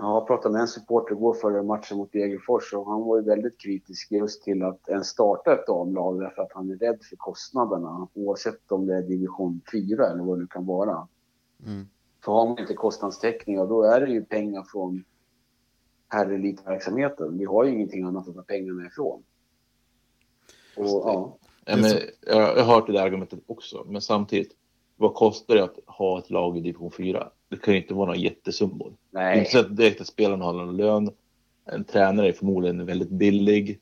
Jag 0.00 0.26
pratade 0.26 0.52
med 0.52 0.60
en 0.60 0.68
supporter 0.68 1.14
igår 1.14 1.34
före 1.34 1.62
matchen 1.62 1.96
mot 1.96 2.12
Degerfors 2.12 2.74
och 2.74 2.90
han 2.90 3.02
var 3.02 3.16
ju 3.16 3.22
väldigt 3.22 3.60
kritisk 3.60 4.12
just 4.12 4.42
till 4.42 4.62
att 4.62 4.88
ens 4.88 5.06
starta 5.06 5.52
ett 5.52 5.66
damlag 5.66 6.20
därför 6.20 6.42
att 6.42 6.52
han 6.52 6.70
är 6.70 6.76
rädd 6.76 6.98
för 7.02 7.16
kostnaderna 7.16 8.08
oavsett 8.14 8.72
om 8.72 8.86
det 8.86 8.96
är 8.96 9.02
division 9.02 9.60
4 9.72 10.06
eller 10.10 10.22
vad 10.22 10.40
det 10.40 10.46
kan 10.50 10.66
vara. 10.66 11.08
Mm. 11.66 11.88
För 12.24 12.32
har 12.32 12.46
man 12.46 12.58
inte 12.58 12.74
kostnadstäckning, 12.74 13.56
då 13.56 13.82
är 13.82 14.00
det 14.00 14.12
ju 14.12 14.24
pengar 14.24 14.62
från 14.62 15.04
herrelitverksamheten. 16.08 17.38
Vi 17.38 17.44
har 17.44 17.64
ju 17.64 17.72
ingenting 17.72 18.04
annat 18.04 18.28
att 18.28 18.34
ta 18.34 18.42
pengarna 18.42 18.86
ifrån. 18.86 19.22
Och, 20.76 20.86
ja. 20.86 21.38
ja 21.64 21.76
men, 21.76 21.90
jag 22.26 22.64
har 22.64 22.74
hört 22.74 22.86
det 22.86 22.92
där 22.92 23.02
argumentet 23.02 23.40
också, 23.46 23.84
men 23.86 24.00
samtidigt, 24.00 24.56
vad 24.96 25.14
kostar 25.14 25.54
det 25.54 25.64
att 25.64 25.78
ha 25.86 26.18
ett 26.18 26.30
lag 26.30 26.58
i 26.58 26.60
division 26.60 26.90
4? 26.90 27.30
Det 27.48 27.56
kan 27.56 27.74
ju 27.74 27.80
inte 27.80 27.94
vara 27.94 28.06
några 28.06 28.18
jättesummor. 28.18 28.92
Nej. 29.10 29.38
Inte 29.38 29.50
så 29.50 29.58
att 29.58 29.76
direkt 29.76 30.00
att 30.00 30.06
spelarna 30.06 30.44
har 30.44 30.52
någon 30.52 30.76
lön. 30.76 31.10
En 31.64 31.84
tränare 31.84 32.28
är 32.28 32.32
förmodligen 32.32 32.86
väldigt 32.86 33.10
billig. 33.10 33.80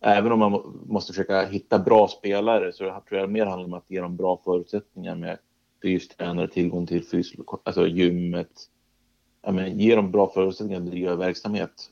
Även 0.00 0.32
om 0.32 0.38
man 0.38 0.82
måste 0.86 1.12
försöka 1.12 1.46
hitta 1.46 1.78
bra 1.78 2.08
spelare 2.08 2.72
så 2.72 3.02
tror 3.08 3.20
jag 3.20 3.30
mer 3.30 3.46
handlar 3.46 3.66
om 3.66 3.74
att 3.74 3.90
ge 3.90 4.00
dem 4.00 4.16
bra 4.16 4.40
förutsättningar 4.44 5.14
med 5.14 5.38
fystränare, 5.82 6.48
tillgång 6.48 6.86
till 6.86 7.04
fys, 7.04 7.32
alltså 7.62 7.86
gymmet. 7.86 8.52
Ja, 9.42 9.52
men, 9.52 9.78
ge 9.78 9.96
dem 9.96 10.10
bra 10.10 10.30
förutsättningar 10.34 10.80
att 10.80 10.86
driva 10.86 11.16
verksamhet. 11.16 11.90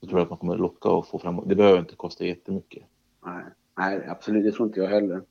Så 0.00 0.06
tror 0.06 0.18
jag 0.18 0.24
att 0.24 0.30
man 0.30 0.38
kommer 0.38 0.56
locka 0.56 0.88
och 0.88 1.06
få 1.06 1.18
fram. 1.18 1.42
Det 1.46 1.54
behöver 1.54 1.78
inte 1.78 1.96
kosta 1.96 2.24
jättemycket. 2.24 2.82
Nej, 3.26 3.44
nej 3.78 4.06
absolut. 4.08 4.44
Det 4.44 4.52
tror 4.52 4.68
inte 4.68 4.80
jag 4.80 4.88
heller. 4.88 5.22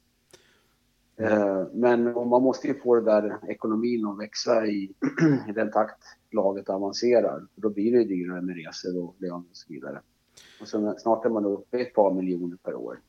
Eh, 1.17 1.63
men 1.73 2.13
man 2.13 2.43
måste 2.43 2.67
ju 2.67 2.79
få 2.79 2.95
det 2.95 3.01
där 3.01 3.39
ekonomin 3.47 4.05
att 4.05 4.19
växa 4.19 4.65
i, 4.65 4.91
i 5.49 5.51
den 5.51 5.71
takt 5.71 6.03
laget 6.31 6.69
avancerar. 6.69 7.47
Då 7.55 7.69
blir 7.69 7.91
det 7.91 7.97
ju 7.97 8.03
dyrare 8.03 8.41
med 8.41 8.55
resor 8.55 9.03
och 9.03 9.15
lön 9.17 9.33
och 9.33 9.57
så 9.57 9.73
vidare. 9.73 10.01
Och 10.61 10.67
sen, 10.67 10.95
snart 10.97 11.25
är 11.25 11.29
man 11.29 11.45
uppe 11.45 11.77
i 11.77 11.81
ett 11.81 11.93
par 11.93 12.13
miljoner 12.13 12.57
per 12.63 12.75
år. 12.75 12.99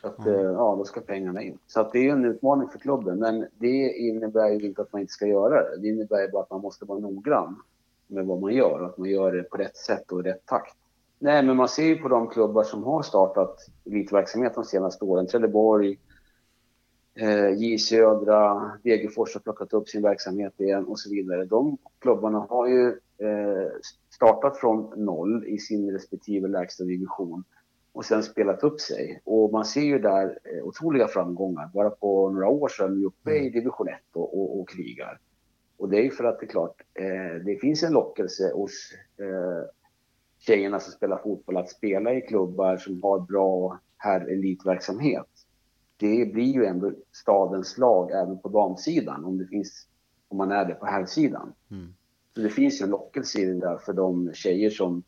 Så 0.00 0.06
att, 0.06 0.26
mm. 0.26 0.40
ja, 0.40 0.74
då 0.78 0.84
ska 0.84 1.00
pengarna 1.00 1.42
in. 1.42 1.58
Så 1.66 1.80
att 1.80 1.92
det 1.92 2.08
är 2.08 2.12
en 2.12 2.24
utmaning 2.24 2.68
för 2.68 2.78
klubben. 2.78 3.18
Men 3.18 3.46
det 3.58 3.92
innebär 3.92 4.48
ju 4.48 4.66
inte 4.66 4.82
att 4.82 4.92
man 4.92 5.00
inte 5.00 5.12
ska 5.12 5.26
göra 5.26 5.62
det. 5.62 5.76
Det 5.80 5.88
innebär 5.88 6.32
bara 6.32 6.42
att 6.42 6.50
man 6.50 6.60
måste 6.60 6.84
vara 6.84 6.98
noggrann 6.98 7.62
med 8.06 8.26
vad 8.26 8.40
man 8.40 8.54
gör. 8.54 8.84
Att 8.84 8.98
man 8.98 9.08
gör 9.08 9.32
det 9.32 9.42
på 9.42 9.56
rätt 9.56 9.76
sätt 9.76 10.12
och 10.12 10.20
i 10.20 10.22
rätt 10.22 10.46
takt. 10.46 10.76
Nej, 11.18 11.42
men 11.42 11.56
man 11.56 11.68
ser 11.68 11.84
ju 11.84 11.96
på 11.96 12.08
de 12.08 12.28
klubbar 12.28 12.64
som 12.64 12.84
har 12.84 13.02
startat 13.02 13.66
elitverksamhet 13.84 14.54
de 14.54 14.64
senaste 14.64 15.04
åren. 15.04 15.26
Trelleborg, 15.26 15.98
J 17.56 17.78
Södra, 17.78 18.72
Degerfors 18.84 19.34
har 19.34 19.40
plockat 19.40 19.72
upp 19.72 19.88
sin 19.88 20.02
verksamhet 20.02 20.60
igen 20.60 20.84
och 20.84 20.98
så 20.98 21.10
vidare. 21.10 21.44
De 21.44 21.78
klubbarna 21.98 22.38
har 22.38 22.68
ju 22.68 22.88
eh, 23.18 23.70
startat 24.10 24.56
från 24.56 25.04
noll 25.04 25.44
i 25.46 25.58
sin 25.58 25.90
respektive 25.90 26.48
lägsta 26.48 26.84
division 26.84 27.44
och 27.92 28.04
sen 28.04 28.22
spelat 28.22 28.62
upp 28.62 28.80
sig. 28.80 29.20
Och 29.24 29.52
man 29.52 29.64
ser 29.64 29.80
ju 29.80 29.98
där 29.98 30.38
eh, 30.44 30.64
otroliga 30.64 31.08
framgångar. 31.08 31.70
Bara 31.74 31.90
på 31.90 32.30
några 32.30 32.48
år 32.48 32.68
sedan 32.68 32.92
är 32.92 32.96
vi 32.96 33.04
uppe 33.04 33.30
i 33.30 33.38
mm. 33.38 33.52
division 33.52 33.88
1 33.88 33.94
och, 34.12 34.40
och, 34.40 34.60
och 34.60 34.68
krigar. 34.68 35.18
Och 35.76 35.88
det 35.88 35.98
är 35.98 36.02
ju 36.02 36.10
för 36.10 36.24
att 36.24 36.40
det 36.40 36.46
är 36.46 36.50
klart, 36.50 36.82
eh, 36.94 37.44
det 37.44 37.60
finns 37.60 37.82
en 37.82 37.92
lockelse 37.92 38.52
hos 38.54 38.92
eh, 39.20 39.68
tjejerna 40.38 40.80
som 40.80 40.92
spelar 40.92 41.16
fotboll 41.16 41.56
att 41.56 41.70
spela 41.70 42.14
i 42.14 42.20
klubbar 42.20 42.76
som 42.76 43.02
har 43.02 43.20
bra 43.20 43.80
här 43.96 44.20
elitverksamhet. 44.20 45.26
Det 46.00 46.32
blir 46.32 46.52
ju 46.54 46.64
ändå 46.64 46.92
stadens 47.12 47.78
lag 47.78 48.10
även 48.10 48.38
på 48.38 48.48
damsidan 48.48 49.24
om 49.24 49.38
det 49.38 49.46
finns, 49.46 49.86
om 50.28 50.36
man 50.36 50.52
är 50.52 50.64
det 50.64 50.74
på 50.74 50.86
herrsidan. 50.86 51.52
Mm. 51.70 51.94
Så 52.34 52.40
det 52.40 52.50
finns 52.50 52.80
ju 52.80 52.84
en 52.84 52.90
lockelse 52.90 53.40
i 53.40 53.44
det 53.44 53.60
där 53.60 53.78
för 53.78 53.92
de 53.92 54.32
tjejer 54.34 54.70
som 54.70 55.02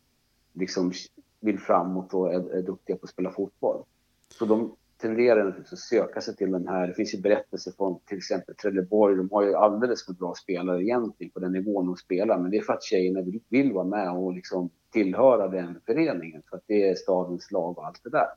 liksom 0.53 0.93
vill 1.41 1.59
framåt 1.59 2.15
och 2.15 2.35
är, 2.35 2.55
är 2.55 2.63
duktiga 2.63 2.97
på 2.97 3.05
att 3.05 3.11
spela 3.11 3.31
fotboll. 3.31 3.85
Så 4.29 4.45
de 4.45 4.77
tenderar 5.01 5.45
naturligtvis 5.45 5.73
att 5.73 5.79
söka 5.79 6.21
sig 6.21 6.37
till 6.37 6.51
den 6.51 6.69
här. 6.69 6.87
Det 6.87 6.95
finns 6.95 7.15
ju 7.15 7.21
berättelser 7.21 7.73
från 7.77 8.01
till 8.01 8.19
exempel 8.19 8.55
Trelleborg. 8.55 9.17
De 9.17 9.29
har 9.33 9.43
ju 9.43 9.55
alldeles 9.55 10.07
för 10.07 10.13
bra 10.13 10.35
spelare 10.35 10.83
egentligen 10.83 11.31
på 11.31 11.41
den 11.41 11.53
nivån 11.53 11.87
de 11.87 11.97
spelar. 11.97 12.39
Men 12.39 12.51
det 12.51 12.57
är 12.57 12.63
för 12.63 12.73
att 12.73 12.83
tjejerna 12.83 13.23
vill, 13.23 13.41
vill 13.49 13.73
vara 13.73 13.85
med 13.85 14.13
och 14.13 14.33
liksom 14.33 14.71
tillhöra 14.93 15.49
den 15.49 15.81
föreningen. 15.87 16.43
För 16.51 16.57
att 16.57 16.63
det 16.67 16.89
är 16.89 16.95
stadens 16.95 17.51
lag 17.51 17.79
och 17.79 17.87
allt 17.87 18.01
det 18.05 18.11
där. 18.11 18.29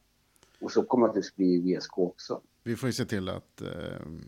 Och 0.63 0.71
så 0.71 0.83
kommer 0.83 1.07
det 1.07 1.19
att 1.19 1.35
bli 1.35 1.75
VSK 1.75 1.97
också. 1.97 2.41
Vi 2.63 2.75
får 2.75 2.89
ju 2.89 2.93
se 2.93 3.05
till 3.05 3.29
att 3.29 3.61
eh, 3.61 3.67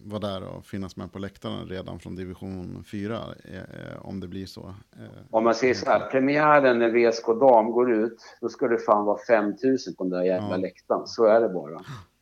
vara 0.04 0.20
där 0.20 0.44
och 0.44 0.66
finnas 0.66 0.96
med 0.96 1.12
på 1.12 1.20
läktaren 1.20 1.68
redan 1.68 2.00
från 2.00 2.16
division 2.16 2.84
4, 2.92 3.20
eh, 3.44 4.08
om 4.08 4.20
det 4.20 4.28
blir 4.28 4.46
så. 4.46 4.62
Eh, 4.62 5.22
om 5.32 5.44
man 5.44 5.56
säger 5.56 5.74
så 5.74 5.86
här, 5.86 6.10
premiären 6.12 6.80
när 6.80 6.90
VSK 6.90 7.26
dam 7.26 7.72
går 7.72 7.94
ut, 7.94 8.18
då 8.42 8.50
ska 8.50 8.68
det 8.68 8.80
fan 8.80 9.06
vara 9.06 9.18
5000 9.28 9.96
på 9.96 10.04
den 10.04 10.10
där 10.10 10.24
jävla 10.24 10.52
ja. 10.52 10.58
läktaren. 10.58 11.08
Så 11.08 11.26
är 11.26 11.42
det 11.42 11.50
bara. 11.50 11.82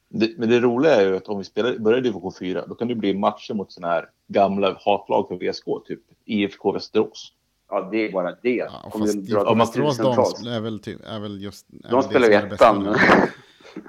Det, 0.10 0.38
men 0.38 0.50
det 0.50 0.60
roliga 0.60 0.96
är 0.96 1.06
ju 1.06 1.16
att 1.16 1.28
om 1.28 1.38
vi 1.38 1.44
spelar, 1.44 1.78
börjar 1.78 2.00
i 2.00 2.02
division 2.02 2.34
4, 2.40 2.66
då 2.68 2.76
kan 2.76 2.88
det 2.88 2.96
bli 2.96 3.14
matcher 3.14 3.54
mot 3.54 3.72
sådana 3.72 3.94
här 3.94 4.10
gamla 4.28 4.78
hatlag 4.86 5.28
för 5.28 5.36
VSK, 5.36 5.66
typ 5.88 6.02
IFK 6.26 6.72
Västerås. 6.72 7.34
Ja, 7.70 7.90
det 7.92 8.08
är 8.08 8.12
bara 8.12 8.36
det. 8.42 8.56
Ja, 8.56 8.92
fast 8.92 9.16
IFK 9.16 9.56
Västerås 9.56 9.98
de 10.44 10.50
är 10.50 10.60
väl, 10.60 10.80
typ, 10.80 11.00
är 11.06 11.20
väl 11.20 11.42
just... 11.42 11.68
Är 11.84 11.92
de 11.92 12.04
spelar 12.04 12.28
ju 12.28 12.34
ettan. 12.34 12.96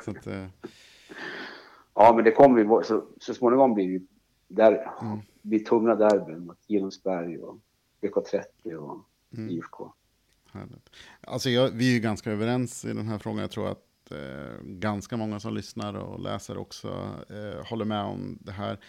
Så 0.05 0.11
att, 0.11 0.27
eh. 0.27 0.47
Ja, 1.95 2.13
men 2.15 2.25
det 2.25 2.31
kommer 2.31 2.59
ju 2.59 2.85
så, 2.85 3.05
så 3.21 3.35
småningom 3.35 3.75
blir 3.75 3.99
det 3.99 4.05
där, 4.49 4.91
mm. 5.03 5.19
blir 5.43 5.59
tunga 5.59 5.95
derbyn 5.95 6.47
mot 6.47 6.59
Gillensberg 6.67 7.39
och 7.39 7.59
BK30 8.01 8.75
och 8.75 9.05
mm. 9.37 9.51
IFK. 9.51 9.93
Härligt. 10.53 10.91
Alltså 11.21 11.51
jag, 11.51 11.71
vi 11.71 11.91
är 11.91 11.95
ju 11.95 12.01
ganska 12.01 12.31
överens 12.31 12.85
i 12.85 12.89
den 12.89 13.09
här 13.09 13.19
frågan. 13.19 13.41
Jag 13.41 13.51
tror 13.51 13.69
att 13.69 14.11
eh, 14.11 14.63
ganska 14.63 15.17
många 15.17 15.41
som 15.41 15.55
lyssnar 15.55 15.95
och 15.95 16.21
läser 16.21 16.59
också 16.59 16.89
eh, 17.29 17.67
håller 17.67 17.85
med 17.85 18.05
om 18.05 18.39
det 18.41 18.53
här. 18.53 18.81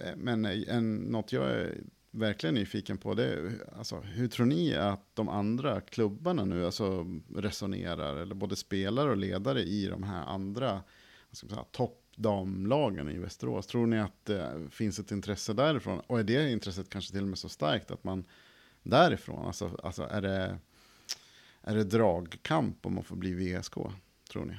Eh, 0.00 0.16
men 0.16 0.44
en, 0.44 0.96
något 0.96 1.32
jag 1.32 1.50
är 1.50 1.80
verkligen 2.16 2.54
nyfiken 2.54 2.98
på 2.98 3.14
det 3.14 3.52
alltså, 3.78 4.00
hur 4.00 4.28
tror 4.28 4.46
ni 4.46 4.74
att 4.74 5.14
de 5.14 5.28
andra 5.28 5.80
klubbarna 5.80 6.44
nu 6.44 6.64
alltså, 6.64 7.06
resonerar, 7.34 8.16
eller 8.16 8.34
både 8.34 8.56
spelare 8.56 9.10
och 9.10 9.16
ledare 9.16 9.62
i 9.62 9.86
de 9.86 10.02
här 10.02 10.26
andra 10.26 10.82
toppdamlagen 11.70 13.08
i 13.08 13.18
Västerås? 13.18 13.66
Tror 13.66 13.86
ni 13.86 13.98
att 13.98 14.24
det 14.24 14.68
finns 14.70 14.98
ett 14.98 15.10
intresse 15.10 15.52
därifrån? 15.52 16.00
Och 16.00 16.20
är 16.20 16.24
det 16.24 16.52
intresset 16.52 16.90
kanske 16.90 17.12
till 17.12 17.22
och 17.22 17.28
med 17.28 17.38
så 17.38 17.48
starkt 17.48 17.90
att 17.90 18.04
man 18.04 18.24
därifrån, 18.82 19.46
alltså, 19.46 19.80
alltså 19.82 20.02
är 20.02 20.22
det 20.22 20.58
är 21.62 21.74
det 21.74 21.84
dragkamp 21.84 22.86
om 22.86 22.98
att 22.98 23.06
få 23.06 23.14
bli 23.14 23.34
VSK? 23.34 23.74
tror 24.30 24.44
ni? 24.44 24.54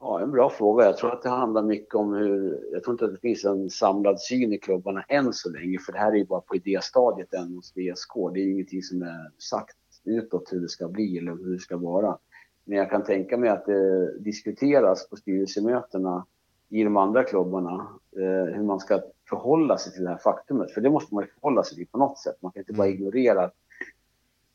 Ja, 0.00 0.20
en 0.20 0.30
bra 0.30 0.50
fråga. 0.50 0.84
Jag 0.84 0.96
tror 0.96 1.12
att 1.12 1.22
det 1.22 1.28
handlar 1.28 1.62
mycket 1.62 1.94
om 1.94 2.14
hur... 2.14 2.68
Jag 2.72 2.82
tror 2.82 2.94
inte 2.94 3.04
att 3.04 3.14
det 3.14 3.20
finns 3.20 3.44
en 3.44 3.70
samlad 3.70 4.20
syn 4.20 4.52
i 4.52 4.58
klubbarna 4.58 5.02
än 5.02 5.32
så 5.32 5.50
länge, 5.50 5.78
för 5.78 5.92
det 5.92 5.98
här 5.98 6.12
är 6.12 6.16
ju 6.16 6.24
bara 6.24 6.40
på 6.40 6.56
idéstadiet 6.56 7.34
än 7.34 7.54
hos 7.54 7.72
VSK. 7.76 8.14
Det 8.34 8.40
är 8.40 8.44
ju 8.44 8.52
ingenting 8.52 8.82
som 8.82 9.02
är 9.02 9.30
sagt 9.38 9.76
utåt 10.04 10.52
hur 10.52 10.60
det 10.60 10.68
ska 10.68 10.88
bli 10.88 11.18
eller 11.18 11.32
hur 11.32 11.52
det 11.52 11.58
ska 11.58 11.76
vara. 11.76 12.18
Men 12.64 12.78
jag 12.78 12.90
kan 12.90 13.04
tänka 13.04 13.36
mig 13.36 13.50
att 13.50 13.66
det 13.66 14.18
diskuteras 14.18 15.08
på 15.08 15.16
styrelsemötena 15.16 16.26
i 16.68 16.84
de 16.84 16.96
andra 16.96 17.24
klubbarna 17.24 17.86
eh, 18.16 18.54
hur 18.54 18.62
man 18.62 18.80
ska 18.80 19.00
förhålla 19.28 19.78
sig 19.78 19.92
till 19.92 20.04
det 20.04 20.10
här 20.10 20.18
faktumet. 20.18 20.70
För 20.70 20.80
det 20.80 20.90
måste 20.90 21.14
man 21.14 21.26
förhålla 21.34 21.62
sig 21.62 21.76
till 21.76 21.86
på 21.86 21.98
något 21.98 22.18
sätt. 22.18 22.36
Man 22.40 22.52
kan 22.52 22.60
inte 22.60 22.72
bara 22.72 22.86
mm. 22.86 22.98
ignorera 22.98 23.44
att 23.44 23.54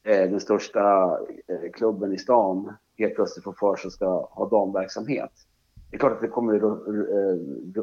Eh, 0.05 0.29
den 0.29 0.39
största 0.39 1.17
eh, 1.47 1.71
klubben 1.73 2.13
i 2.13 2.17
stan 2.17 2.73
helt 2.97 3.15
plötsligt 3.15 3.43
får 3.43 3.53
för 3.53 3.75
sig 3.75 3.87
att 3.87 3.93
ska 3.93 4.29
ha 4.31 4.49
damverksamhet. 4.49 5.31
Det 5.89 5.97
är 5.97 5.99
klart 5.99 6.11
att 6.11 6.21
det 6.21 6.27
kommer 6.27 6.55
eh, 6.55 7.37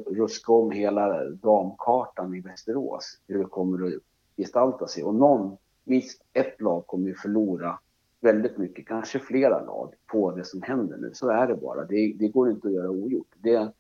ruska 0.07 0.53
om 0.53 0.71
hela 0.71 1.25
damkartan 1.25 2.35
i 2.35 2.41
Västerås, 2.41 3.21
hur 3.27 3.39
det 3.39 3.45
kommer 3.45 3.87
att 3.87 3.93
gestalta 4.37 4.87
sig. 4.87 5.05
Och 5.05 5.15
någon, 5.15 5.57
minst 5.85 6.23
ett 6.33 6.61
lag 6.61 6.87
kommer 6.87 7.09
ju 7.09 7.15
förlora 7.15 7.79
väldigt 8.21 8.59
mycket, 8.59 8.87
kanske 8.87 9.19
flera 9.19 9.65
lag, 9.65 9.95
på 10.07 10.31
det 10.31 10.45
som 10.45 10.63
händer 10.63 10.97
nu. 10.97 11.11
Så 11.15 11.29
är 11.29 11.47
det 11.47 11.57
bara. 11.57 11.85
Det, 11.85 12.17
det 12.19 12.29
går 12.29 12.51
inte 12.51 12.69
att 12.69 12.75
göra 12.75 12.91
ogjort. 12.91 13.35
Det, 13.37 13.73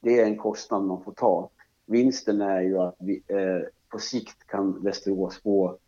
det 0.00 0.20
är 0.20 0.26
en 0.26 0.38
kostnad 0.38 0.82
man 0.82 1.02
får 1.04 1.12
ta. 1.12 1.50
Vinsten 1.86 2.40
är 2.40 2.60
ju 2.60 2.78
att 2.78 2.96
vi, 2.98 3.22
eh, 3.26 3.68
på 3.88 3.98
sikt 3.98 4.46
kan 4.46 4.82
Västerås 4.82 5.42
få 5.42 5.78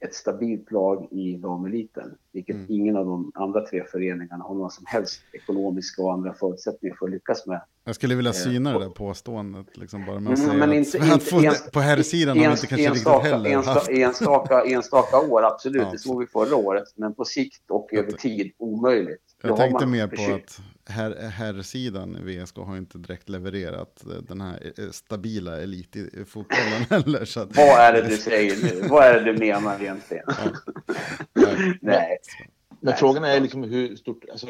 ett 0.00 0.14
stabilt 0.14 0.70
lag 0.70 1.08
i 1.10 1.36
dameliten, 1.36 2.16
vilket 2.32 2.56
mm. 2.56 2.66
ingen 2.68 2.96
av 2.96 3.06
de 3.06 3.32
andra 3.34 3.66
tre 3.66 3.84
föreningarna 3.84 4.44
har 4.44 4.54
några 4.54 4.70
som 4.70 4.84
helst 4.86 5.20
ekonomiska 5.32 6.02
och 6.02 6.12
andra 6.12 6.34
förutsättningar 6.34 6.96
för 6.98 7.06
att 7.06 7.12
lyckas 7.12 7.46
med. 7.46 7.60
Jag 7.84 7.94
skulle 7.94 8.14
vilja 8.14 8.32
syna 8.32 8.70
eh, 8.70 8.78
det 8.78 8.84
där 8.84 8.90
påståendet, 8.90 9.76
liksom 9.76 10.06
bara 10.06 10.20
med 10.20 10.32
att 10.32 10.38
mm, 10.38 10.58
men 10.58 10.72
inte, 10.72 10.98
att, 10.98 11.06
inte, 11.06 11.36
ens, 11.44 11.70
på 11.70 11.80
här 11.80 12.02
sidan 12.02 12.38
har 12.38 12.46
vi 12.46 12.50
inte 12.50 12.66
kanske 12.66 12.86
enstaka, 12.86 13.16
riktigt 13.16 13.32
heller 13.32 13.50
enstaka, 13.50 13.78
haft. 13.78 13.90
Enstaka, 13.90 14.64
enstaka 14.66 15.18
år, 15.20 15.42
absolut, 15.42 15.82
ja. 15.82 15.90
det 15.92 15.98
såg 15.98 16.20
vi 16.20 16.26
förra 16.26 16.56
året, 16.56 16.84
men 16.96 17.14
på 17.14 17.24
sikt 17.24 17.70
och 17.70 17.92
över 17.92 18.12
tid 18.12 18.52
omöjligt. 18.58 19.22
Jag 19.42 19.56
tänkte 19.56 19.86
mer 19.86 20.06
på 20.06 20.34
att 20.34 20.60
här, 20.86 21.30
här 21.30 21.62
sidan 21.62 22.18
VSK 22.24 22.56
har 22.56 22.76
inte 22.76 22.98
direkt 22.98 23.28
levererat 23.28 24.04
den 24.28 24.40
här 24.40 24.72
eh, 24.78 24.90
stabila 24.90 25.60
elitfotbollen 25.60 26.82
heller. 26.90 27.24
Så 27.24 27.40
att... 27.40 27.56
Vad 27.56 27.80
är 27.80 27.92
det 27.92 28.08
du 28.08 28.16
säger 28.16 28.56
nu? 28.62 28.88
Vad 28.88 29.04
är 29.04 29.20
det 29.20 29.32
du 29.32 29.38
menar 29.38 29.80
egentligen? 29.80 30.24
Ja. 30.26 30.34
Nej. 31.34 31.78
Men, 31.80 32.00
men 32.80 32.96
frågan 32.96 33.24
är 33.24 33.40
liksom 33.40 33.62
hur 33.62 33.96
stort, 33.96 34.24
alltså, 34.30 34.46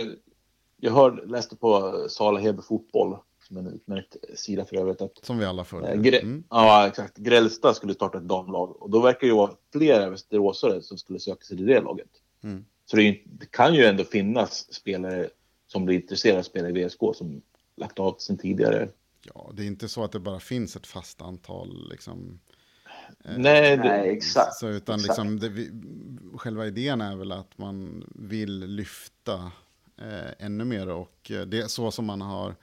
jag 0.77 0.93
hör, 0.93 1.27
läste 1.27 1.57
på 1.57 2.05
Sala 2.09 2.41
Hebe 2.41 2.63
Fotboll, 2.63 3.19
som 3.49 3.57
en 3.57 3.67
utmärkt 3.67 4.17
sida 4.35 4.65
för 4.65 4.77
övrigt. 4.77 5.01
Att, 5.01 5.19
som 5.23 5.39
vi 5.39 5.45
alla 5.45 5.65
följer. 5.65 6.23
mm. 6.23 6.45
Ja, 6.51 6.87
exakt. 6.87 7.17
Grälsta 7.17 7.75
skulle 7.75 7.95
starta 7.95 8.19
ett 8.19 8.29
damlag 8.29 8.83
och 8.83 8.91
då 8.91 9.01
verkar 9.01 9.21
det 9.21 9.27
ju 9.27 9.35
vara 9.35 9.53
flera 9.73 10.11
västeråsare 10.11 10.83
som 10.83 10.99
skulle 10.99 11.19
söka 11.19 11.45
sig 11.45 11.57
till 11.57 11.67
det 11.67 11.81
laget. 11.81 12.11
Mm. 12.43 12.65
Så 12.85 12.97
det, 12.97 13.23
det, 13.25 13.51
kan 13.51 13.75
ju 13.75 13.85
ändå 13.85 14.05
finnas 14.05 14.75
spelare 14.75 15.29
som 15.67 15.85
blir 15.85 15.97
intresserade 15.97 16.37
av 16.37 16.41
att 16.41 16.47
spela 16.47 16.69
i 16.69 16.85
VSK 16.85 16.99
som 17.15 17.43
lagt 17.77 17.99
av 17.99 18.17
sen 18.19 18.39
tidigare. 18.39 18.89
Ja, 19.35 19.51
det 19.55 19.63
är 19.63 19.67
inte 19.67 19.89
så 19.89 20.05
att 20.05 20.13
det 20.13 20.21
bara 20.21 20.41
finns 20.41 20.77
ett 20.77 20.87
fast 20.87 21.23
antal 21.23 21.89
liksom. 21.91 22.41
Nej, 23.25 23.77
det, 23.77 23.83
Nej 23.85 24.17
exakt. 24.17 24.55
Så, 24.55 24.69
utan 24.69 24.95
exakt. 24.95 25.09
Liksom, 25.09 25.39
det, 25.41 25.71
själva 26.39 26.67
idén 26.67 27.01
är 27.01 27.17
väl 27.17 27.33
att 27.33 27.59
man 27.59 28.07
vill 28.15 28.59
lyfta 28.59 29.53
eh, 29.99 30.31
ännu 30.47 30.65
mer 30.65 30.89
och 30.89 31.31
eh, 31.31 31.43
det 31.43 31.61
är 31.61 31.67
så 31.67 31.91
som 31.91 32.05
man 32.05 32.21
har 32.21 32.57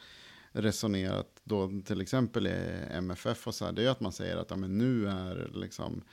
resonerat 0.52 1.28
då 1.44 1.72
till 1.86 2.02
exempel 2.02 2.48
i 2.48 2.56
MFF 2.92 3.48
och 3.48 3.56
så 3.56 3.66
här, 3.66 3.72
det 3.72 3.86
är 3.86 3.90
att 3.90 4.00
man 4.00 4.12
säger 4.12 4.38
att 4.38 4.50
ja, 4.50 4.56
men 4.56 4.78
nu 4.78 5.08
är 5.08 5.52
liksom 5.54 6.04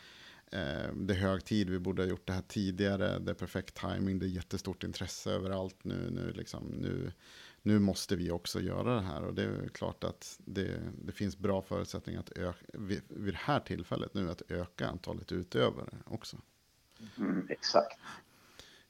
Eh, 0.53 0.93
det 0.95 1.14
är 1.14 1.18
hög 1.18 1.45
tid, 1.45 1.70
vi 1.70 1.79
borde 1.79 2.03
ha 2.03 2.09
gjort 2.09 2.27
det 2.27 2.33
här 2.33 2.43
tidigare, 2.49 3.18
det 3.18 3.31
är 3.31 3.35
perfekt 3.35 3.81
timing, 3.81 4.18
det 4.18 4.27
är 4.27 4.29
jättestort 4.29 4.85
intresse 4.85 5.31
överallt 5.31 5.77
nu, 5.83 6.11
nu, 6.11 6.33
liksom, 6.33 6.66
nu, 6.66 7.12
nu 7.67 7.79
måste 7.79 8.17
vi 8.17 8.31
också 8.31 8.61
göra 8.61 8.95
det 8.95 9.01
här. 9.01 9.25
Och 9.25 9.35
det 9.35 9.43
är 9.43 9.69
klart 9.73 10.05
att 10.05 10.41
det, 10.45 10.81
det 11.05 11.12
finns 11.12 11.39
bra 11.39 11.62
förutsättningar 11.62 12.21
att 12.21 12.39
öka, 12.39 12.67
vid, 12.73 13.03
vid 13.09 13.35
det 13.35 13.39
här 13.39 13.61
tillfället 13.61 14.14
nu 14.14 14.31
att 14.31 14.43
öka 14.49 14.87
antalet 14.87 15.33
utövare 15.33 15.95
också. 16.05 16.37
Mm, 17.19 17.47
exakt. 17.51 17.99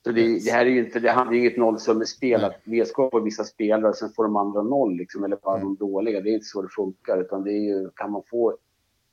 Så 0.05 0.12
det, 0.12 0.45
det, 0.45 0.51
här 0.51 0.66
är 0.66 0.70
ju 0.70 0.85
inte, 0.85 1.01
det 1.01 1.11
handlar 1.11 1.35
ju 1.35 1.41
inget 1.41 1.57
nollsummespel, 1.57 2.45
att 2.45 2.61
VSK 2.64 2.97
får 2.97 3.20
vissa 3.20 3.45
spelare 3.45 3.89
och 3.89 3.97
sen 3.97 4.11
får 4.12 4.24
de 4.24 4.37
andra 4.37 4.62
noll, 4.62 4.97
liksom, 4.97 5.24
eller 5.24 5.37
bara 5.37 5.57
mm. 5.57 5.66
de 5.66 5.77
dåliga. 5.77 6.20
Det 6.20 6.31
är 6.31 6.35
inte 6.35 6.47
så 6.47 6.62
det 6.62 6.68
funkar, 6.68 7.20
utan 7.20 7.45
det 7.45 7.53
är 7.53 7.79
ju, 7.79 7.91
kan 7.95 8.12
man 8.12 8.22
få 8.31 8.57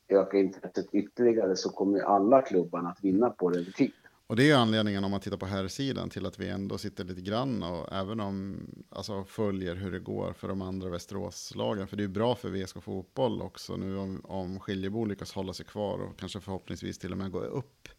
öka 0.08 0.38
intresset 0.38 0.94
ytterligare 0.94 1.56
så 1.56 1.70
kommer 1.70 2.00
alla 2.00 2.42
klubbarna 2.42 2.90
att 2.90 3.04
vinna 3.04 3.30
på 3.30 3.50
det 3.50 3.60
över 3.60 3.72
tid. 3.72 3.92
Och 4.28 4.36
det 4.36 4.44
är 4.44 4.48
ju 4.48 4.54
anledningen 4.54 5.04
om 5.04 5.12
man 5.12 5.20
tittar 5.20 5.38
på 5.38 5.46
här 5.46 5.68
sidan 5.68 6.10
till 6.10 6.26
att 6.26 6.40
vi 6.40 6.50
ändå 6.50 6.78
sitter 6.78 7.04
lite 7.04 7.22
grann 7.22 7.64
och 7.64 7.94
även 7.94 8.20
om, 8.20 8.68
alltså 8.90 9.24
följer 9.24 9.76
hur 9.76 9.92
det 9.92 10.00
går 10.00 10.34
för 10.34 10.48
de 10.48 10.62
andra 10.62 10.90
Västeråslagen. 10.90 11.88
För 11.88 11.98
det 11.98 12.02
är 12.02 12.08
ju 12.08 12.14
bra 12.14 12.36
för 12.36 12.50
VSK 12.50 12.84
Fotboll 12.84 13.42
också 13.42 13.76
nu 13.78 13.98
om, 13.98 14.22
om 14.24 14.60
Skiljebo 14.60 15.06
lyckas 15.06 15.34
hålla 15.34 15.54
sig 15.54 15.66
kvar 15.66 16.00
och 16.00 16.20
kanske 16.20 16.40
förhoppningsvis 16.40 17.00
till 17.00 17.12
och 17.12 17.18
med 17.18 17.32
gå 17.32 17.40
upp 17.40 17.90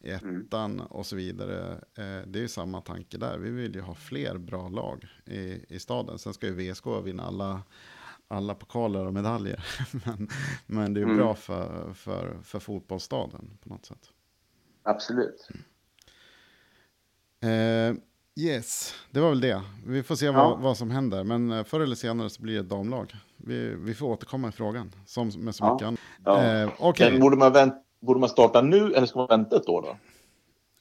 i 0.00 0.10
mm. 0.10 0.40
ettan 0.40 0.72
mm. 0.72 0.86
och 0.86 1.06
så 1.06 1.16
vidare. 1.16 1.72
Eh, 1.72 2.26
det 2.26 2.38
är 2.38 2.42
ju 2.42 2.48
samma 2.48 2.80
tanke 2.80 3.18
där. 3.18 3.38
Vi 3.38 3.50
vill 3.50 3.74
ju 3.74 3.80
ha 3.80 3.94
fler 3.94 4.38
bra 4.38 4.68
lag 4.68 5.06
i, 5.24 5.64
i 5.68 5.78
staden. 5.78 6.18
Sen 6.18 6.34
ska 6.34 6.46
ju 6.46 6.72
VSK 6.72 6.86
vinna 7.04 7.22
alla 7.22 7.62
alla 8.30 8.54
pokaler 8.54 9.06
och 9.06 9.14
medaljer. 9.14 9.64
men, 10.06 10.28
men 10.66 10.94
det 10.94 11.00
är 11.00 11.04
mm. 11.04 11.16
bra 11.16 11.34
för, 11.34 11.92
för, 11.94 12.38
för 12.42 12.58
fotbollsstaden 12.58 13.58
på 13.62 13.68
något 13.68 13.86
sätt. 13.86 14.12
Absolut. 14.88 15.48
Eh, 17.42 17.96
yes, 18.36 18.94
det 19.10 19.20
var 19.20 19.28
väl 19.28 19.40
det. 19.40 19.62
Vi 19.86 20.02
får 20.02 20.14
se 20.14 20.26
ja. 20.26 20.32
vad, 20.32 20.60
vad 20.60 20.76
som 20.76 20.90
händer. 20.90 21.24
Men 21.24 21.52
eh, 21.52 21.64
förr 21.64 21.80
eller 21.80 21.96
senare 21.96 22.30
så 22.30 22.42
blir 22.42 22.54
det 22.54 22.60
ett 22.60 22.68
damlag. 22.68 23.14
Vi, 23.36 23.74
vi 23.74 23.94
får 23.94 24.06
återkomma 24.06 24.48
i 24.48 24.52
frågan, 24.52 24.94
som 25.06 25.30
med 25.38 25.54
så 25.54 25.72
mycket 25.72 25.86
annat. 25.86 26.00
Ja. 26.24 26.44
Eh, 26.44 26.70
okay. 26.78 27.18
borde, 27.20 27.36
man 27.36 27.52
vänt, 27.52 27.74
borde 28.00 28.20
man 28.20 28.28
starta 28.28 28.62
nu 28.62 28.92
eller 28.94 29.06
ska 29.06 29.18
man 29.18 29.28
vänta 29.28 29.56
ett 29.56 29.68
år 29.68 29.82
då? 29.82 29.96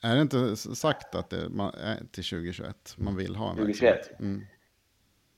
Är 0.08 0.16
det 0.16 0.22
inte 0.22 0.56
sagt 0.56 1.16
att 1.16 1.30
det 1.30 1.50
man, 1.50 1.74
är 1.74 1.96
till 1.96 2.24
2021 2.24 2.96
man 2.98 3.16
vill 3.16 3.36
ha 3.36 3.50
en 3.50 3.56
2021? 3.56 4.20
Mm. 4.20 4.46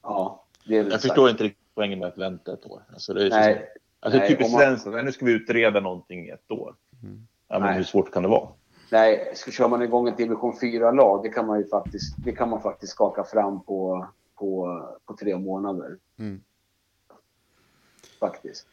Ja, 0.04 0.46
det 0.66 0.78
är 0.78 0.84
väl 0.84 0.92
Jag 0.92 1.02
sagt. 1.02 1.14
förstår 1.14 1.30
inte 1.30 1.44
riktigt 1.44 1.76
poängen 1.76 2.00
med 2.00 2.08
att 2.08 2.18
vänta 2.18 2.54
ett 2.54 2.66
år. 2.66 2.84
Alltså, 2.94 3.14
det 3.14 3.26
är 3.26 3.30
nej, 3.30 3.56
så, 3.56 3.80
alltså, 4.06 4.20
nej, 4.20 4.28
typiskt 4.28 4.52
man... 4.52 4.62
svenskt, 4.62 5.06
nu 5.06 5.12
ska 5.12 5.26
vi 5.26 5.32
utreda 5.32 5.80
någonting 5.80 6.26
i 6.26 6.30
ett 6.30 6.52
år. 6.52 6.76
Mm. 7.04 7.28
Ja, 7.50 7.60
men 7.60 7.74
hur 7.74 7.84
svårt 7.84 8.14
kan 8.14 8.24
det 8.24 8.30
vara? 8.30 8.50
Nej, 8.92 9.32
så 9.36 9.52
kör 9.52 9.68
man 9.68 9.82
igång 9.82 10.08
ett 10.08 10.18
division 10.18 10.54
4-lag, 10.54 11.24
det 11.24 11.30
kan 11.30 11.48
man 11.48 11.60
ju 11.60 11.68
faktiskt, 11.68 12.16
det 12.18 12.32
kan 12.32 12.50
man 12.50 12.62
faktiskt 12.62 12.94
skaka 12.94 13.24
fram 13.24 13.64
på, 13.64 14.08
på, 14.36 14.82
på 15.06 15.14
tre 15.14 15.38
månader. 15.38 15.98
Mm. 16.20 16.44
Faktiskt. 18.20 18.68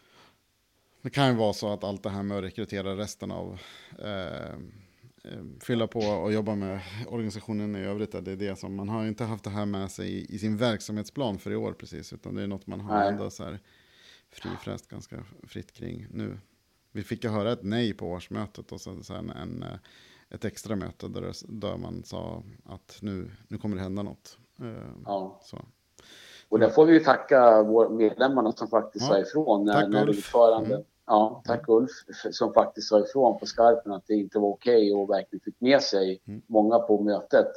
Det 1.02 1.10
kan 1.10 1.28
ju 1.28 1.34
vara 1.34 1.52
så 1.52 1.72
att 1.72 1.84
allt 1.84 2.02
det 2.02 2.10
här 2.10 2.22
med 2.22 2.38
att 2.38 2.44
rekrytera 2.44 2.96
resten 2.96 3.30
av 3.30 3.58
eh, 3.98 4.50
eh 4.52 4.58
fylla 5.62 5.86
på 5.86 6.00
och 6.00 6.32
jobba 6.32 6.54
med 6.54 6.80
organisationen 7.08 7.76
i 7.76 7.84
övrigt. 7.84 8.12
Det 8.12 8.32
är 8.32 8.36
det 8.36 8.58
som 8.58 8.74
man 8.74 8.88
har 8.88 9.06
inte 9.06 9.24
haft 9.24 9.44
det 9.44 9.50
här 9.50 9.66
med 9.66 9.90
sig 9.90 10.08
i, 10.08 10.34
i 10.34 10.38
sin 10.38 10.56
verksamhetsplan 10.56 11.38
för 11.38 11.50
i 11.50 11.56
år 11.56 11.72
precis. 11.72 12.12
Utan 12.12 12.34
det 12.34 12.42
är 12.42 12.46
något 12.46 12.66
man 12.66 12.80
har 12.80 13.04
ändå 13.04 13.30
så 13.30 13.44
här 13.44 13.60
frifräst 14.30 14.88
ganska 14.88 15.24
fritt 15.42 15.72
kring 15.72 16.06
nu. 16.10 16.38
Vi 16.96 17.02
fick 17.02 17.24
ju 17.24 17.30
höra 17.30 17.52
ett 17.52 17.62
nej 17.62 17.94
på 17.94 18.06
årsmötet 18.06 18.72
och 18.72 18.80
sen, 18.80 19.02
sen 19.04 19.30
en, 19.30 19.62
eh, 19.62 19.78
ett 20.30 20.44
extra 20.44 20.76
möte 20.76 21.08
där, 21.08 21.32
där 21.48 21.76
man 21.76 22.02
sa 22.04 22.42
att 22.64 22.98
nu, 23.02 23.30
nu 23.48 23.58
kommer 23.58 23.76
det 23.76 23.82
hända 23.82 24.02
något. 24.02 24.38
Eh, 24.60 24.88
ja. 25.04 25.40
Så. 25.42 25.58
Och 26.48 26.58
där 26.58 26.70
får 26.70 26.86
vi 26.86 26.92
ju 26.92 27.00
tacka 27.00 27.64
medlemmarna 27.90 28.52
som 28.52 28.68
faktiskt 28.68 29.04
ja. 29.04 29.12
sa 29.12 29.18
ifrån. 29.20 29.64
När, 29.64 29.72
tack 29.72 29.88
när 29.88 30.08
Ulf. 30.08 30.34
Mm. 30.34 30.82
Ja, 31.06 31.42
tack 31.46 31.68
Ulf 31.68 31.90
som 32.30 32.52
faktiskt 32.52 32.88
sa 32.88 33.00
ifrån 33.00 33.38
på 33.38 33.46
skarpen 33.46 33.92
att 33.92 34.06
det 34.06 34.14
inte 34.14 34.38
var 34.38 34.48
okej 34.48 34.92
okay 34.92 35.02
och 35.02 35.10
verkligen 35.10 35.40
fick 35.40 35.60
med 35.60 35.82
sig 35.82 36.22
mm. 36.26 36.42
många 36.46 36.78
på 36.78 37.02
mötet. 37.02 37.52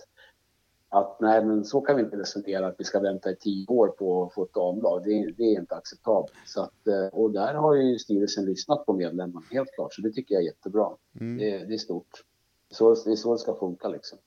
Att 0.92 1.20
nej, 1.20 1.46
men 1.46 1.66
så 1.66 1.82
kan 1.82 1.96
vi 1.96 2.02
inte 2.02 2.18
resonera 2.18 2.68
att 2.68 2.76
vi 2.78 2.84
ska 2.84 3.00
vänta 3.00 3.32
i 3.32 3.36
tio 3.36 3.68
år 3.68 3.88
på 3.88 4.24
att 4.24 4.34
få 4.34 4.44
ett 4.44 4.54
damlag. 4.54 5.04
Det, 5.04 5.34
det, 5.38 5.44
är 5.44 5.60
inte 5.60 5.76
acceptabelt. 5.76 6.34
Så 6.46 6.62
att, 6.62 6.88
eh, 6.88 7.06
och 7.12 7.32
där 7.32 7.54
har 7.54 7.76
ju 7.76 8.00
styrelsen 8.00 8.46
lyssnat 8.46 8.86
på 8.86 8.94
medlemmarna 8.94 9.46
helt 9.52 9.72
klart. 9.76 9.94
Så 9.94 10.02
det 10.02 10.12
tycker 10.12 10.36
jag 10.36 10.42
är 10.42 10.48
jättebra. 10.48 10.90
Mm. 11.20 11.38
Det, 11.38 11.66
det, 11.66 11.74
är 11.74 11.78
stort. 11.78 12.24
Så, 12.72 12.96
det 13.06 13.12
är 13.12 13.16
så 13.16 13.34
det 13.34 13.40
ska 13.40 13.56
funka 13.56 13.88
liksom. 13.88 14.18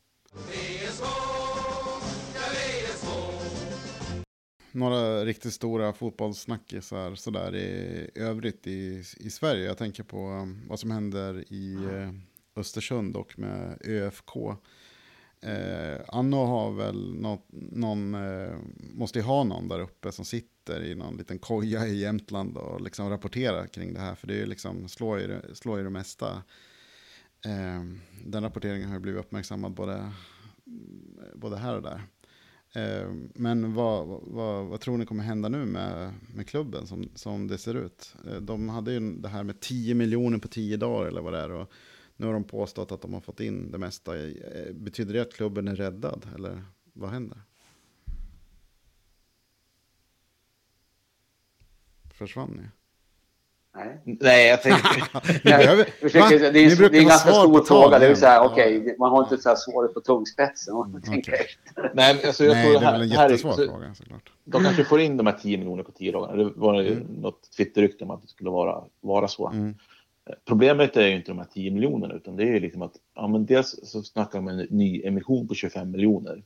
några 4.72 5.24
riktigt 5.24 5.52
stora 5.52 5.92
fotbollssnackisar 5.92 7.14
sådär 7.14 7.54
i 7.54 8.10
övrigt 8.14 8.66
i, 8.66 9.02
i 9.16 9.30
Sverige. 9.30 9.64
Jag 9.64 9.78
tänker 9.78 10.02
på 10.02 10.16
um, 10.16 10.60
vad 10.68 10.80
som 10.80 10.90
händer 10.90 11.52
i 11.52 11.74
eh, 11.74 12.60
Östersund 12.60 13.16
och 13.16 13.38
med 13.38 13.78
ÖFK. 13.84 14.36
Eh, 15.42 16.00
Anno 16.08 16.36
har 16.36 16.72
väl 16.72 17.14
något, 17.14 17.46
någon, 17.50 18.14
eh, 18.14 18.56
måste 18.94 19.18
ju 19.18 19.24
ha 19.24 19.44
någon 19.44 19.68
där 19.68 19.80
uppe 19.80 20.12
som 20.12 20.24
sitter 20.24 20.82
i 20.82 20.94
någon 20.94 21.16
liten 21.16 21.38
koja 21.38 21.86
i 21.86 21.98
Jämtland 21.98 22.56
och 22.56 22.80
liksom 22.80 23.10
rapporterar 23.10 23.66
kring 23.66 23.94
det 23.94 24.00
här. 24.00 24.14
För 24.14 24.26
det 24.26 24.34
är 24.34 24.38
ju 24.38 24.46
liksom, 24.46 24.88
slår 24.88 25.20
ju, 25.20 25.40
slår 25.54 25.78
ju 25.78 25.84
det 25.84 25.90
mesta. 25.90 26.42
Eh, 27.44 27.84
den 28.24 28.42
rapporteringen 28.42 28.88
har 28.88 28.94
ju 28.94 29.00
blivit 29.00 29.20
uppmärksammad 29.20 29.72
både, 29.72 30.12
både 31.34 31.56
här 31.56 31.76
och 31.76 31.82
där. 31.82 32.02
Eh, 32.74 33.12
men 33.34 33.74
vad, 33.74 34.06
vad, 34.22 34.66
vad, 34.66 34.80
tror 34.80 34.96
ni 34.96 35.06
kommer 35.06 35.24
hända 35.24 35.48
nu 35.48 35.64
med, 35.66 36.12
med 36.34 36.46
klubben 36.46 36.86
som, 36.86 37.08
som 37.14 37.48
det 37.48 37.58
ser 37.58 37.74
ut? 37.74 38.14
Eh, 38.28 38.40
de 38.40 38.68
hade 38.68 38.92
ju 38.92 39.16
det 39.16 39.28
här 39.28 39.42
med 39.42 39.60
10 39.60 39.94
miljoner 39.94 40.38
på 40.38 40.48
10 40.48 40.76
dagar 40.76 41.08
eller 41.08 41.20
vad 41.20 41.32
det 41.32 41.40
är. 41.40 41.50
Och 41.50 41.72
nu 42.16 42.26
har 42.26 42.32
de 42.32 42.44
påstått 42.44 42.92
att 42.92 43.02
de 43.02 43.14
har 43.14 43.20
fått 43.20 43.40
in 43.40 43.70
det 43.70 43.78
mesta. 43.78 44.18
Eh, 44.18 44.72
betyder 44.72 45.14
det 45.14 45.20
att 45.20 45.32
klubben 45.32 45.68
är 45.68 45.76
räddad 45.76 46.26
eller 46.36 46.64
vad 46.92 47.10
händer? 47.10 47.38
Försvann 52.14 52.50
ni? 52.50 52.68
Nej. 53.74 54.00
Nej, 54.04 54.48
jag 54.48 54.62
tänkte... 54.62 54.88
behöver, 55.44 55.84
försöker, 55.84 56.38
det 56.38 56.46
är, 56.46 56.90
det 56.90 56.98
är 56.98 57.00
en 57.00 57.08
ganska 57.08 57.32
stor 57.32 57.64
fråga. 57.64 57.98
Det 57.98 58.06
är 58.06 58.14
så 58.14 58.26
här, 58.26 58.44
okej, 58.44 58.80
okay, 58.80 58.96
man 58.98 59.10
har 59.10 59.22
inte 59.22 59.38
så 59.38 59.48
här 59.48 59.56
svaret 59.56 59.94
på 59.94 60.00
tungspetsen. 60.00 60.76
Mm, 60.76 60.96
okay. 60.96 61.44
Nej, 61.94 62.26
alltså 62.26 62.44
jag 62.44 62.54
Nej, 62.54 62.64
tror 62.64 62.80
det, 62.80 62.86
är 62.86 62.92
väl 62.92 63.02
en 63.02 63.08
jättesvår 63.08 63.50
här, 63.50 63.66
fråga 63.66 63.94
såklart. 63.94 64.32
De 64.44 64.64
kanske 64.64 64.84
får 64.84 65.00
in 65.00 65.16
de 65.16 65.26
här 65.26 65.38
10 65.42 65.58
miljoner 65.58 65.82
på 65.82 65.92
10 65.92 66.12
dagar. 66.12 66.36
Det 66.36 66.52
var 66.56 66.80
mm. 66.80 66.98
något 66.98 67.50
Twitterrykte 67.56 68.04
om 68.04 68.10
att 68.10 68.22
det 68.22 68.28
skulle 68.28 68.50
vara, 68.50 68.84
vara 69.00 69.28
så. 69.28 69.48
Mm. 69.48 69.74
Problemet 70.44 70.96
är 70.96 71.06
ju 71.06 71.16
inte 71.16 71.30
de 71.30 71.38
här 71.38 71.46
10 71.46 71.70
miljonerna 71.70 72.14
utan 72.14 72.36
det 72.36 72.42
är 72.42 72.52
ju 72.52 72.60
liksom 72.60 72.82
att 72.82 72.96
ja, 73.14 73.28
men 73.28 73.46
dels 73.46 73.80
så 73.82 74.02
snackar 74.02 74.38
de 74.38 74.48
om 74.48 74.58
en 74.58 74.66
ny 74.70 75.02
emission 75.02 75.48
på 75.48 75.54
25 75.54 75.90
miljoner. 75.90 76.42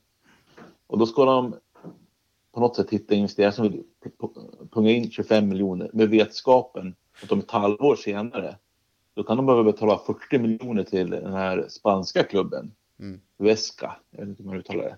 Och 0.87 0.97
då 0.97 1.05
ska 1.05 1.25
de 1.25 1.55
på 2.51 2.59
något 2.59 2.75
sätt 2.75 2.89
hitta 2.89 3.15
investerare 3.15 3.51
som 3.51 3.63
vill 3.63 3.83
punga 4.71 4.91
in 4.91 5.11
25 5.11 5.47
miljoner 5.49 5.89
med 5.93 6.09
vetskapen 6.09 6.95
att 7.23 7.31
om 7.31 7.39
ett 7.39 7.51
halvår 7.51 7.95
senare 7.95 8.55
då 9.13 9.23
kan 9.23 9.37
de 9.37 9.45
behöva 9.45 9.71
betala 9.71 9.97
40 9.97 10.39
miljoner 10.39 10.83
till 10.83 11.09
den 11.09 11.33
här 11.33 11.65
spanska 11.69 12.23
klubben. 12.23 12.71
Mm. 12.99 13.21
Vesca, 13.37 13.95
jag 14.11 14.19
vet 14.19 14.29
inte 14.29 14.43
hur 14.43 14.49
man 14.49 14.59
uttalar 14.59 14.83
det. 14.83 14.97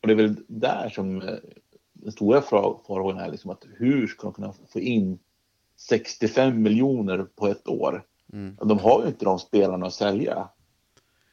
Och 0.00 0.08
det 0.08 0.12
är 0.12 0.16
väl 0.16 0.36
där 0.48 0.88
som 0.88 1.22
eh, 1.22 1.34
den 1.92 2.12
stora 2.12 2.40
farhågan 2.42 3.18
är 3.18 3.30
liksom 3.30 3.50
att 3.50 3.66
hur 3.76 4.06
ska 4.06 4.22
de 4.22 4.32
kunna 4.32 4.52
få 4.68 4.80
in 4.80 5.18
65 5.88 6.62
miljoner 6.62 7.26
på 7.36 7.46
ett 7.46 7.68
år? 7.68 8.04
Mm. 8.32 8.56
De 8.60 8.78
har 8.78 9.02
ju 9.02 9.08
inte 9.08 9.24
de 9.24 9.38
spelarna 9.38 9.86
att 9.86 9.94
sälja. 9.94 10.48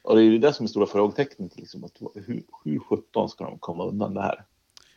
Och 0.04 0.16
det 0.16 0.22
är 0.22 0.26
ju 0.26 0.38
det 0.38 0.54
som 0.54 0.64
är 0.64 0.68
stora 0.68 0.86
frågetecknet. 0.86 1.58
Liksom, 1.58 1.84
att 1.84 2.02
hur, 2.16 2.44
hur 2.64 2.80
17 2.80 3.30
ska 3.30 3.44
de 3.44 3.60
komma 3.60 3.86
undan 3.86 4.14
det 4.14 4.22
här? 4.22 4.46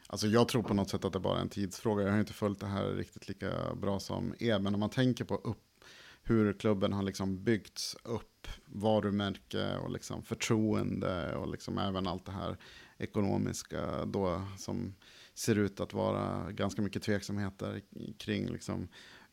Alltså 0.06 0.26
jag 0.26 0.48
tror 0.48 0.62
på 0.62 0.74
något 0.74 0.90
sätt 0.90 1.04
att 1.04 1.12
det 1.12 1.20
bara 1.20 1.36
är 1.36 1.42
en 1.42 1.48
tidsfråga. 1.48 2.04
Jag 2.04 2.12
har 2.12 2.20
inte 2.20 2.32
följt 2.32 2.60
det 2.60 2.66
här 2.66 2.84
riktigt 2.84 3.28
lika 3.28 3.74
bra 3.74 4.00
som 4.00 4.34
er. 4.38 4.58
Men 4.58 4.74
om 4.74 4.80
man 4.80 4.90
tänker 4.90 5.24
på 5.24 5.34
upp, 5.34 5.84
hur 6.22 6.52
klubben 6.52 6.92
har 6.92 7.02
liksom 7.02 7.44
byggts 7.44 7.96
upp, 8.04 8.48
varumärke 8.66 9.76
och 9.76 9.90
liksom 9.90 10.22
förtroende 10.22 11.36
och 11.36 11.48
liksom 11.48 11.78
även 11.78 12.06
allt 12.06 12.26
det 12.26 12.32
här 12.32 12.56
ekonomiska 12.98 14.04
då 14.04 14.42
som 14.58 14.94
ser 15.34 15.58
ut 15.58 15.80
att 15.80 15.94
vara 15.94 16.50
ganska 16.50 16.82
mycket 16.82 17.02
tveksamheter 17.02 17.80
kring. 18.18 18.48
Liksom. 18.48 18.88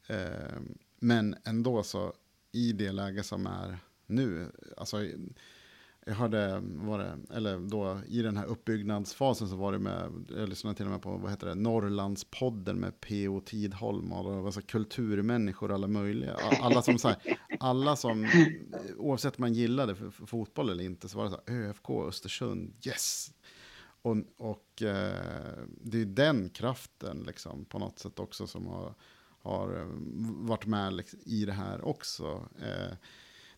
Eh, 0.07 0.59
men 0.99 1.35
ändå 1.45 1.83
så 1.83 2.13
i 2.51 2.71
det 2.71 2.91
läge 2.91 3.23
som 3.23 3.47
är 3.47 3.79
nu, 4.07 4.51
alltså 4.77 4.97
jag 6.07 6.15
hörde, 6.15 6.59
var 6.61 6.99
det, 6.99 7.17
eller 7.33 7.59
då 7.59 8.01
i 8.07 8.21
den 8.21 8.37
här 8.37 8.45
uppbyggnadsfasen 8.45 9.47
så 9.47 9.55
var 9.55 9.71
det 9.71 9.79
med, 9.79 10.25
jag 10.29 10.49
lyssnade 10.49 10.75
till 10.75 10.85
och 10.85 10.91
med 10.91 11.01
på, 11.01 11.17
vad 11.17 11.31
heter 11.31 11.47
det, 11.47 11.55
Norrlandspodden 11.55 12.77
med 12.77 13.01
P.O. 13.01 13.41
Tidholm 13.41 14.13
och 14.13 14.35
det 14.35 14.41
var 14.41 14.51
så 14.51 14.61
kulturmänniskor 14.61 15.71
alla 15.73 15.87
möjliga. 15.87 16.35
Alla 16.61 16.81
som, 16.81 16.97
så 16.97 17.07
här, 17.07 17.39
alla 17.59 17.95
som, 17.95 18.27
oavsett 18.97 19.37
om 19.37 19.41
man 19.41 19.53
gillade 19.53 19.95
fotboll 20.11 20.69
eller 20.69 20.83
inte, 20.83 21.09
så 21.09 21.17
var 21.17 21.25
det 21.25 21.31
så 21.31 21.41
här, 21.47 21.57
ÖFK 21.57 21.89
Östersund, 21.89 22.73
yes! 22.85 23.31
Och, 24.01 24.17
och 24.37 24.81
eh, 24.81 25.63
det 25.81 26.01
är 26.01 26.05
den 26.05 26.49
kraften 26.49 27.23
liksom 27.27 27.65
på 27.65 27.79
något 27.79 27.99
sätt 27.99 28.19
också 28.19 28.47
som 28.47 28.67
har, 28.67 28.93
har 29.41 29.87
varit 30.47 30.65
med 30.65 31.03
i 31.25 31.45
det 31.45 31.53
här 31.53 31.85
också. 31.85 32.49
Eh, 32.61 32.97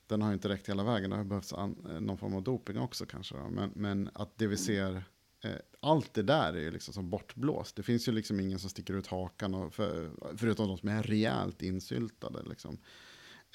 den 0.07 0.21
har 0.21 0.33
inte 0.33 0.49
räckt 0.49 0.69
hela 0.69 0.83
vägen. 0.83 1.09
Det 1.09 1.15
har 1.15 1.23
behövts 1.23 1.53
någon 1.99 2.17
form 2.17 2.35
av 2.35 2.43
doping 2.43 2.79
också 2.79 3.05
kanske. 3.05 3.35
Men, 3.35 3.71
men 3.75 4.09
att 4.13 4.37
det 4.37 4.47
vi 4.47 4.57
ser, 4.57 5.03
eh, 5.43 5.51
allt 5.79 6.13
det 6.13 6.23
där 6.23 6.53
är 6.53 6.59
ju 6.59 6.71
liksom 6.71 6.93
som 6.93 7.09
bortblåst. 7.09 7.75
Det 7.75 7.83
finns 7.83 8.07
ju 8.07 8.11
liksom 8.11 8.39
ingen 8.39 8.59
som 8.59 8.69
sticker 8.69 8.93
ut 8.93 9.07
hakan, 9.07 9.53
och 9.53 9.73
för, 9.73 10.11
förutom 10.37 10.67
de 10.67 10.77
som 10.77 10.89
är 10.89 11.03
rejält 11.03 11.61
insyltade. 11.61 12.43
Liksom. 12.49 12.77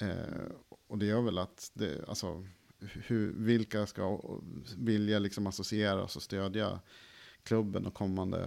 Eh, 0.01 0.45
och 0.87 0.97
det 0.97 1.05
gör 1.05 1.21
väl 1.21 1.37
att, 1.37 1.71
det, 1.73 2.09
alltså, 2.09 2.47
hur, 2.79 3.33
vilka 3.33 3.85
ska 3.85 4.19
vilja 4.77 5.19
liksom 5.19 5.47
associeras 5.47 6.15
och 6.15 6.23
stödja 6.23 6.79
klubben 7.45 7.83
de 7.83 7.91
kommande 7.91 8.45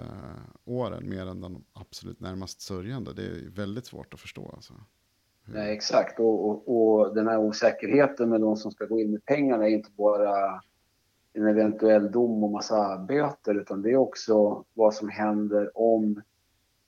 åren 0.64 1.09
mer 1.09 1.26
än 1.26 1.40
de 1.40 1.64
absolut 1.72 2.20
närmast 2.20 2.61
sörjande. 2.61 3.12
Det 3.12 3.22
är 3.22 3.51
väldigt 3.51 3.86
svårt 3.86 4.14
att 4.14 4.20
förstå. 4.20 4.51
Alltså. 4.55 4.74
Nej, 5.44 5.72
exakt. 5.72 6.20
Och, 6.20 6.49
och, 6.49 6.92
och, 6.99 7.14
den 7.14 7.28
här 7.28 7.38
osäkerheten 7.38 8.28
med 8.28 8.40
de 8.40 8.57
som 8.57 8.70
ska 8.70 8.84
gå 8.84 9.01
in 9.01 9.11
med 9.11 9.24
pengarna 9.24 9.68
är 9.68 9.70
inte 9.70 9.90
bara 9.96 10.61
en 11.32 11.46
eventuell 11.46 12.11
dom 12.11 12.44
och 12.44 12.51
massa 12.51 12.99
böter, 12.99 13.55
utan 13.55 13.82
det 13.82 13.90
är 13.90 13.96
också 13.96 14.64
vad 14.74 14.94
som 14.94 15.09
händer 15.09 15.78
om 15.78 16.22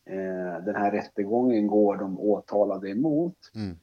eh, 0.04 0.64
den 0.64 0.74
här 0.74 0.90
rättegången 0.90 1.66
går 1.66 1.96
de 1.96 2.20
åtalade 2.20 2.90
emot. 2.90 3.36
Mm. 3.54 3.78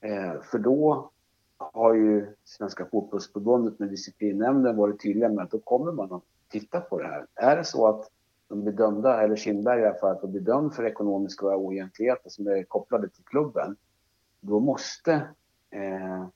Eh, 0.00 0.40
för 0.42 0.58
då 0.58 1.10
har 1.56 1.94
ju 1.94 2.34
Svenska 2.44 2.86
fotbollsförbundet 2.86 3.78
med 3.78 3.88
disciplinnämnden 3.88 4.76
varit 4.76 5.02
tydliga 5.02 5.28
med 5.28 5.44
att 5.44 5.50
då 5.50 5.58
kommer 5.58 5.92
man 5.92 6.12
att 6.12 6.22
titta 6.48 6.80
på 6.80 6.98
det 6.98 7.06
här. 7.06 7.26
Är 7.34 7.56
det 7.56 7.64
så 7.64 7.86
att 7.86 8.10
de 8.48 8.62
blir 8.62 8.72
dömda, 8.72 9.22
eller 9.22 9.36
Kindberg 9.36 9.80
i 9.80 9.86
alla 9.86 9.98
fall, 9.98 10.12
att 10.12 10.20
de 10.20 10.30
blir 10.30 10.40
dömda 10.40 10.74
för 10.74 10.86
ekonomiska 10.86 11.46
oegentligheter 11.46 12.30
som 12.30 12.46
är 12.46 12.62
kopplade 12.62 13.08
till 13.08 13.24
klubben, 13.24 13.76
då 14.40 14.60
måste 14.60 15.12
eh, 15.70 16.26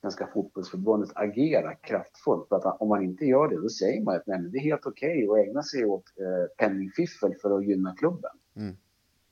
Svenska 0.00 0.26
fotbollsförbundet 0.26 1.10
agera 1.14 1.74
kraftfullt. 1.74 2.48
För 2.48 2.56
att 2.56 2.80
om 2.80 2.88
man 2.88 3.02
inte 3.02 3.24
gör 3.24 3.48
det, 3.48 3.60
då 3.60 3.68
säger 3.68 4.02
man 4.02 4.16
att 4.16 4.26
nej, 4.26 4.40
det 4.40 4.58
är 4.58 4.62
helt 4.62 4.86
okej 4.86 5.28
okay 5.28 5.40
att 5.42 5.48
ägna 5.48 5.62
sig 5.62 5.84
åt 5.84 6.04
eh, 6.16 6.66
penningfiffel 6.66 7.34
för 7.42 7.58
att 7.58 7.66
gynna 7.66 7.96
klubben. 7.96 8.30
Mm. 8.56 8.76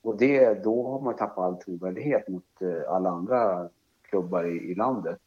Och 0.03 0.17
det, 0.17 0.65
då 0.65 0.89
har 0.89 1.01
man 1.01 1.17
tappat 1.17 1.39
all 1.39 1.57
trovärdighet 1.57 2.29
mot 2.29 2.45
eh, 2.61 2.93
alla 2.93 3.11
andra 3.11 3.69
klubbar 4.03 4.45
i, 4.45 4.71
i 4.71 4.75
landet. 4.75 5.19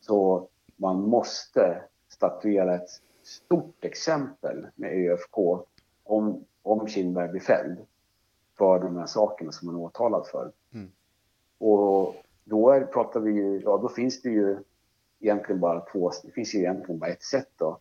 Så 0.00 0.48
man 0.76 1.00
måste 1.00 1.82
statuera 2.08 2.74
ett 2.74 2.88
stort 3.24 3.84
exempel 3.84 4.66
med 4.74 5.10
ÖFK 5.10 5.38
om, 6.04 6.44
om 6.62 6.88
Kindberg 6.88 7.28
blir 7.28 7.40
fälld 7.40 7.78
för 8.58 8.78
de 8.78 8.96
här 8.96 9.06
sakerna 9.06 9.52
som 9.52 9.68
han 9.68 9.76
är 9.76 9.82
åtalad 9.82 10.26
för. 10.26 10.52
Mm. 10.74 10.90
Och 11.58 12.14
då 12.44 12.70
är, 12.70 12.84
pratar 12.84 13.20
vi 13.20 13.32
ju, 13.32 13.60
ja 13.60 13.78
då 13.78 13.88
finns 13.88 14.22
det 14.22 14.30
ju 14.30 14.58
egentligen 15.20 15.60
bara 15.60 15.80
två, 15.80 16.10
det 16.24 16.30
finns 16.30 16.54
ju 16.54 16.58
egentligen 16.58 16.98
bara 16.98 17.10
ett 17.10 17.22
sätt 17.22 17.50
då. 17.56 17.80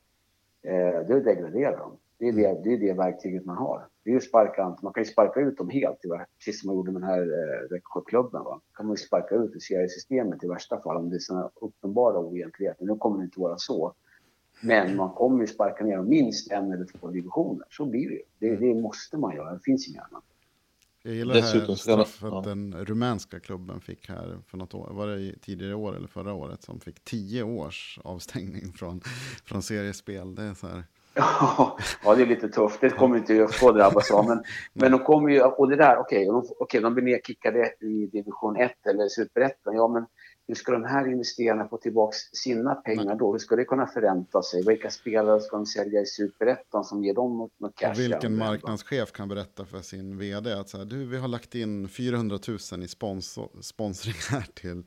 Eh, 0.61 1.05
det 1.07 1.13
är 1.13 1.17
att 1.17 1.25
degradera 1.25 1.77
dem. 1.77 1.97
Det 2.17 2.27
är 2.27 2.33
det, 2.33 2.61
det 2.63 2.73
är 2.73 2.77
det 2.77 2.93
verktyget 2.93 3.45
man 3.45 3.57
har. 3.57 3.87
Det 4.03 4.09
är 4.09 4.13
ju 4.13 4.19
sparka, 4.19 4.77
man 4.81 4.93
kan 4.93 5.03
ju 5.03 5.09
sparka 5.09 5.39
ut 5.39 5.57
dem 5.57 5.69
helt, 5.69 6.01
precis 6.37 6.61
som 6.61 6.67
man 6.67 6.75
gjorde 6.75 6.91
med 6.91 7.01
den 7.01 7.09
här 7.09 7.21
eh, 7.21 7.69
Växjöklubben. 7.69 8.43
Va? 8.43 8.61
kan 8.73 8.85
man 8.85 8.93
ju 8.93 8.97
sparka 8.97 9.35
ut 9.35 9.55
ur 9.55 9.59
seriesystemet 9.59 10.43
i 10.43 10.47
värsta 10.47 10.81
fall 10.81 10.97
om 10.97 11.09
det 11.09 11.15
är 11.15 11.19
sådana 11.19 11.49
uppenbara 11.55 12.19
oegentligheter. 12.19 12.85
Nu 12.85 12.95
kommer 12.95 13.17
det 13.17 13.23
inte 13.23 13.39
vara 13.39 13.57
så. 13.57 13.93
Men 14.63 14.95
man 14.95 15.09
kommer 15.09 15.41
ju 15.41 15.47
sparka 15.47 15.83
ner 15.83 15.97
dem 15.97 16.09
minst 16.09 16.51
en 16.51 16.71
eller 16.71 16.85
två 16.85 17.07
divisioner. 17.07 17.65
Så 17.69 17.85
blir 17.85 18.09
det 18.09 18.13
ju. 18.13 18.21
Det, 18.39 18.55
det 18.55 18.75
måste 18.75 19.17
man 19.17 19.35
göra, 19.35 19.53
det 19.53 19.59
finns 19.59 19.87
inget 19.87 20.03
annat. 20.11 20.23
Jag 21.05 21.15
gillar 21.15 21.33
Dessutom 21.33 21.61
det 21.65 21.71
här 21.71 21.75
straffet 21.75 22.29
ja. 22.31 22.41
den 22.45 22.85
rumänska 22.85 23.39
klubben 23.39 23.81
fick 23.81 24.09
här 24.09 24.39
för 24.47 24.57
något 24.57 24.73
år. 24.73 24.89
Var 24.91 25.07
det 25.07 25.35
tidigare 25.41 25.75
år 25.75 25.95
eller 25.95 26.07
förra 26.07 26.33
året 26.33 26.63
som 26.63 26.79
fick 26.79 27.03
tio 27.03 27.43
års 27.43 27.99
avstängning 28.03 28.73
från, 28.73 29.01
från 29.45 29.61
seriespel. 29.63 30.35
Det 30.35 30.43
är 30.43 30.53
så 30.53 30.67
här. 30.67 30.83
ja, 32.03 32.15
det 32.15 32.21
är 32.21 32.25
lite 32.25 32.49
tufft. 32.49 32.81
Det 32.81 32.89
kommer 32.89 33.17
inte 33.17 33.33
ÖFK 33.33 33.61
drabbas 33.61 34.11
av. 34.11 34.27
Men, 34.27 34.43
men 34.73 34.91
de 34.91 34.99
kommer 34.99 35.29
ju, 35.29 35.41
och 35.41 35.69
det 35.69 35.75
där, 35.75 35.97
okej, 35.97 36.29
okay, 36.29 36.41
de, 36.41 36.63
okay, 36.63 36.81
de 36.81 36.93
blir 36.93 37.03
nedkickade 37.03 37.73
i 37.79 38.09
division 38.11 38.55
1 38.55 38.71
eller 38.87 39.07
superettan. 39.07 39.75
Ja, 39.75 39.87
men 39.87 40.05
hur 40.47 40.55
ska 40.55 40.71
de 40.71 40.83
här 40.83 41.11
investerarna 41.11 41.67
få 41.67 41.77
tillbaka 41.77 42.15
sina 42.33 42.75
pengar 42.75 43.15
då? 43.15 43.31
Hur 43.31 43.39
ska 43.39 43.55
det 43.55 43.65
kunna 43.65 43.87
förränta 43.87 44.41
sig? 44.41 44.63
Vilka 44.67 44.89
spelare 44.89 45.39
ska 45.39 45.55
de 45.55 45.65
sälja 45.65 46.01
i 46.01 46.05
superettan 46.05 46.83
som 46.83 47.03
ger 47.03 47.13
dem 47.13 47.37
något, 47.37 47.59
något 47.59 47.75
cash? 47.75 47.91
Och 47.91 47.99
vilken 47.99 48.37
marknadschef 48.37 49.11
kan 49.11 49.27
berätta 49.27 49.65
för 49.65 49.79
sin 49.79 50.17
vd 50.17 50.53
att 50.53 50.69
så 50.69 50.77
här, 50.77 50.85
du, 50.85 51.05
vi 51.05 51.17
har 51.17 51.27
lagt 51.27 51.55
in 51.55 51.89
400 51.89 52.39
000 52.71 52.83
i 52.83 52.87
sponsor, 52.87 53.49
sponsring 53.61 54.15
här 54.31 54.45
till, 54.53 54.83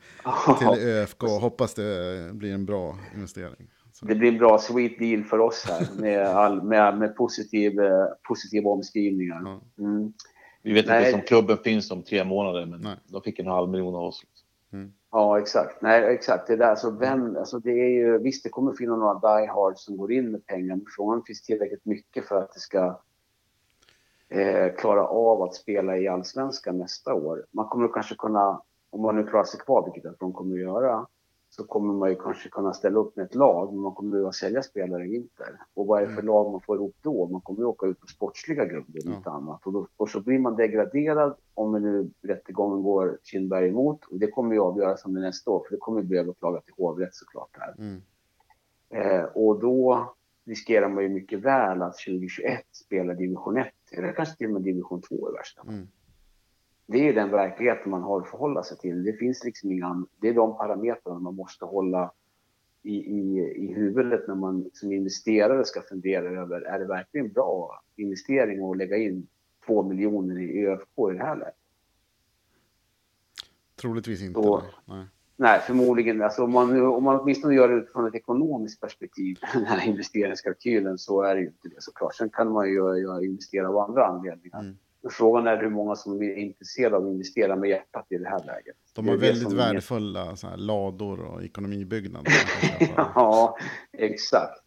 till 0.59 0.87
ÖFK. 0.87 1.21
Hoppas 1.21 1.73
det 1.73 2.29
blir 2.33 2.53
en 2.53 2.65
bra 2.65 2.99
investering. 3.15 3.69
Så. 3.91 4.05
Det 4.05 4.15
blir 4.15 4.31
en 4.31 4.37
bra 4.37 4.59
sweet 4.59 4.99
deal 4.99 5.23
för 5.23 5.39
oss 5.39 5.65
här 5.67 6.01
med, 6.01 6.27
all, 6.27 6.63
med, 6.63 6.97
med 6.97 7.15
positiv, 7.15 7.79
eh, 7.79 8.05
positiva 8.27 8.69
omskrivningar. 8.69 9.59
Mm. 9.79 10.13
Vi 10.63 10.73
vet 10.73 10.85
inte 10.85 11.13
om 11.13 11.21
klubben 11.21 11.57
finns 11.57 11.91
om 11.91 12.03
tre 12.03 12.23
månader, 12.23 12.65
men 12.65 12.81
Nej. 12.81 12.95
de 13.07 13.21
fick 13.21 13.39
en 13.39 13.47
halv 13.47 13.69
miljon 13.69 13.95
av 13.95 14.03
oss. 14.03 14.23
Mm. 14.73 14.91
Ja, 15.11 15.39
exakt. 15.39 15.81
Nej, 15.81 16.03
exakt. 16.03 16.47
Det 16.47 16.55
där, 16.55 16.69
alltså, 16.69 16.89
vem, 16.91 17.37
alltså, 17.37 17.59
det 17.59 17.71
är 17.71 17.89
ju, 17.89 18.17
visst, 18.17 18.43
det 18.43 18.49
kommer 18.49 18.73
finnas 18.73 18.99
några 18.99 19.13
die-hard 19.19 19.77
som 19.77 19.97
går 19.97 20.11
in 20.11 20.31
med 20.31 20.45
pengar, 20.45 20.75
men 20.75 20.85
frågan 20.95 21.23
finns 21.23 21.41
tillräckligt 21.41 21.85
mycket 21.85 22.27
för 22.27 22.35
att 22.35 22.53
det 22.53 22.59
ska 22.59 22.99
eh, 24.29 24.75
klara 24.75 25.07
av 25.07 25.41
att 25.41 25.55
spela 25.55 25.97
i 25.97 26.07
allsvenskan 26.07 26.77
nästa 26.77 27.13
år. 27.13 27.45
Man 27.51 27.67
kommer 27.67 27.87
kanske 27.87 28.15
kunna, 28.15 28.61
om 28.89 29.01
man 29.01 29.15
nu 29.15 29.23
klarar 29.23 29.43
sig 29.43 29.59
kvar, 29.59 29.83
vilket 29.85 30.03
jag 30.03 30.19
tror 30.19 30.29
de 30.29 30.33
kommer 30.33 30.55
att 30.55 30.61
göra, 30.61 31.07
så 31.57 31.63
kommer 31.63 31.93
man 31.93 32.09
ju 32.09 32.15
kanske 32.15 32.49
kunna 32.49 32.73
ställa 32.73 32.99
upp 32.99 33.15
med 33.15 33.25
ett 33.25 33.35
lag, 33.35 33.73
men 33.73 33.81
man 33.81 33.93
kommer 33.93 34.11
behöva 34.11 34.31
sälja 34.31 34.63
spelare 34.63 35.05
i 35.05 35.11
vinter. 35.11 35.59
Och 35.73 35.87
vad 35.87 36.01
är 36.01 36.01
det 36.01 36.13
för 36.13 36.21
mm. 36.21 36.25
lag 36.25 36.51
man 36.51 36.61
får 36.61 36.75
ihop 36.75 36.95
då? 37.01 37.27
Man 37.27 37.41
kommer 37.41 37.59
ju 37.59 37.65
åka 37.65 37.85
ut 37.85 37.99
på 37.99 38.07
sportsliga 38.07 38.65
grunder, 38.65 39.01
ja. 39.05 39.15
inte 39.15 39.29
annat. 39.29 39.65
Och, 39.65 39.73
då, 39.73 39.87
och 39.97 40.09
så 40.09 40.21
blir 40.21 40.39
man 40.39 40.55
degraderad 40.55 41.35
om 41.53 41.71
nu 41.71 42.11
rättegången 42.21 42.83
går 42.83 43.19
Kindberg 43.23 43.69
emot. 43.69 44.05
Och 44.05 44.19
det 44.19 44.27
kommer 44.27 44.53
ju 44.53 44.61
avgöras 44.61 45.05
om 45.05 45.13
det 45.13 45.21
nästa 45.21 45.51
år, 45.51 45.63
för 45.67 45.75
det 45.75 45.79
kommer 45.79 46.01
bli 46.01 46.17
överklagat 46.17 46.65
till 46.65 46.73
hovrätt 46.77 47.15
såklart. 47.15 47.49
Här. 47.51 47.75
Mm. 47.77 48.01
Eh, 48.89 49.23
och 49.23 49.59
då 49.59 50.13
riskerar 50.45 50.89
man 50.89 51.03
ju 51.03 51.09
mycket 51.09 51.39
väl 51.39 51.81
att 51.81 51.97
2021 51.97 52.65
spela 52.71 53.13
division 53.13 53.57
1, 53.57 53.67
eller 53.91 54.13
kanske 54.13 54.37
till 54.37 54.47
och 54.47 54.53
med 54.53 54.61
division 54.61 55.01
2 55.01 55.29
i 55.29 55.33
värsta 55.33 55.63
fall. 55.63 55.73
Mm 55.73 55.87
det 56.87 57.09
är 57.09 57.13
den 57.13 57.31
verkligheten 57.31 57.91
man 57.91 58.01
har 58.01 58.21
att 58.21 58.29
förhålla 58.29 58.63
sig 58.63 58.77
till. 58.77 59.03
Det 59.03 59.13
finns 59.13 59.43
liksom 59.43 59.71
inga, 59.71 60.05
det 60.21 60.29
är 60.29 60.33
de 60.33 60.57
parametrarna 60.57 61.19
man 61.19 61.35
måste 61.35 61.65
hålla 61.65 62.11
i, 62.83 62.95
i, 62.95 63.53
i 63.55 63.73
huvudet 63.73 64.27
när 64.27 64.35
man 64.35 64.69
som 64.73 64.91
investerare 64.91 65.65
ska 65.65 65.81
fundera 65.81 66.41
över, 66.41 66.61
är 66.61 66.79
det 66.79 66.85
verkligen 66.85 67.31
bra 67.31 67.83
investering 67.95 68.71
att 68.71 68.77
lägga 68.77 68.97
in 68.97 69.27
två 69.65 69.83
miljoner 69.83 70.39
i 70.39 70.67
ÖFK 70.67 71.11
i 71.11 71.17
det 71.17 71.23
här 71.23 71.35
läget? 71.35 71.55
Troligtvis 73.81 74.21
inte. 74.21 74.41
Så, 74.41 74.63
nej. 74.85 75.05
nej. 75.35 75.59
förmodligen. 75.59 76.21
Alltså, 76.21 76.43
om, 76.43 76.51
man, 76.51 76.85
om 76.85 77.03
man 77.03 77.19
åtminstone 77.19 77.55
gör 77.55 77.69
det 77.69 77.75
utifrån 77.75 78.07
ett 78.07 78.15
ekonomiskt 78.15 78.81
perspektiv, 78.81 79.37
den 79.53 79.65
här 79.65 79.87
investeringskalkylen, 79.87 80.97
så 80.97 81.21
är 81.21 81.35
det 81.35 81.41
ju 81.41 81.47
inte 81.47 81.69
det 81.69 81.81
såklart. 81.81 82.15
Sen 82.15 82.29
kan 82.29 82.51
man 82.51 82.69
ju 82.69 82.79
investera 83.23 83.69
av 83.69 83.77
andra 83.77 84.05
anledningar. 84.05 84.59
Mm. 84.59 84.77
Frågan 85.09 85.47
är 85.47 85.57
hur 85.57 85.69
många 85.69 85.95
som 85.95 86.21
är 86.21 86.35
intresserade 86.35 86.95
av 86.95 87.03
att 87.03 87.11
investera 87.11 87.55
med 87.55 87.69
hjärtat 87.69 88.05
i 88.09 88.17
det 88.17 88.29
här 88.29 88.45
läget. 88.45 88.75
De 88.93 89.07
har 89.07 89.17
väldigt 89.17 89.53
värdefulla 89.53 90.35
så 90.35 90.47
här, 90.47 90.57
lador 90.57 91.19
och 91.19 91.43
ekonomibyggnader. 91.43 92.33
ja, 92.95 93.57
exakt. 93.93 94.63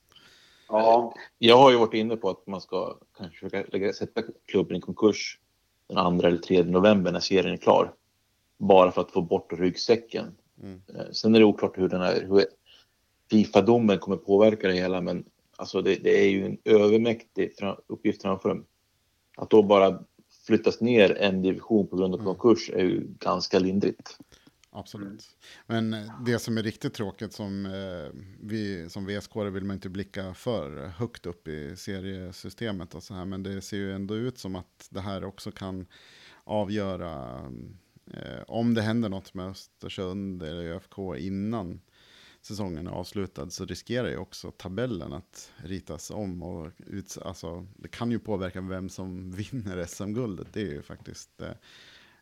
Ja. 0.68 1.14
Jag 1.38 1.57
har 1.57 1.70
ju 1.70 1.76
varit 1.76 1.95
inne 1.95 2.16
på 2.16 2.30
att 2.30 2.47
man 2.47 2.61
ska 2.61 2.99
kanske 3.18 3.38
försöka 3.38 3.70
lägga, 3.72 3.93
sätta 3.93 4.22
klubben 4.47 4.76
i 4.76 4.80
konkurs 4.80 5.38
den 5.88 6.20
2 6.20 6.26
eller 6.26 6.38
3 6.38 6.62
november 6.62 7.12
när 7.12 7.20
serien 7.20 7.53
är 7.53 7.57
klar. 7.57 7.95
Bara 8.59 8.93
för 8.93 9.01
att 9.01 9.11
få 9.11 9.22
bort 9.22 9.53
ryggsäcken. 9.53 10.26
Mm. 10.62 10.82
Eh, 10.95 11.11
sen 11.12 11.34
är 11.34 11.38
det 11.38 11.45
oklart 11.45 11.78
hur 11.78 11.88
den 11.88 12.01
här 12.01 12.26
hur 12.28 12.45
Fifa-domen 13.30 13.99
kommer 13.99 14.16
påverka 14.16 14.68
det 14.68 14.74
hela, 14.74 15.01
men 15.01 15.24
alltså 15.57 15.82
det, 15.82 15.95
det 15.95 16.24
är 16.24 16.30
ju 16.30 16.47
en 16.47 16.59
övermäktig 16.64 17.53
uppgift 17.86 18.22
framför 18.22 18.49
dem. 18.49 18.64
Att 19.36 19.51
då 19.51 19.62
bara 19.62 20.05
flyttas 20.47 20.80
ner 20.80 21.16
en 21.18 21.43
division 21.43 21.86
på 21.86 21.97
grund 21.97 22.14
av 22.14 22.20
mm. 22.20 22.34
konkurs 22.34 22.70
är 22.70 22.84
ju 22.84 23.07
ganska 23.18 23.59
lindrigt. 23.59 24.18
Absolut. 24.72 25.24
Men 25.66 25.97
det 26.26 26.38
som 26.38 26.59
är 26.59 26.62
riktigt 26.62 26.95
tråkigt 26.95 27.32
som 27.32 27.66
eh, 27.66 28.20
vi 28.41 28.91
som 28.91 29.07
VSK 29.07 29.36
vill 29.36 29.64
man 29.64 29.74
inte 29.74 29.88
blicka 29.88 30.34
för 30.34 30.86
högt 30.86 31.26
upp 31.26 31.49
i 31.49 31.76
seriesystemet 31.76 32.95
och 32.95 33.03
så 33.03 33.14
här. 33.14 33.24
Men 33.24 33.43
det 33.43 33.61
ser 33.61 33.76
ju 33.76 33.93
ändå 33.93 34.16
ut 34.16 34.38
som 34.38 34.57
att 34.57 34.88
det 34.91 35.01
här 35.01 35.24
också 35.24 35.51
kan 35.51 35.86
avgöra 36.45 37.36
eh, 38.12 38.43
om 38.47 38.74
det 38.74 38.82
händer 38.82 39.09
något 39.09 39.34
med 39.34 39.51
Östersund 39.51 40.43
eller 40.43 40.62
ÖFK 40.62 40.99
innan 41.18 41.80
säsongen 42.43 42.86
är 42.86 42.91
avslutad 42.91 43.51
så 43.51 43.64
riskerar 43.64 44.09
ju 44.09 44.16
också 44.16 44.51
tabellen 44.51 45.12
att 45.12 45.53
ritas 45.57 46.11
om. 46.11 46.43
Och 46.43 46.72
ut, 46.86 47.18
alltså, 47.24 47.66
det 47.76 47.88
kan 47.88 48.11
ju 48.11 48.18
påverka 48.18 48.61
vem 48.61 48.88
som 48.88 49.32
vinner 49.53 49.84
SM-guldet. 49.86 50.49
Det 50.53 50.61
är 50.61 50.72
ju 50.72 50.82
faktiskt 50.82 51.43
eh, 51.43 51.53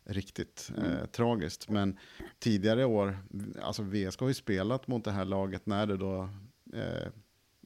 riktigt 0.03 0.71
eh, 0.77 0.83
mm. 0.83 1.07
tragiskt. 1.07 1.69
Men 1.69 1.97
tidigare 2.39 2.85
år, 2.85 3.17
alltså 3.61 3.83
VSK 3.83 4.19
har 4.19 4.27
ju 4.27 4.33
spelat 4.33 4.87
mot 4.87 5.03
det 5.03 5.11
här 5.11 5.25
laget 5.25 5.65
när 5.65 5.87
det 5.87 5.97
då 5.97 6.29
eh, 6.73 7.11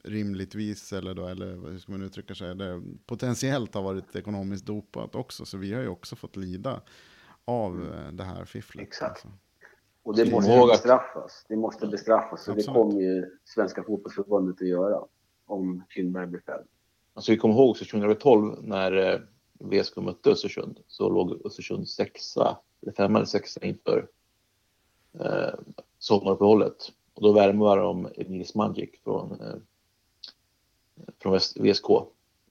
rimligtvis, 0.04 0.92
eller, 0.92 1.14
då, 1.14 1.26
eller 1.26 1.70
hur 1.70 1.78
ska 1.78 1.92
man 1.92 2.02
uttrycka 2.02 2.34
sig, 2.34 2.54
det 2.54 2.82
potentiellt 3.06 3.74
har 3.74 3.82
varit 3.82 4.16
ekonomiskt 4.16 4.66
dopat 4.66 5.14
också. 5.14 5.44
Så 5.44 5.58
vi 5.58 5.72
har 5.72 5.82
ju 5.82 5.88
också 5.88 6.16
fått 6.16 6.36
lida 6.36 6.82
av 7.44 7.74
mm. 7.74 7.92
Eh, 7.92 8.12
det 8.12 8.24
här 8.24 8.44
fifflet. 8.44 8.86
Exakt. 8.86 9.10
Alltså. 9.10 9.28
Och 10.04 10.16
det 10.16 10.30
måste 10.30 10.66
bestraffas. 10.66 11.44
Det 11.48 11.56
måste 11.56 11.86
bestraffas. 11.86 12.48
Och 12.48 12.56
det 12.56 12.62
kommer 12.62 13.00
ju 13.00 13.38
Svenska 13.44 13.84
fotbollsförbundet 13.84 14.62
att 14.62 14.68
göra 14.68 15.04
om 15.46 15.84
Kindberg 15.88 16.26
blir 16.26 16.40
fälld. 16.40 16.66
Alltså 17.14 17.32
vi 17.32 17.38
kommer 17.38 17.54
ihåg 17.54 17.70
också 17.70 17.84
2012 17.84 18.56
när 18.62 18.92
eh, 18.92 19.20
VSK 19.58 19.96
mötte 19.96 20.30
Östersund 20.30 20.80
så 20.86 21.08
låg 21.08 21.46
Östersund 21.46 21.88
sexa, 21.88 22.58
eller 22.82 22.92
femma 22.92 23.18
eller 23.18 23.26
sexa 23.26 23.60
inför 23.64 24.08
eh, 25.20 25.54
sommaruppehållet. 25.98 26.92
Och 27.14 27.22
då 27.22 27.32
värmade 27.32 27.80
de 27.80 28.08
Nils 28.16 28.54
Magic 28.54 28.90
från, 29.04 29.40
eh, 29.40 29.56
från 31.18 31.38
VSK 31.56 31.86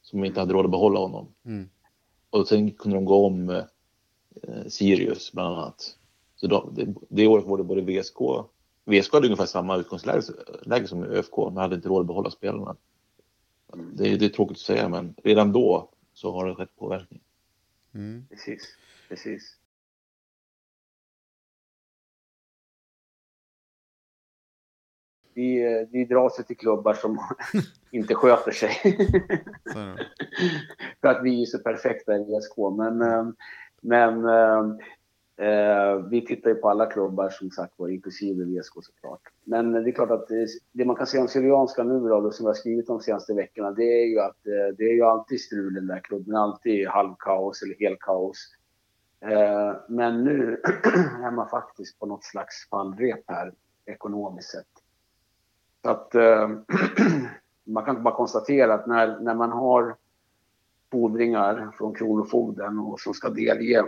som 0.01 0.26
inte 0.26 0.39
hade 0.39 0.54
råd 0.54 0.66
att 0.66 0.72
behålla 0.72 0.99
honom. 0.99 1.28
Mm. 1.45 1.70
Och 2.30 2.47
sen 2.47 2.72
kunde 2.72 2.97
de 2.97 3.06
gå 3.06 3.26
om 3.26 3.49
eh, 3.49 3.64
Sirius 4.68 5.32
bland 5.32 5.58
annat. 5.58 5.97
Så 6.44 6.48
de, 6.48 6.74
det, 6.76 6.94
det 7.10 7.28
året 7.28 7.46
var 7.46 7.58
det 7.58 7.64
både 7.64 7.82
VSK, 7.82 8.18
VSK 8.86 9.14
hade 9.14 9.28
ungefär 9.28 9.46
samma 9.46 9.78
utgångsläge 9.78 10.88
som 10.88 11.04
ÖFK, 11.04 11.38
men 11.38 11.58
hade 11.58 11.76
inte 11.76 11.89
råd 11.89 12.02
att 12.02 12.08
behålla 12.08 12.32
spelarna. 12.32 12.76
Det, 13.94 14.18
det 14.18 14.26
är 14.26 14.30
tråkigt 14.30 14.58
att 14.58 14.62
säga, 14.62 14.89
men 14.89 15.16
redan 15.24 15.52
då 15.52 15.89
så 16.14 16.32
har 16.32 16.48
det 16.48 16.56
skett 16.56 16.76
påverkning. 16.76 17.22
Mm. 17.94 18.26
Precis, 18.30 18.78
precis. 19.10 19.58
Vi, 25.34 25.88
vi 25.91 26.06
drar 26.06 26.30
sig 26.30 26.46
till 26.46 26.58
klubbar 26.58 26.94
som 26.94 27.20
inte 27.91 28.16
sköter 28.16 28.52
sig. 28.52 28.72
För 31.02 31.08
att 31.08 31.24
vi 31.24 31.41
är 31.41 31.46
så 31.46 31.60
perfekta 31.60 32.16
i 32.16 32.20
VSK. 32.20 32.58
Men, 32.78 33.02
eh, 33.02 33.28
men 33.82 34.26
eh, 35.38 35.96
vi 36.10 36.26
tittar 36.26 36.50
ju 36.50 36.56
på 36.56 36.70
alla 36.70 36.86
klubbar 36.86 37.30
som 37.30 37.50
sagt 37.50 37.74
var, 37.78 37.90
inklusive 37.90 38.44
VSK 38.44 38.74
såklart. 38.82 39.22
Men 39.44 39.72
det 39.72 39.90
är 39.90 39.92
klart 39.92 40.12
att 40.12 40.28
det, 40.28 40.48
det 40.72 40.86
man 40.86 40.96
kan 40.96 41.08
säga 41.08 41.22
om 41.22 41.28
Syrianska 41.28 41.84
nu 41.84 42.00
då, 42.00 42.32
som 42.32 42.46
jag 42.46 42.50
har 42.50 42.56
skrivit 42.56 42.88
de 42.88 43.00
senaste 43.00 43.34
veckorna, 43.34 43.72
det 43.72 44.04
är 44.04 44.06
ju 44.06 44.20
att 44.20 44.48
eh, 44.48 44.76
det 44.78 44.84
är 44.84 44.94
ju 44.94 45.04
alltid 45.04 45.42
strul 45.42 45.74
den 45.74 45.88
där 45.88 46.00
klubben. 46.00 46.36
Alltid 46.36 46.88
halvkaos 46.88 47.64
eller 47.64 47.76
helkaos. 47.80 48.38
Eh, 49.22 49.76
men 49.88 50.24
nu 50.24 50.62
är 51.24 51.32
man 51.32 51.50
faktiskt 51.50 52.00
på 52.00 52.06
något 52.06 52.24
slags 52.24 52.70
fallrep 52.70 53.24
här 53.28 53.54
ekonomiskt 53.86 54.50
sett. 54.50 54.68
Så 55.84 55.90
att 55.90 56.16
eh, 56.16 56.50
man 57.64 57.86
kan 57.86 58.04
bara 58.04 58.16
konstatera 58.16 58.74
att 58.74 58.88
när, 58.88 59.20
när 59.20 59.36
man 59.36 59.52
har 59.52 59.96
fordringar 60.94 61.72
från 61.78 61.96
Kronofogden 61.96 62.80
och 62.80 63.00
som 63.00 63.14
ska 63.14 63.30
delge. 63.30 63.84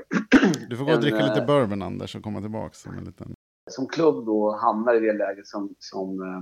Du 0.70 0.78
får 0.78 0.86
gå 0.86 0.94
och 0.94 1.02
dricka 1.02 1.26
lite 1.26 1.40
eh, 1.40 1.46
bourbon 1.46 1.82
Anders 1.82 2.16
och 2.16 2.24
komma 2.24 2.42
tillbaka 2.42 2.74
som 2.74 2.98
en 2.98 3.04
liten... 3.04 3.34
Som 3.70 3.88
klubb 3.88 4.26
då 4.26 4.52
hamnar 4.56 4.94
i 4.94 5.00
det 5.00 5.14
läget 5.14 5.48
som, 5.48 5.76
som, 5.80 6.22
eh, 6.22 6.42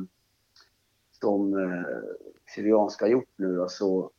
som 1.19 1.53
eh, 1.53 1.83
Syrianska 2.55 3.05
har 3.05 3.09
gjort 3.09 3.33
nu 3.35 3.55
då, 3.55 3.67
så 3.69 4.11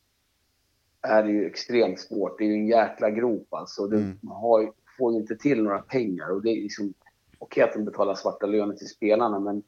är 1.01 1.23
det 1.23 1.31
ju 1.31 1.45
extremt 1.45 1.99
svårt. 1.99 2.37
Det 2.37 2.43
är 2.43 2.47
ju 2.47 2.53
en 2.53 2.67
jäkla 2.67 3.09
grop 3.09 3.53
alltså. 3.53 3.87
Du 3.87 3.97
mm. 3.97 4.19
har, 4.27 4.71
får 4.97 5.13
ju 5.13 5.19
inte 5.19 5.35
till 5.35 5.63
några 5.63 5.79
pengar 5.79 6.29
och 6.29 6.41
det 6.41 6.49
är 6.49 6.61
liksom 6.61 6.93
okej 7.39 7.63
att 7.63 7.73
de 7.73 7.85
betalar 7.85 8.15
svarta 8.15 8.45
löner 8.45 8.75
till 8.75 8.89
spelarna 8.89 9.39
men 9.39 9.63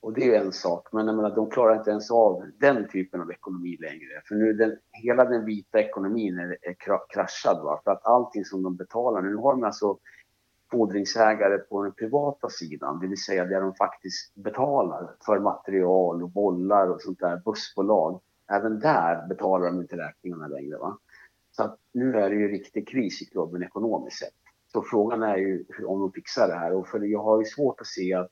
och 0.00 0.12
det 0.12 0.22
är 0.22 0.26
ju 0.26 0.34
en 0.34 0.52
sak, 0.52 0.88
men 0.92 1.06
jag 1.06 1.16
menar, 1.16 1.36
de 1.36 1.50
klarar 1.50 1.78
inte 1.78 1.90
ens 1.90 2.10
av 2.10 2.44
den 2.60 2.88
typen 2.88 3.20
av 3.20 3.30
ekonomi 3.30 3.76
längre. 3.80 4.22
För 4.28 4.34
nu 4.34 4.52
den, 4.52 4.76
hela 4.92 5.24
den 5.24 5.44
vita 5.44 5.80
ekonomin 5.80 6.38
är, 6.38 6.56
är 6.62 6.76
kraschad. 7.08 7.64
Va? 7.64 7.80
För 7.84 7.90
att 7.90 8.06
allting 8.06 8.44
som 8.44 8.62
de 8.62 8.76
betalar, 8.76 9.22
nu 9.22 9.36
har 9.36 9.52
de 9.52 9.64
alltså 9.64 9.98
fordringsägare 10.70 11.58
på 11.58 11.82
den 11.82 11.92
privata 11.92 12.48
sidan, 12.48 13.00
det 13.00 13.06
vill 13.06 13.22
säga 13.22 13.44
där 13.44 13.60
de 13.60 13.74
faktiskt 13.74 14.34
betalar 14.34 15.10
för 15.26 15.38
material 15.38 16.22
och 16.22 16.30
bollar 16.30 16.88
och 16.88 17.02
sånt 17.02 17.18
där, 17.18 17.42
bussbolag. 17.44 18.20
Även 18.52 18.80
där 18.80 19.26
betalar 19.28 19.66
de 19.66 19.80
inte 19.80 19.96
räkningarna 19.96 20.48
längre. 20.48 20.78
Va? 20.78 20.98
Så 21.52 21.62
att 21.62 21.78
nu 21.92 22.16
är 22.16 22.30
det 22.30 22.36
ju 22.36 22.48
riktig 22.48 22.88
kris 22.88 23.22
i 23.22 23.24
klubben 23.24 23.62
ekonomiskt 23.62 24.18
sett. 24.18 24.34
Så 24.72 24.82
frågan 24.82 25.22
är 25.22 25.36
ju 25.36 25.64
om 25.86 26.00
de 26.00 26.12
fixar 26.12 26.48
det 26.48 26.54
här. 26.54 26.72
Och 26.72 26.88
för 26.88 27.00
jag 27.00 27.22
har 27.22 27.38
ju 27.38 27.44
svårt 27.44 27.80
att 27.80 27.86
se 27.86 28.14
att 28.14 28.30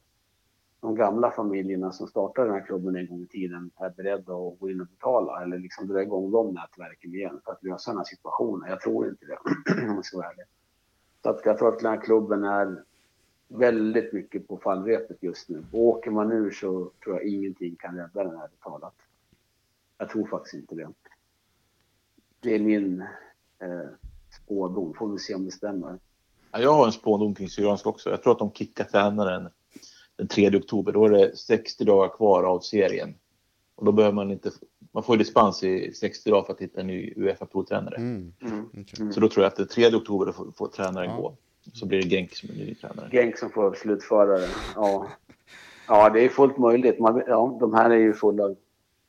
de 0.86 0.94
gamla 0.94 1.30
familjerna 1.30 1.92
som 1.92 2.06
startade 2.06 2.48
den 2.48 2.54
här 2.60 2.66
klubben 2.66 2.96
en 2.96 3.06
gång 3.06 3.22
i 3.22 3.26
tiden 3.26 3.70
är 3.76 3.90
beredda 3.90 4.32
att 4.32 4.58
gå 4.58 4.70
in 4.70 4.80
och 4.80 4.86
betala 4.86 5.42
eller 5.42 5.58
liksom 5.58 5.88
dra 5.88 6.02
igång 6.02 6.30
de 6.30 6.54
nätverken 6.54 7.14
igen 7.14 7.40
för 7.44 7.52
att 7.52 7.64
lösa 7.64 7.90
den 7.90 7.98
här 7.98 8.04
situationen. 8.04 8.70
Jag 8.70 8.80
tror 8.80 9.08
inte 9.08 9.26
det, 9.26 9.38
om 9.88 9.94
jag 9.94 10.04
ska 10.04 10.16
vara 10.16 10.30
ärlig. 10.30 10.46
Så 11.22 11.30
att 11.30 11.40
jag 11.44 11.58
tror 11.58 11.68
att 11.68 11.78
den 11.78 11.90
här 11.90 12.00
klubben 12.00 12.44
är 12.44 12.82
väldigt 13.48 14.12
mycket 14.12 14.48
på 14.48 14.58
fallrepet 14.58 15.16
just 15.20 15.48
nu. 15.48 15.64
Och 15.72 15.80
åker 15.80 16.10
man 16.10 16.32
ur 16.32 16.50
så 16.50 16.90
tror 17.04 17.16
jag 17.16 17.24
ingenting 17.24 17.76
kan 17.76 17.96
rädda 17.96 18.24
den 18.24 18.36
här 18.36 18.48
talat. 18.62 18.94
Jag 19.98 20.08
tror 20.08 20.26
faktiskt 20.26 20.54
inte 20.54 20.74
det. 20.74 20.88
Det 22.40 22.54
är 22.54 22.60
min 22.60 23.00
eh, 23.58 23.90
spådom. 24.44 24.94
Får 24.94 25.08
vi 25.12 25.18
se 25.18 25.34
om 25.34 25.44
det 25.44 25.50
stämmer. 25.50 25.98
jag 26.52 26.72
har 26.72 26.86
en 26.86 26.92
spådom 26.92 27.34
kring 27.34 27.48
Syrianska 27.48 27.88
också. 27.88 28.10
Jag 28.10 28.22
tror 28.22 28.32
att 28.32 28.38
de 28.38 28.52
kickar 28.52 28.84
tränaren 28.84 29.48
den 30.16 30.28
3 30.28 30.56
oktober. 30.56 30.92
Då 30.92 31.04
är 31.04 31.10
det 31.10 31.36
60 31.36 31.84
dagar 31.84 32.16
kvar 32.16 32.42
av 32.42 32.60
serien. 32.60 33.14
Och 33.74 33.84
då 33.84 33.92
behöver 33.92 34.14
man 34.14 34.30
inte, 34.30 34.50
man 34.92 35.02
får 35.02 35.16
dispens 35.16 35.62
i 35.62 35.92
60 35.92 36.30
dagar 36.30 36.42
för 36.42 36.52
att 36.52 36.60
hitta 36.60 36.80
en 36.80 36.86
ny 36.86 37.12
Uefa-provtränare. 37.16 37.96
Mm. 37.96 38.32
Mm. 38.42 38.66
Okay. 38.66 39.12
Så 39.12 39.20
då 39.20 39.28
tror 39.28 39.44
jag 39.44 39.50
att 39.50 39.56
den 39.56 39.68
3 39.68 39.94
oktober 39.94 40.32
får, 40.32 40.52
får 40.52 40.68
tränaren 40.68 41.10
ja. 41.10 41.16
gå. 41.16 41.36
Så 41.72 41.86
blir 41.86 42.02
det 42.02 42.08
Genk 42.08 42.34
som 42.34 42.50
är 42.50 42.54
ny 42.54 42.74
tränare. 42.74 43.08
Genk 43.10 43.38
som 43.38 43.50
får 43.50 43.74
slutföra 43.74 44.38
det, 44.38 44.48
ja. 44.74 45.06
Ja, 45.88 46.10
det 46.10 46.24
är 46.24 46.28
fullt 46.28 46.58
möjligt. 46.58 46.98
Man, 46.98 47.22
ja, 47.26 47.56
de 47.60 47.74
här 47.74 47.90
är 47.90 47.96
ju 47.96 48.12
fulla 48.12 48.54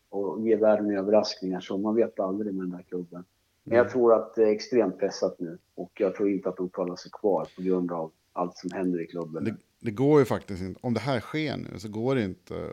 och 0.10 0.48
ger 0.48 0.58
världen 0.58 0.98
överraskningar 0.98 1.60
så 1.60 1.78
man 1.78 1.96
vet 1.96 2.20
aldrig 2.20 2.54
med 2.54 2.66
den 2.66 2.74
här 2.74 2.84
klubben. 2.84 3.24
Men 3.64 3.78
jag 3.78 3.86
mm. 3.86 3.94
tror 3.94 4.14
att 4.14 4.36
det 4.36 4.44
är 4.44 4.52
extremt 4.52 5.00
pressat 5.00 5.40
nu 5.40 5.58
och 5.76 5.92
jag 5.94 6.16
tror 6.16 6.30
inte 6.30 6.50
att 6.50 6.58
de 6.58 6.70
klarar 6.70 6.96
sig 6.96 7.12
kvar 7.12 7.48
på 7.56 7.62
grund 7.62 7.92
av 7.92 8.12
allt 8.34 8.58
som 8.58 8.72
händer 8.72 9.02
i 9.02 9.08
klubben. 9.08 9.58
Det, 9.80 9.92
går 9.92 10.20
ju 10.20 10.26
faktiskt 10.26 10.62
inte, 10.62 10.80
om 10.84 10.94
det 10.94 11.00
här 11.00 11.20
sker 11.20 11.58
nu 11.58 11.80
så 11.80 11.90
går 11.90 12.16
det 12.16 12.24
inte 12.24 12.72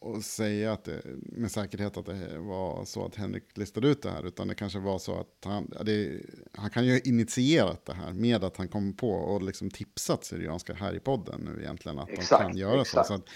att 0.00 0.24
säga 0.24 0.72
att 0.72 0.84
det, 0.84 1.02
med 1.22 1.50
säkerhet 1.50 1.96
att 1.96 2.06
det 2.06 2.38
var 2.38 2.84
så 2.84 3.06
att 3.06 3.16
Henrik 3.16 3.56
listade 3.58 3.88
ut 3.88 4.02
det 4.02 4.10
här. 4.10 4.26
Utan 4.26 4.48
det 4.48 4.54
kanske 4.54 4.78
var 4.78 4.98
så 4.98 5.20
att 5.20 5.44
han, 5.44 5.72
det, 5.84 6.20
han 6.52 6.70
kan 6.70 6.86
ju 6.86 6.92
ha 6.92 6.98
initierat 6.98 7.86
det 7.86 7.94
här 7.94 8.12
med 8.12 8.44
att 8.44 8.56
han 8.56 8.68
kom 8.68 8.92
på 8.96 9.10
och 9.10 9.42
liksom 9.42 9.70
tipsat 9.70 10.24
Syrianska 10.24 10.74
här 10.74 10.94
i 10.94 11.00
podden 11.00 11.40
nu 11.40 11.62
egentligen. 11.62 11.98
Att 11.98 12.10
exakt, 12.10 12.42
de 12.42 12.48
kan 12.48 12.56
göra 12.56 12.80
exakt. 12.80 13.06
så. 13.06 13.14
så 13.14 13.20
att, 13.20 13.28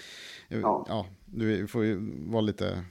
ja. 0.47 0.85
ja, 0.89 1.05
du 1.25 1.67
får 1.67 1.85
ju 1.85 1.97
vara 2.31 2.41
lite 2.41 2.83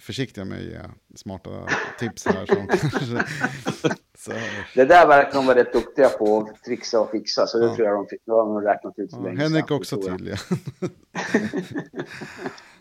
försiktiga 0.00 0.44
med 0.44 0.58
att 0.58 0.64
ge 0.64 0.80
smarta 1.14 1.50
tips 1.98 2.26
här. 2.26 2.46
Som 2.46 2.66
kanske, 2.90 3.24
så. 4.18 4.32
Det 4.74 4.84
där 4.84 5.06
verkar 5.06 5.32
de 5.32 5.46
vara 5.46 5.58
rätt 5.58 5.72
duktiga 5.72 6.08
på, 6.08 6.38
att 6.38 6.62
trixa 6.64 7.00
och 7.00 7.10
fixa. 7.10 7.46
Så 7.46 7.58
det 7.58 7.66
ja. 7.66 7.76
tror 7.76 7.88
jag 7.88 8.06
de, 8.10 8.16
de 8.26 8.48
har 8.48 8.62
räknat 8.62 8.98
ut 8.98 9.10
ja, 9.12 9.28
Henrik 9.28 9.70
också 9.70 10.02
tydligen. 10.02 10.38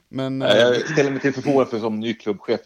Men, 0.09 0.41
jag 0.41 0.75
äh, 0.75 0.81
ställer 0.81 1.11
mig 1.11 1.19
till 1.19 1.33
förfogande 1.33 1.65
för 1.65 1.79
som 1.79 1.99
ny 1.99 2.13
klubbchef. 2.13 2.59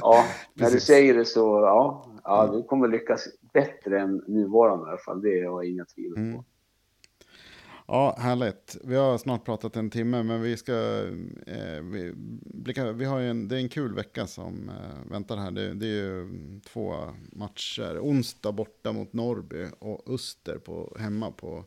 ja, 0.00 0.24
när 0.54 0.70
du 0.70 0.80
säger 0.80 1.14
det 1.14 1.24
så, 1.24 1.60
ja, 1.60 2.06
ja, 2.24 2.46
du 2.52 2.62
kommer 2.62 2.88
lyckas 2.88 3.28
bättre 3.52 4.00
än 4.00 4.16
nuvarande 4.26 4.86
i 4.86 4.88
alla 4.88 4.98
fall. 4.98 5.22
Det 5.22 5.28
har 5.28 5.62
jag 5.62 5.64
inga 5.64 5.84
tvivel 5.84 6.14
på. 6.14 6.20
Mm. 6.20 6.44
Ja, 7.86 8.16
härligt. 8.18 8.76
Vi 8.84 8.96
har 8.96 9.18
snart 9.18 9.44
pratat 9.44 9.76
en 9.76 9.90
timme, 9.90 10.22
men 10.22 10.42
vi 10.42 10.56
ska 10.56 10.72
eh, 11.46 11.80
vi, 11.82 12.12
blicka, 12.44 12.92
vi 12.92 13.04
har 13.04 13.20
en, 13.20 13.48
det 13.48 13.56
är 13.56 13.60
en 13.60 13.68
kul 13.68 13.94
vecka 13.94 14.26
som 14.26 14.68
eh, 14.68 15.10
väntar 15.10 15.36
här. 15.36 15.50
Det, 15.50 15.74
det, 15.74 15.86
är 15.86 15.90
ju 15.90 16.30
två 16.66 16.94
matcher. 17.32 17.98
Onsdag 18.00 18.52
borta 18.52 18.92
mot 18.92 19.12
Norrby 19.12 19.66
och 19.78 20.14
Öster 20.14 20.58
på, 20.58 20.96
hemma 21.00 21.30
på, 21.30 21.64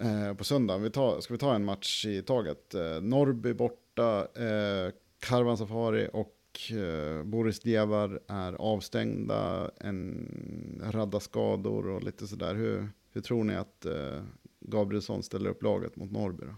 eh, 0.00 0.34
på 0.34 0.44
söndag. 0.44 0.78
Vi 0.78 0.90
tar, 0.90 1.20
ska 1.20 1.34
vi 1.34 1.38
ta 1.38 1.54
en 1.54 1.64
match 1.64 2.06
i 2.06 2.22
taget? 2.22 2.74
Eh, 2.74 3.00
Norrby 3.00 3.54
borta, 3.54 4.28
eh, 4.34 4.92
Karvan 5.18 5.58
Safari 5.58 6.08
och 6.12 6.36
eh, 6.70 7.24
Boris 7.24 7.64
Djevar 7.64 8.20
är 8.26 8.52
avstängda. 8.52 9.70
En 9.80 10.82
radda 10.92 11.20
skador 11.20 11.86
och 11.86 12.02
lite 12.02 12.26
sådär. 12.26 12.54
Hur, 12.54 12.88
hur 13.12 13.20
tror 13.20 13.44
ni 13.44 13.54
att 13.54 13.84
eh, 13.84 14.22
Gabrielsson 14.60 15.22
ställer 15.22 15.50
upp 15.50 15.62
laget 15.62 15.96
mot 15.96 16.10
Norrby? 16.10 16.44
Då? 16.46 16.54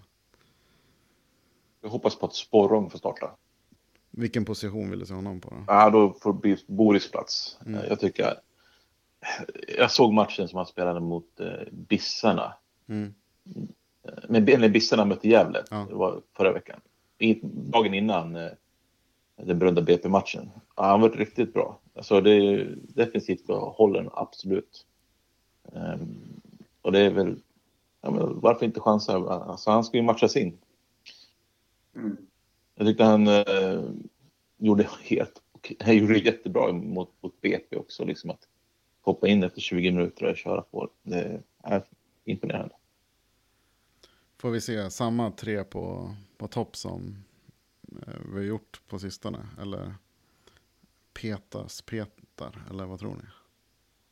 Jag 1.80 1.88
hoppas 1.88 2.18
på 2.18 2.26
att 2.26 2.34
Sporrong 2.34 2.90
får 2.90 2.98
starta. 2.98 3.30
Vilken 4.11 4.44
position 4.44 4.90
vill 4.90 4.98
du 4.98 5.07
se 5.07 5.14
honom 5.14 5.40
på? 5.40 5.50
Då? 5.50 5.64
Ja, 5.66 5.90
då 5.90 6.12
får 6.12 6.57
Boris 6.72 7.11
plats. 7.11 7.59
Mm. 7.66 7.84
Jag 7.88 8.00
tycker... 8.00 8.34
Jag 9.78 9.90
såg 9.90 10.12
matchen 10.12 10.48
som 10.48 10.57
han 10.57 10.66
spelade 10.66 11.00
mot 11.00 11.40
eh, 11.40 11.46
Bissarna. 11.72 12.55
Mm. 12.88 13.14
Men 14.28 14.44
när 14.44 14.68
Bissarna 14.68 15.05
mötte 15.05 15.28
Gävle, 15.28 15.64
ja. 15.70 15.86
det 15.88 15.94
var 15.94 16.22
förra 16.36 16.53
veckan. 16.53 16.80
Dagen 17.42 17.94
innan 17.94 18.36
eh, 18.36 18.50
den 19.36 19.59
berömda 19.59 19.82
BP-matchen. 19.82 20.50
Ja, 20.76 20.84
han 20.84 21.00
var 21.00 21.11
riktigt 21.11 21.55
bra. 21.55 21.78
Alltså 21.94 22.20
det 22.20 22.30
är 22.30 22.78
defensivt 22.88 23.46
för 23.46 23.55
hållen, 23.55 24.09
absolut. 24.12 24.86
Um, 25.62 26.40
och 26.82 26.92
det 26.92 27.00
är 27.00 27.11
väl 27.11 27.36
ja, 28.03 28.11
men 28.11 28.40
varför 28.40 28.66
inte 28.66 28.80
chansa? 28.80 29.16
Alltså, 29.16 29.70
han 29.70 29.84
ska 29.84 29.96
ju 29.96 30.03
matchas 30.03 30.36
in. 30.36 30.59
Mm. 31.96 32.16
Jag 32.74 32.86
tyckte 32.86 33.05
han 33.05 33.26
eh, 33.26 33.82
gjorde 34.59 34.88
helt 35.03 35.42
han 35.80 35.96
gjorde 35.96 36.18
jättebra 36.18 36.72
mot, 36.72 37.11
mot 37.20 37.40
BP 37.40 37.76
också. 37.76 38.05
Liksom 38.05 38.30
att 38.30 38.48
hoppa 39.00 39.28
in 39.28 39.42
efter 39.42 39.61
20 39.61 39.90
minuter 39.90 40.30
och 40.30 40.36
köra 40.36 40.62
på. 40.62 40.90
Det 41.03 41.42
är 41.62 41.84
imponerande. 42.24 42.74
Får 44.38 44.50
vi 44.50 44.61
se 44.61 44.90
samma 44.90 45.30
tre 45.30 45.64
på, 45.64 46.14
på 46.36 46.48
topp 46.48 46.76
som 46.76 47.24
eh, 48.07 48.14
vi 48.26 48.34
har 48.34 48.46
gjort 48.46 48.80
på 48.88 48.98
sistone? 48.98 49.48
Eller 49.61 49.94
petas 51.12 51.82
petar? 51.82 52.66
Eller 52.70 52.86
vad 52.86 53.00
tror 53.00 53.14
ni? 53.14 53.24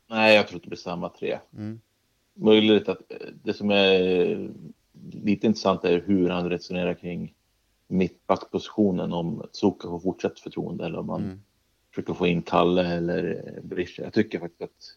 Nej, 0.07 0.37
jag 0.37 0.49
tror 0.49 0.57
att 0.57 0.63
det 0.63 0.69
blir 0.69 0.79
samma 0.79 1.09
tre. 1.09 1.39
Mm. 1.57 1.81
Möjligt 2.41 2.89
att 2.89 3.13
eh, 3.13 3.17
det 3.43 3.55
som 3.55 3.71
är 3.71 4.51
lite 5.13 5.47
intressant 5.47 5.85
är 5.85 6.01
hur 6.01 6.29
han 6.29 6.51
resonerar 6.51 6.95
kring 6.95 7.35
mittbackpositionen 7.89 9.13
om 9.13 9.43
Zuka 9.53 9.89
får 9.89 10.01
fortsatt 10.01 10.41
förtroende 10.41 10.85
eller 10.87 10.99
om 10.99 11.07
man 11.07 11.25
Mm. 11.25 11.41
försöker 11.91 12.15
få 12.15 12.27
in 12.27 12.43
Kalle 12.43 12.87
eller 12.87 13.61
Berisha. 13.63 14.03
Jag 14.03 14.13
tycker 14.13 14.39
faktiskt 14.41 14.63
att 14.63 14.97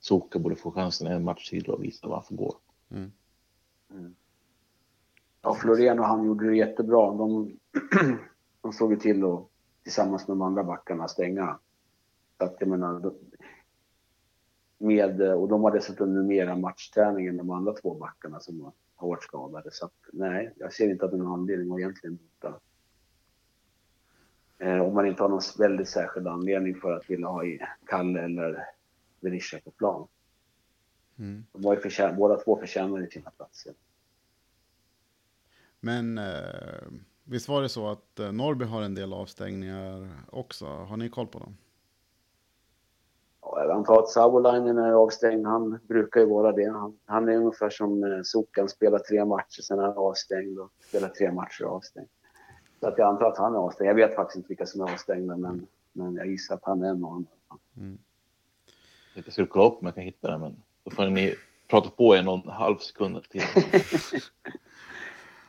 Zuka 0.00 0.38
borde 0.38 0.56
få 0.56 0.70
chansen 0.70 1.06
en 1.06 1.24
match 1.24 1.50
till 1.50 1.70
och 1.70 1.84
visa 1.84 2.08
vad 2.08 2.16
han 2.16 2.24
får 2.24 2.36
gå. 2.36 2.54
Mm. 2.90 3.12
Ja, 5.42 5.54
Florén 5.54 5.98
och 5.98 6.06
han 6.06 6.26
gjorde 6.26 6.50
det 6.50 6.56
jättebra. 6.56 7.14
De, 7.14 7.56
de 8.62 8.72
såg 8.72 8.92
ju 8.92 8.98
till 8.98 9.24
att 9.24 9.48
tillsammans 9.82 10.28
med 10.28 10.36
de 10.36 10.42
andra 10.42 10.64
backarna 10.64 11.08
stänga. 11.08 11.58
Så 12.38 12.44
att 12.44 12.56
jag 12.60 12.68
menar, 12.68 13.12
med, 14.84 15.20
och 15.20 15.48
de 15.48 15.62
har 15.62 15.70
dessutom 15.70 16.14
numera 16.14 16.56
matchträning 16.56 17.26
än 17.26 17.36
de 17.36 17.50
andra 17.50 17.72
två 17.72 17.94
backarna 17.94 18.40
som 18.40 18.72
har 18.94 19.08
varit 19.08 19.22
skadade. 19.22 19.70
Så 19.72 19.86
att, 19.86 19.92
nej, 20.12 20.52
jag 20.56 20.72
ser 20.72 20.90
inte 20.90 21.04
att 21.04 21.10
det 21.10 21.16
är 21.16 21.18
någon 21.18 21.40
anledning 21.40 21.72
att 21.72 21.78
egentligen 21.78 22.16
byta. 22.16 22.60
Eh, 24.58 24.80
om 24.80 24.94
man 24.94 25.06
inte 25.06 25.22
har 25.22 25.28
någon 25.28 25.40
väldigt 25.58 25.88
särskild 25.88 26.28
anledning 26.28 26.74
för 26.74 26.92
att 26.92 27.10
vilja 27.10 27.26
ha 27.26 27.44
i 27.44 27.60
Kalle 27.86 28.20
eller 28.20 28.66
Berisha 29.20 29.58
på 29.64 29.70
plan. 29.70 30.08
Mm. 31.18 31.44
De 31.52 31.62
var 31.62 31.74
ju 31.74 31.80
förtjän- 31.80 32.16
båda 32.16 32.36
två 32.36 32.56
förtjänade 32.56 33.10
sina 33.10 33.30
platser. 33.30 33.74
Men 35.80 36.18
eh, 36.18 36.84
visst 37.24 37.48
var 37.48 37.62
det 37.62 37.68
så 37.68 37.88
att 37.88 38.20
eh, 38.20 38.32
Norrby 38.32 38.64
har 38.64 38.82
en 38.82 38.94
del 38.94 39.12
avstängningar 39.12 40.10
också? 40.30 40.66
Har 40.66 40.96
ni 40.96 41.08
koll 41.08 41.26
på 41.26 41.38
dem? 41.38 41.56
Antar 43.74 43.98
att 43.98 44.08
Savolainen 44.08 44.78
är 44.78 44.92
avstängd. 44.92 45.46
Han 45.46 45.78
brukar 45.88 46.20
ju 46.20 46.26
vara 46.26 46.52
det. 46.52 46.70
Han, 46.70 46.98
han 47.06 47.28
är 47.28 47.36
ungefär 47.36 47.70
som 47.70 48.04
eh, 48.04 48.20
Sokan, 48.22 48.68
spelar 48.68 48.98
tre 48.98 49.24
matcher, 49.24 49.62
sen 49.62 49.78
är 49.78 49.82
han 49.82 49.96
avstängd 49.96 50.58
och 50.58 50.70
spelar 50.88 51.08
tre 51.08 51.32
matcher 51.32 51.64
och 51.64 51.72
avstängd. 51.72 52.08
Så 52.80 52.88
att 52.88 52.98
jag 52.98 53.08
antar 53.08 53.26
att 53.26 53.38
han 53.38 53.54
är 53.54 53.58
avstängd. 53.58 53.90
Jag 53.90 53.94
vet 53.94 54.14
faktiskt 54.14 54.36
inte 54.36 54.48
vilka 54.48 54.66
som 54.66 54.80
är 54.80 54.92
avstängda, 54.92 55.36
men, 55.36 55.66
men 55.92 56.14
jag 56.14 56.26
gissar 56.26 56.54
att 56.54 56.64
han 56.64 56.82
är 56.82 56.88
en 56.88 57.04
av 57.04 57.10
dem. 57.10 57.26
Jag 59.14 59.32
ska 59.32 59.46
kolla 59.46 59.66
upp 59.66 59.78
om 59.80 59.86
jag 59.86 59.94
kan 59.94 60.04
hitta 60.04 60.30
det, 60.30 60.38
men 60.38 60.62
då 60.84 60.90
får 60.90 61.06
ni 61.06 61.34
prata 61.70 61.90
på 61.90 62.16
er 62.16 62.22
någon 62.22 62.48
halv 62.48 62.76
sekund 62.76 63.22
till. 63.28 63.42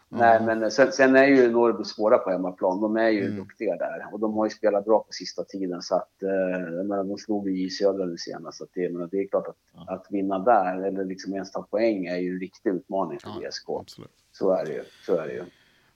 Nej, 0.09 0.41
men 0.45 0.71
sen, 0.71 0.91
sen 0.91 1.15
är 1.15 1.25
ju 1.25 1.51
Norrby 1.51 1.83
svåra 1.83 2.17
på 2.17 2.29
hemmaplan. 2.29 2.81
De 2.81 2.97
är 2.97 3.09
ju 3.09 3.25
Mm. 3.25 3.35
duktiga 3.37 3.75
där 3.77 4.05
och 4.11 4.19
de 4.19 4.33
har 4.33 4.45
ju 4.45 4.49
spelat 4.49 4.85
bra 4.85 4.99
på 4.99 5.07
sista 5.11 5.43
tiden 5.43 5.81
så 5.81 5.95
att 5.95 6.23
eh, 6.23 6.83
menar, 6.83 7.03
de 7.03 7.17
slog 7.17 7.49
ju 7.49 7.65
i 7.65 7.69
Södra 7.69 8.05
nu 8.05 8.17
senast. 8.17 8.57
Så 8.57 8.63
att 8.63 8.69
det, 8.73 8.89
menar, 8.93 9.07
det 9.11 9.17
är 9.17 9.27
klart 9.27 9.47
att, 9.47 9.55
Ja. 9.73 9.85
att 9.93 10.05
vinna 10.09 10.39
där 10.39 10.83
eller 10.87 11.05
liksom 11.05 11.33
ens 11.33 11.51
ta 11.51 11.61
poäng 11.63 12.05
är 12.05 12.17
ju 12.17 12.33
en 12.33 12.39
riktig 12.39 12.69
utmaning 12.69 13.19
för 13.19 13.29
Ja, 13.29 13.49
VSK. 13.49 13.69
Absolut. 13.81 14.11
Så 14.31 14.51
är 14.51 14.65
det 14.65 14.71
ju. 14.73 14.83
Så 15.05 15.15
är 15.17 15.27
det 15.27 15.33
ju. 15.33 15.43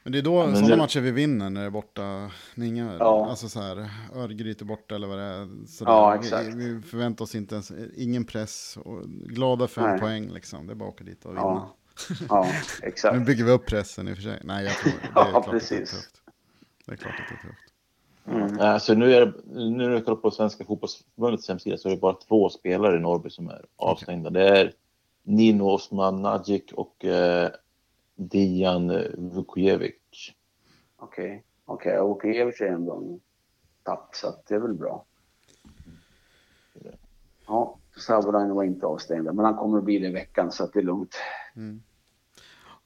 Men 0.03 0.11
det 0.13 0.17
är 0.19 0.23
då 0.23 0.45
men 0.45 0.55
sådana 0.55 0.75
det- 0.75 0.77
matcher 0.81 0.99
vi 0.99 1.11
vinner 1.11 1.49
när 1.49 1.61
det 1.61 1.67
är 1.67 1.71
borta. 1.71 2.31
När 2.55 2.65
inga, 2.65 2.95
Ja. 2.99 3.29
Alltså 3.29 3.49
så 3.49 3.59
här, 3.59 3.89
Örgryte 4.15 4.65
borta 4.65 4.95
eller 4.95 5.07
vad 5.07 5.17
det 5.17 5.23
är. 5.23 5.65
Sådär. 5.67 5.91
Ja, 5.91 6.15
exakt. 6.15 6.47
Vi, 6.53 6.73
vi 6.73 6.81
förväntar 6.81 7.23
oss 7.23 7.35
inte 7.35 7.55
ens, 7.55 7.71
ingen 7.95 8.25
press. 8.25 8.77
Och 8.85 9.01
glada 9.09 9.67
för 9.67 9.81
en 9.81 9.99
poäng 9.99 10.29
liksom. 10.29 10.67
Det 10.67 10.73
är 10.73 10.75
bara 10.75 10.89
att 10.89 10.95
åka 10.95 11.03
dit 11.03 11.25
och 11.25 11.31
vinna. 11.31 11.41
Ja. 11.41 11.75
Ja, 12.29 12.43
Nu 12.81 12.87
exakt. 12.87 13.25
bygger 13.25 13.43
vi 13.45 13.51
upp 13.51 13.65
pressen 13.65 14.07
i 14.07 14.11
och 14.13 14.15
för 14.15 14.23
sig. 14.23 14.41
Nej, 14.43 14.65
jag 14.65 14.73
tror 14.75 14.93
det 15.01 15.07
är 15.07 15.11
Ja, 15.15 15.25
klart 15.25 15.35
att 15.35 15.43
det 15.43 15.49
är 15.49 15.59
precis. 15.59 15.91
tufft. 15.91 16.21
Det 16.85 16.91
är 16.91 16.95
klart 16.95 17.13
att 17.19 17.27
det 17.29 17.47
är 17.47 17.49
tufft. 17.51 17.63
Mm. 18.27 18.59
Alltså 18.59 18.93
nu 18.93 19.13
är 19.13 19.25
det, 19.25 19.33
nu 19.45 19.69
när 19.87 19.89
jag 19.91 20.05
kollar 20.05 20.15
på 20.17 20.31
Svenska 20.31 20.65
fotbollsförbundets 20.65 21.47
hemsida 21.47 21.77
så 21.77 21.87
är 21.89 21.93
det 21.93 21.99
bara 22.01 22.13
två 22.13 22.49
spelare 22.49 22.95
i 22.97 22.99
Norrby 22.99 23.29
som 23.29 23.49
är 23.49 23.65
avstängda. 23.75 24.29
Det 24.29 24.47
är 24.59 24.73
Nino 25.23 25.63
Osman 25.63 26.21
Nadzic 26.21 26.71
och 26.73 27.05
eh, 27.05 27.49
Dijan 28.15 28.87
Vukojevic. 29.17 29.93
Okej, 30.97 31.43
okej. 31.65 31.99
Och 31.99 32.09
Åkejevic 32.09 32.61
är 32.61 32.65
ändå 32.67 32.95
en 32.97 33.19
tapp, 33.83 34.09
så 34.15 34.27
att 34.27 34.45
det 34.47 34.55
är 34.55 34.59
väl 34.59 34.73
bra. 34.73 35.05
Ja, 37.47 37.77
Savolainen 37.97 38.55
var 38.55 38.63
inte 38.63 38.85
avstängd, 38.85 39.25
men 39.25 39.45
han 39.45 39.55
kommer 39.55 39.77
att 39.77 39.83
bli 39.83 39.99
det 39.99 40.07
i 40.07 40.11
veckan 40.11 40.51
så 40.51 40.63
att 40.63 40.73
det 40.73 40.79
är 40.79 40.83
lugnt. 40.83 41.15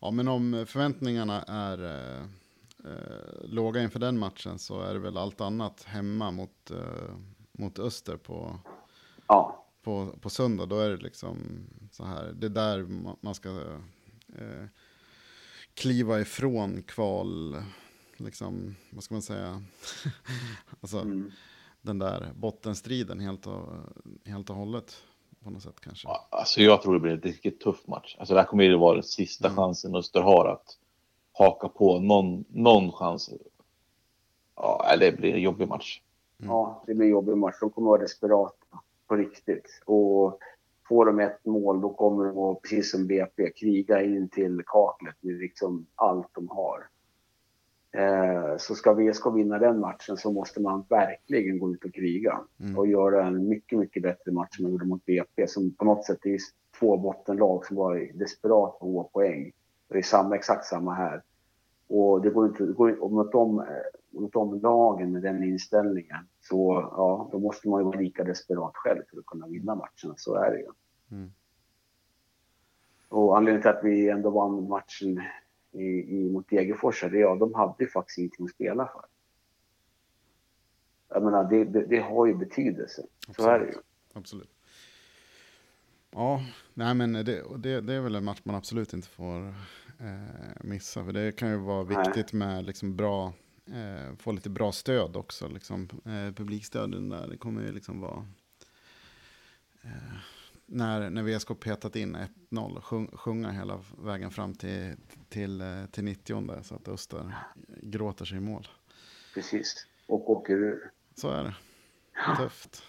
Ja, 0.03 0.11
men 0.11 0.27
om 0.27 0.65
förväntningarna 0.67 1.43
är 1.43 1.83
eh, 1.83 2.23
eh, 2.91 3.49
låga 3.49 3.83
inför 3.83 3.99
den 3.99 4.19
matchen 4.19 4.59
så 4.59 4.81
är 4.81 4.93
det 4.93 4.99
väl 4.99 5.17
allt 5.17 5.41
annat 5.41 5.83
hemma 5.83 6.31
mot, 6.31 6.71
eh, 6.71 7.15
mot 7.51 7.79
Öster 7.79 8.17
på, 8.17 8.59
Ja, 9.27 9.65
på, 9.83 10.15
på 10.21 10.29
söndag. 10.29 10.65
Då 10.65 10.79
är 10.79 10.89
det 10.89 10.97
liksom 10.97 11.37
så 11.91 12.05
här, 12.05 12.33
det 12.33 12.47
är 12.47 12.49
där 12.49 12.79
ma- 12.79 13.17
man 13.21 13.35
ska 13.35 13.49
eh, 14.35 14.65
kliva 15.73 16.21
ifrån 16.21 16.83
kval, 16.83 17.63
liksom, 18.17 18.75
vad 18.89 19.03
ska 19.03 19.15
man 19.15 19.21
säga, 19.21 19.63
alltså 20.81 20.99
mm. 20.99 21.31
den 21.81 21.99
där 21.99 22.31
bottenstriden 22.35 23.19
helt 23.19 23.47
och, 23.47 23.73
helt 24.25 24.49
och 24.49 24.55
hållet 24.55 25.03
på 25.43 25.49
något 25.49 25.61
sätt 25.63 25.79
kanske. 25.81 26.07
Alltså 26.29 26.61
jag 26.61 26.81
tror 26.81 26.93
det 26.93 26.99
blir 26.99 27.11
en 27.11 27.21
riktigt 27.21 27.59
tuff 27.59 27.87
match. 27.87 28.15
Alltså 28.19 28.33
det 28.33 28.39
här 28.39 28.47
kommer 28.47 28.63
ju 28.63 28.77
vara 28.77 28.93
den 28.93 29.03
sista 29.03 29.47
Mm. 29.47 29.55
chansen 29.57 29.95
Öster 29.95 30.21
har 30.21 30.45
att 30.45 30.77
haka 31.33 31.67
på 31.69 31.99
någon, 31.99 32.45
någon 32.49 32.91
chans. 32.91 33.29
Ja, 34.55 34.95
det 34.99 35.11
blir 35.11 35.33
en 35.33 35.41
jobbig 35.41 35.67
match. 35.67 36.01
ja, 36.37 36.83
det 36.87 36.93
blir 36.93 37.05
en 37.05 37.11
jobbig 37.11 37.37
match. 37.37 37.55
De 37.59 37.69
kommer 37.69 37.87
att 37.87 37.89
vara 37.89 38.01
desperata 38.01 38.79
på 39.07 39.15
riktigt. 39.15 39.81
Och 39.85 40.39
får 40.89 41.05
de 41.05 41.19
ett 41.19 41.45
mål, 41.45 41.81
då 41.81 41.93
kommer 41.93 42.25
de 42.25 42.37
att, 42.37 42.61
precis 42.61 42.91
som 42.91 43.07
BP, 43.07 43.51
kriga 43.51 44.01
in 44.03 44.29
till 44.29 44.61
kaklet 44.65 45.15
med 45.21 45.35
liksom 45.35 45.85
allt 45.95 46.27
de 46.33 46.47
har. 46.49 46.87
Eh, 47.97 48.57
så 48.57 48.75
ska 48.75 48.93
VSK 48.93 49.25
vinna 49.35 49.59
den 49.59 49.79
matchen 49.79 50.17
så 50.17 50.31
måste 50.31 50.61
man 50.61 50.85
verkligen 50.89 51.59
gå 51.59 51.71
ut 51.73 51.85
och 51.85 51.93
kriga 51.93 52.39
Mm. 52.59 52.77
och 52.77 52.87
göra 52.87 53.25
en 53.25 53.49
mycket, 53.49 53.79
mycket 53.79 54.03
bättre 54.03 54.31
match 54.31 54.59
än 54.59 54.63
man 54.63 54.71
gjorde 54.71 54.85
mot 54.85 55.05
BP 55.05 55.47
som 55.47 55.75
på 55.75 55.85
något 55.85 56.05
sätt 56.05 56.25
är 56.25 56.37
två 56.79 56.97
bottenlag 56.97 57.65
som 57.65 57.77
var 57.77 57.97
i 57.97 58.11
desperat 58.11 58.79
behov 58.79 58.99
av 58.99 59.03
poäng. 59.03 59.51
Det 59.87 59.97
är 59.97 60.01
samma, 60.01 60.35
exakt 60.35 60.65
samma 60.65 60.93
här. 60.93 61.21
Och 61.87 62.21
det 62.21 62.29
går 62.29 62.45
inte, 62.45 62.65
det 62.65 62.73
går, 62.73 63.03
och 63.03 63.11
mot, 63.11 63.31
de, 63.31 63.59
eh, 63.59 63.65
mot 64.19 64.33
de 64.33 64.59
lagen 64.59 65.11
med 65.11 65.21
den 65.21 65.43
inställningen 65.43 66.27
så 66.41 66.89
ja, 66.91 67.29
då 67.31 67.39
måste 67.39 67.69
man 67.69 67.81
ju 67.81 67.85
vara 67.85 67.99
lika 67.99 68.23
desperat 68.23 68.71
själv 68.75 69.01
för 69.09 69.19
att 69.19 69.25
kunna 69.25 69.47
vinna 69.47 69.75
matchen. 69.75 70.13
Så 70.17 70.35
är 70.35 70.51
det 70.51 70.59
ju. 70.59 70.69
Mm. 71.11 71.31
Och 73.09 73.37
anledningen 73.37 73.61
till 73.61 73.71
att 73.71 73.83
vi 73.83 74.09
ändå 74.09 74.29
vann 74.29 74.69
matchen 74.69 75.21
i, 75.73 76.17
i, 76.17 76.29
mot 76.29 76.49
Degerfors, 76.49 77.03
ja, 77.03 77.35
de 77.35 77.53
hade 77.53 77.83
ju 77.83 77.89
faktiskt 77.89 78.17
ingenting 78.17 78.45
att 78.45 78.51
spela 78.51 78.85
för. 78.85 79.05
Jag 81.09 81.23
menar, 81.23 81.49
det, 81.49 81.65
det, 81.65 81.85
det 81.85 81.99
har 81.99 82.25
ju 82.25 82.35
betydelse. 82.35 83.03
Så 83.37 83.49
är 83.49 83.59
det 83.59 83.65
ju. 83.65 83.73
Absolut. 84.13 84.49
Ja, 86.11 86.43
nej 86.73 86.93
men 86.93 87.13
det, 87.13 87.43
det, 87.57 87.81
det 87.81 87.93
är 87.93 88.01
väl 88.01 88.15
en 88.15 88.23
match 88.23 88.41
man 88.43 88.55
absolut 88.55 88.93
inte 88.93 89.07
får 89.07 89.47
eh, 89.99 90.63
missa. 90.63 91.05
För 91.05 91.11
det 91.11 91.31
kan 91.31 91.49
ju 91.49 91.57
vara 91.57 91.83
Nej. 91.83 91.97
viktigt 91.97 92.33
med 92.33 92.65
liksom 92.65 92.95
bra, 92.95 93.33
eh, 93.67 94.15
få 94.17 94.31
lite 94.31 94.49
bra 94.49 94.71
stöd 94.71 95.15
också. 95.15 95.47
Liksom, 95.47 95.89
eh, 96.05 96.33
publikstöden 96.33 97.09
där, 97.09 97.27
det 97.27 97.37
kommer 97.37 97.61
ju 97.61 97.71
liksom 97.71 98.01
vara... 98.01 98.25
Eh, 99.81 100.17
när, 100.73 101.09
när 101.09 101.23
VSK 101.23 101.59
petat 101.59 101.95
in 101.95 102.17
1-0, 102.49 102.81
sjung, 102.81 103.07
sjunga 103.17 103.51
hela 103.51 103.83
vägen 104.03 104.31
fram 104.31 104.53
till, 104.55 104.95
till, 105.29 105.61
eh, 105.61 105.85
till 105.91 106.03
90 106.03 106.63
så 106.63 106.75
att 106.75 106.87
Öster 106.87 107.35
gråter 107.81 108.25
sig 108.25 108.37
i 108.37 108.41
mål. 108.41 108.67
Precis. 109.33 109.87
Och 110.07 110.29
åker 110.29 110.53
ur. 110.53 110.91
Så 111.15 111.29
är 111.29 111.43
det. 111.43 111.55
Tufft. 112.37 112.83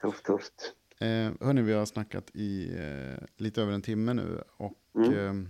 Tufft, 0.00 0.24
tufft. 0.24 0.72
Eh, 0.98 1.32
hörni, 1.40 1.62
vi 1.62 1.72
har 1.72 1.86
snackat 1.86 2.30
i 2.34 2.76
eh, 2.78 3.24
lite 3.36 3.62
över 3.62 3.72
en 3.72 3.82
timme 3.82 4.12
nu. 4.14 4.42
Och 4.56 4.78
Mm. 4.94 5.48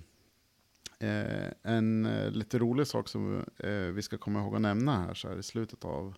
eh, 0.99 1.09
eh, 1.11 1.53
en 1.63 2.07
eh, 2.07 2.31
lite 2.31 2.59
rolig 2.59 2.87
sak 2.87 3.09
som 3.09 3.45
vi 3.95 4.03
ska 4.03 4.19
komma 4.19 4.41
ihåg 4.41 4.55
att 4.55 4.61
nämna 4.61 4.99
här 5.07 5.15
så 5.15 5.29
här 5.29 5.37
i 5.39 5.43
slutet 5.43 5.85
av 5.85 6.15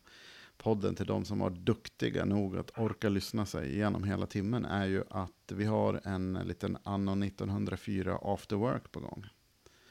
podden 0.59 0.95
till 0.95 1.07
de 1.07 1.25
som 1.25 1.39
var 1.39 1.51
duktiga 1.51 2.25
nog 2.25 2.57
att 2.57 2.79
orka 2.79 3.09
lyssna 3.09 3.47
sig 3.47 3.75
igenom 3.75 4.05
hela 4.05 4.27
timmen 4.27 4.65
är 4.65 4.87
ju 4.87 5.05
att 5.11 5.53
vi 5.53 5.65
har 5.65 6.01
en 6.05 6.33
liten 6.45 6.79
anno 6.83 7.25
1904 7.25 8.19
after 8.23 8.57
work 8.57 8.93
på 8.93 9.01
gång. 9.01 9.27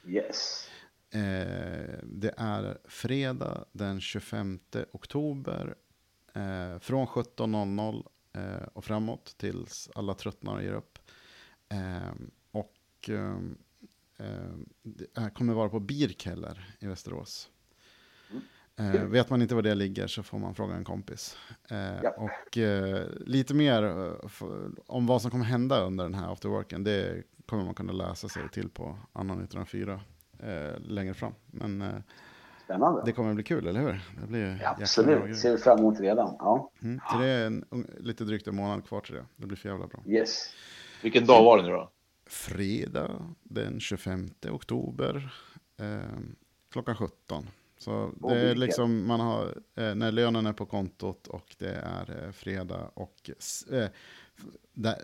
Yes. 0.08 0.70
Eh, 1.10 2.00
det 2.04 2.34
är 2.38 2.78
fredag 2.86 3.66
den 3.72 4.02
25 4.02 4.60
oktober 4.92 5.76
eh, 6.34 6.80
från 6.80 7.08
17.00 7.08 8.08
eh, 8.34 8.68
och 8.74 8.86
framåt 8.86 9.36
tills 9.38 9.90
alla 9.96 10.14
tröttnar 10.14 10.56
och 10.56 10.64
ger 10.64 10.74
upp. 10.74 11.00
Eh, 11.70 12.14
och 12.52 13.10
eh, 13.10 13.38
eh, 14.18 14.56
det 14.84 15.08
här 15.16 15.30
kommer 15.30 15.54
vara 15.54 15.70
på 15.70 15.80
Birkeller 15.80 16.76
i 16.80 16.88
Västerås. 16.88 17.50
Eh, 18.80 19.04
vet 19.04 19.30
man 19.30 19.42
inte 19.42 19.56
var 19.56 19.62
det 19.62 19.76
ligger 19.76 20.08
så 20.08 20.24
får 20.24 20.40
man 20.40 20.56
fråga 20.56 20.76
en 20.76 20.84
kompis. 20.84 21.38
Eh, 21.70 22.04
ja. 22.04 22.10
Och 22.18 22.58
eh, 22.58 23.04
lite 23.26 23.54
mer 23.54 23.84
eh, 23.84 24.14
om 24.88 25.08
vad 25.08 25.22
som 25.22 25.32
kommer 25.32 25.46
hända 25.46 25.82
under 25.82 26.04
den 26.04 26.14
här 26.14 26.34
afterworken, 26.34 26.84
det 26.84 27.24
kommer 27.46 27.64
man 27.66 27.74
kunna 27.74 27.94
läsa 27.94 28.30
sig 28.30 28.50
till 28.50 28.70
på 28.70 28.98
Anna 29.14 29.34
1904 29.34 30.02
eh, 30.40 30.80
längre 30.80 31.14
fram. 31.14 31.34
Men 31.46 31.82
eh, 31.82 31.96
Spännande. 32.64 33.02
det 33.06 33.12
kommer 33.12 33.34
bli 33.34 33.44
kul, 33.44 33.68
eller 33.68 33.80
hur? 33.82 34.02
Det 34.22 34.28
blir 34.28 34.60
ja, 34.64 34.76
absolut, 34.80 35.38
ser 35.38 35.52
vi 35.52 35.58
fram 35.58 35.80
emot 35.80 36.00
redan. 36.00 36.36
Ja. 36.40 36.72
Mm, 36.82 37.00
så 37.12 37.18
det 37.18 37.28
är 37.28 37.46
en, 37.46 37.88
lite 38.00 38.24
drygt 38.24 38.48
en 38.48 38.56
månad 38.56 38.88
kvar 38.88 39.02
till 39.02 39.16
det. 39.16 39.26
Det 39.36 39.48
blir 39.48 39.58
för 39.58 39.70
jävla 39.70 39.88
bra. 39.88 40.04
Yes. 40.08 40.54
Vilken 41.02 41.26
dag 41.26 41.44
var 41.44 41.58
det 41.58 41.64
nu 41.64 41.70
då? 41.70 41.92
Fredag 42.30 43.36
den 43.44 43.80
25 43.80 44.30
oktober 44.52 45.34
klockan 46.72 46.96
17. 46.96 47.48
Så 47.78 48.14
det 48.30 48.40
är 48.40 48.56
liksom, 48.56 49.08
man 49.08 49.20
har, 49.20 49.62
eh, 49.76 49.96
när 49.96 50.12
lönen 50.12 50.46
är 50.46 50.54
på 50.54 50.66
kontot 50.66 51.28
och 51.28 51.56
det 51.60 51.76
är 51.84 52.26
eh, 52.26 52.32
fredag 52.32 52.92
och 52.94 53.30
eh, 53.72 53.90
där, 54.74 54.96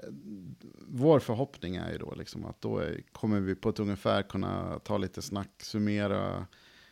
vår 0.88 1.19
förhoppning 1.19 1.76
är 1.76 1.91
ju 1.91 1.97
då 1.97 2.13
liksom 2.15 2.45
att 2.45 2.61
då 2.61 2.84
kommer 3.11 3.39
vi 3.39 3.55
på 3.55 3.69
ett 3.69 3.80
ungefär 3.80 4.24
kunna 4.24 4.80
ta 4.80 4.97
lite 4.97 5.22
snack, 5.22 5.49
summera 5.57 6.45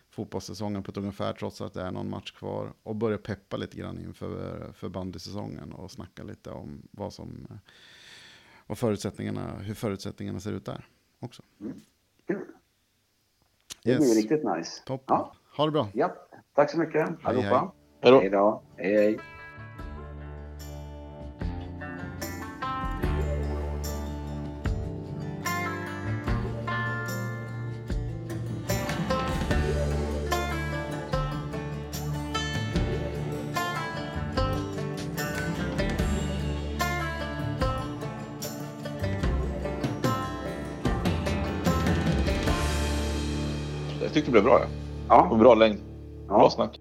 fotbollssäsongen 0.09 0.83
på 0.83 0.91
ett 0.91 0.97
ungefär 0.97 1.33
trots 1.33 1.61
att 1.61 1.73
det 1.73 1.81
är 1.81 1.91
någon 1.91 2.09
match 2.09 2.31
kvar 2.31 2.73
och 2.83 2.95
börja 2.95 3.17
peppa 3.17 3.57
lite 3.57 3.77
grann 3.77 3.99
inför 3.99 4.71
för 4.73 4.89
bandysäsongen 4.89 5.73
och 5.73 5.91
snacka 5.91 6.23
lite 6.23 6.51
om 6.51 6.81
vad 6.91 7.13
som 7.13 7.47
och 8.69 8.77
förutsättningarna, 8.77 9.57
hur 9.59 9.73
förutsättningarna 9.73 10.39
ser 10.39 10.51
ut 10.51 10.65
där 10.65 10.87
också. 11.19 11.43
Mm. 11.59 11.81
Kul. 12.27 12.45
Det 13.83 13.97
blir 13.97 14.15
riktigt 14.15 14.43
nice. 14.43 14.83
Toppen. 14.85 15.15
Ja. 15.17 15.35
Ha 15.59 15.65
det 15.65 15.71
bra. 15.71 15.87
Ja, 15.93 16.15
tack 16.55 16.71
så 16.71 16.79
mycket 16.79 17.09
allihopa. 17.23 17.71
Hej, 18.01 18.11
hej. 18.11 18.21
hej 18.21 18.29
då. 18.29 18.61
Hej, 18.77 18.93
hej. 18.95 19.19
Ja. 45.09 45.27
Och 45.31 45.37
bra 45.37 45.55
längd. 45.55 45.77
Ja. 46.27 46.37
Bra 46.37 46.49
snack. 46.49 46.79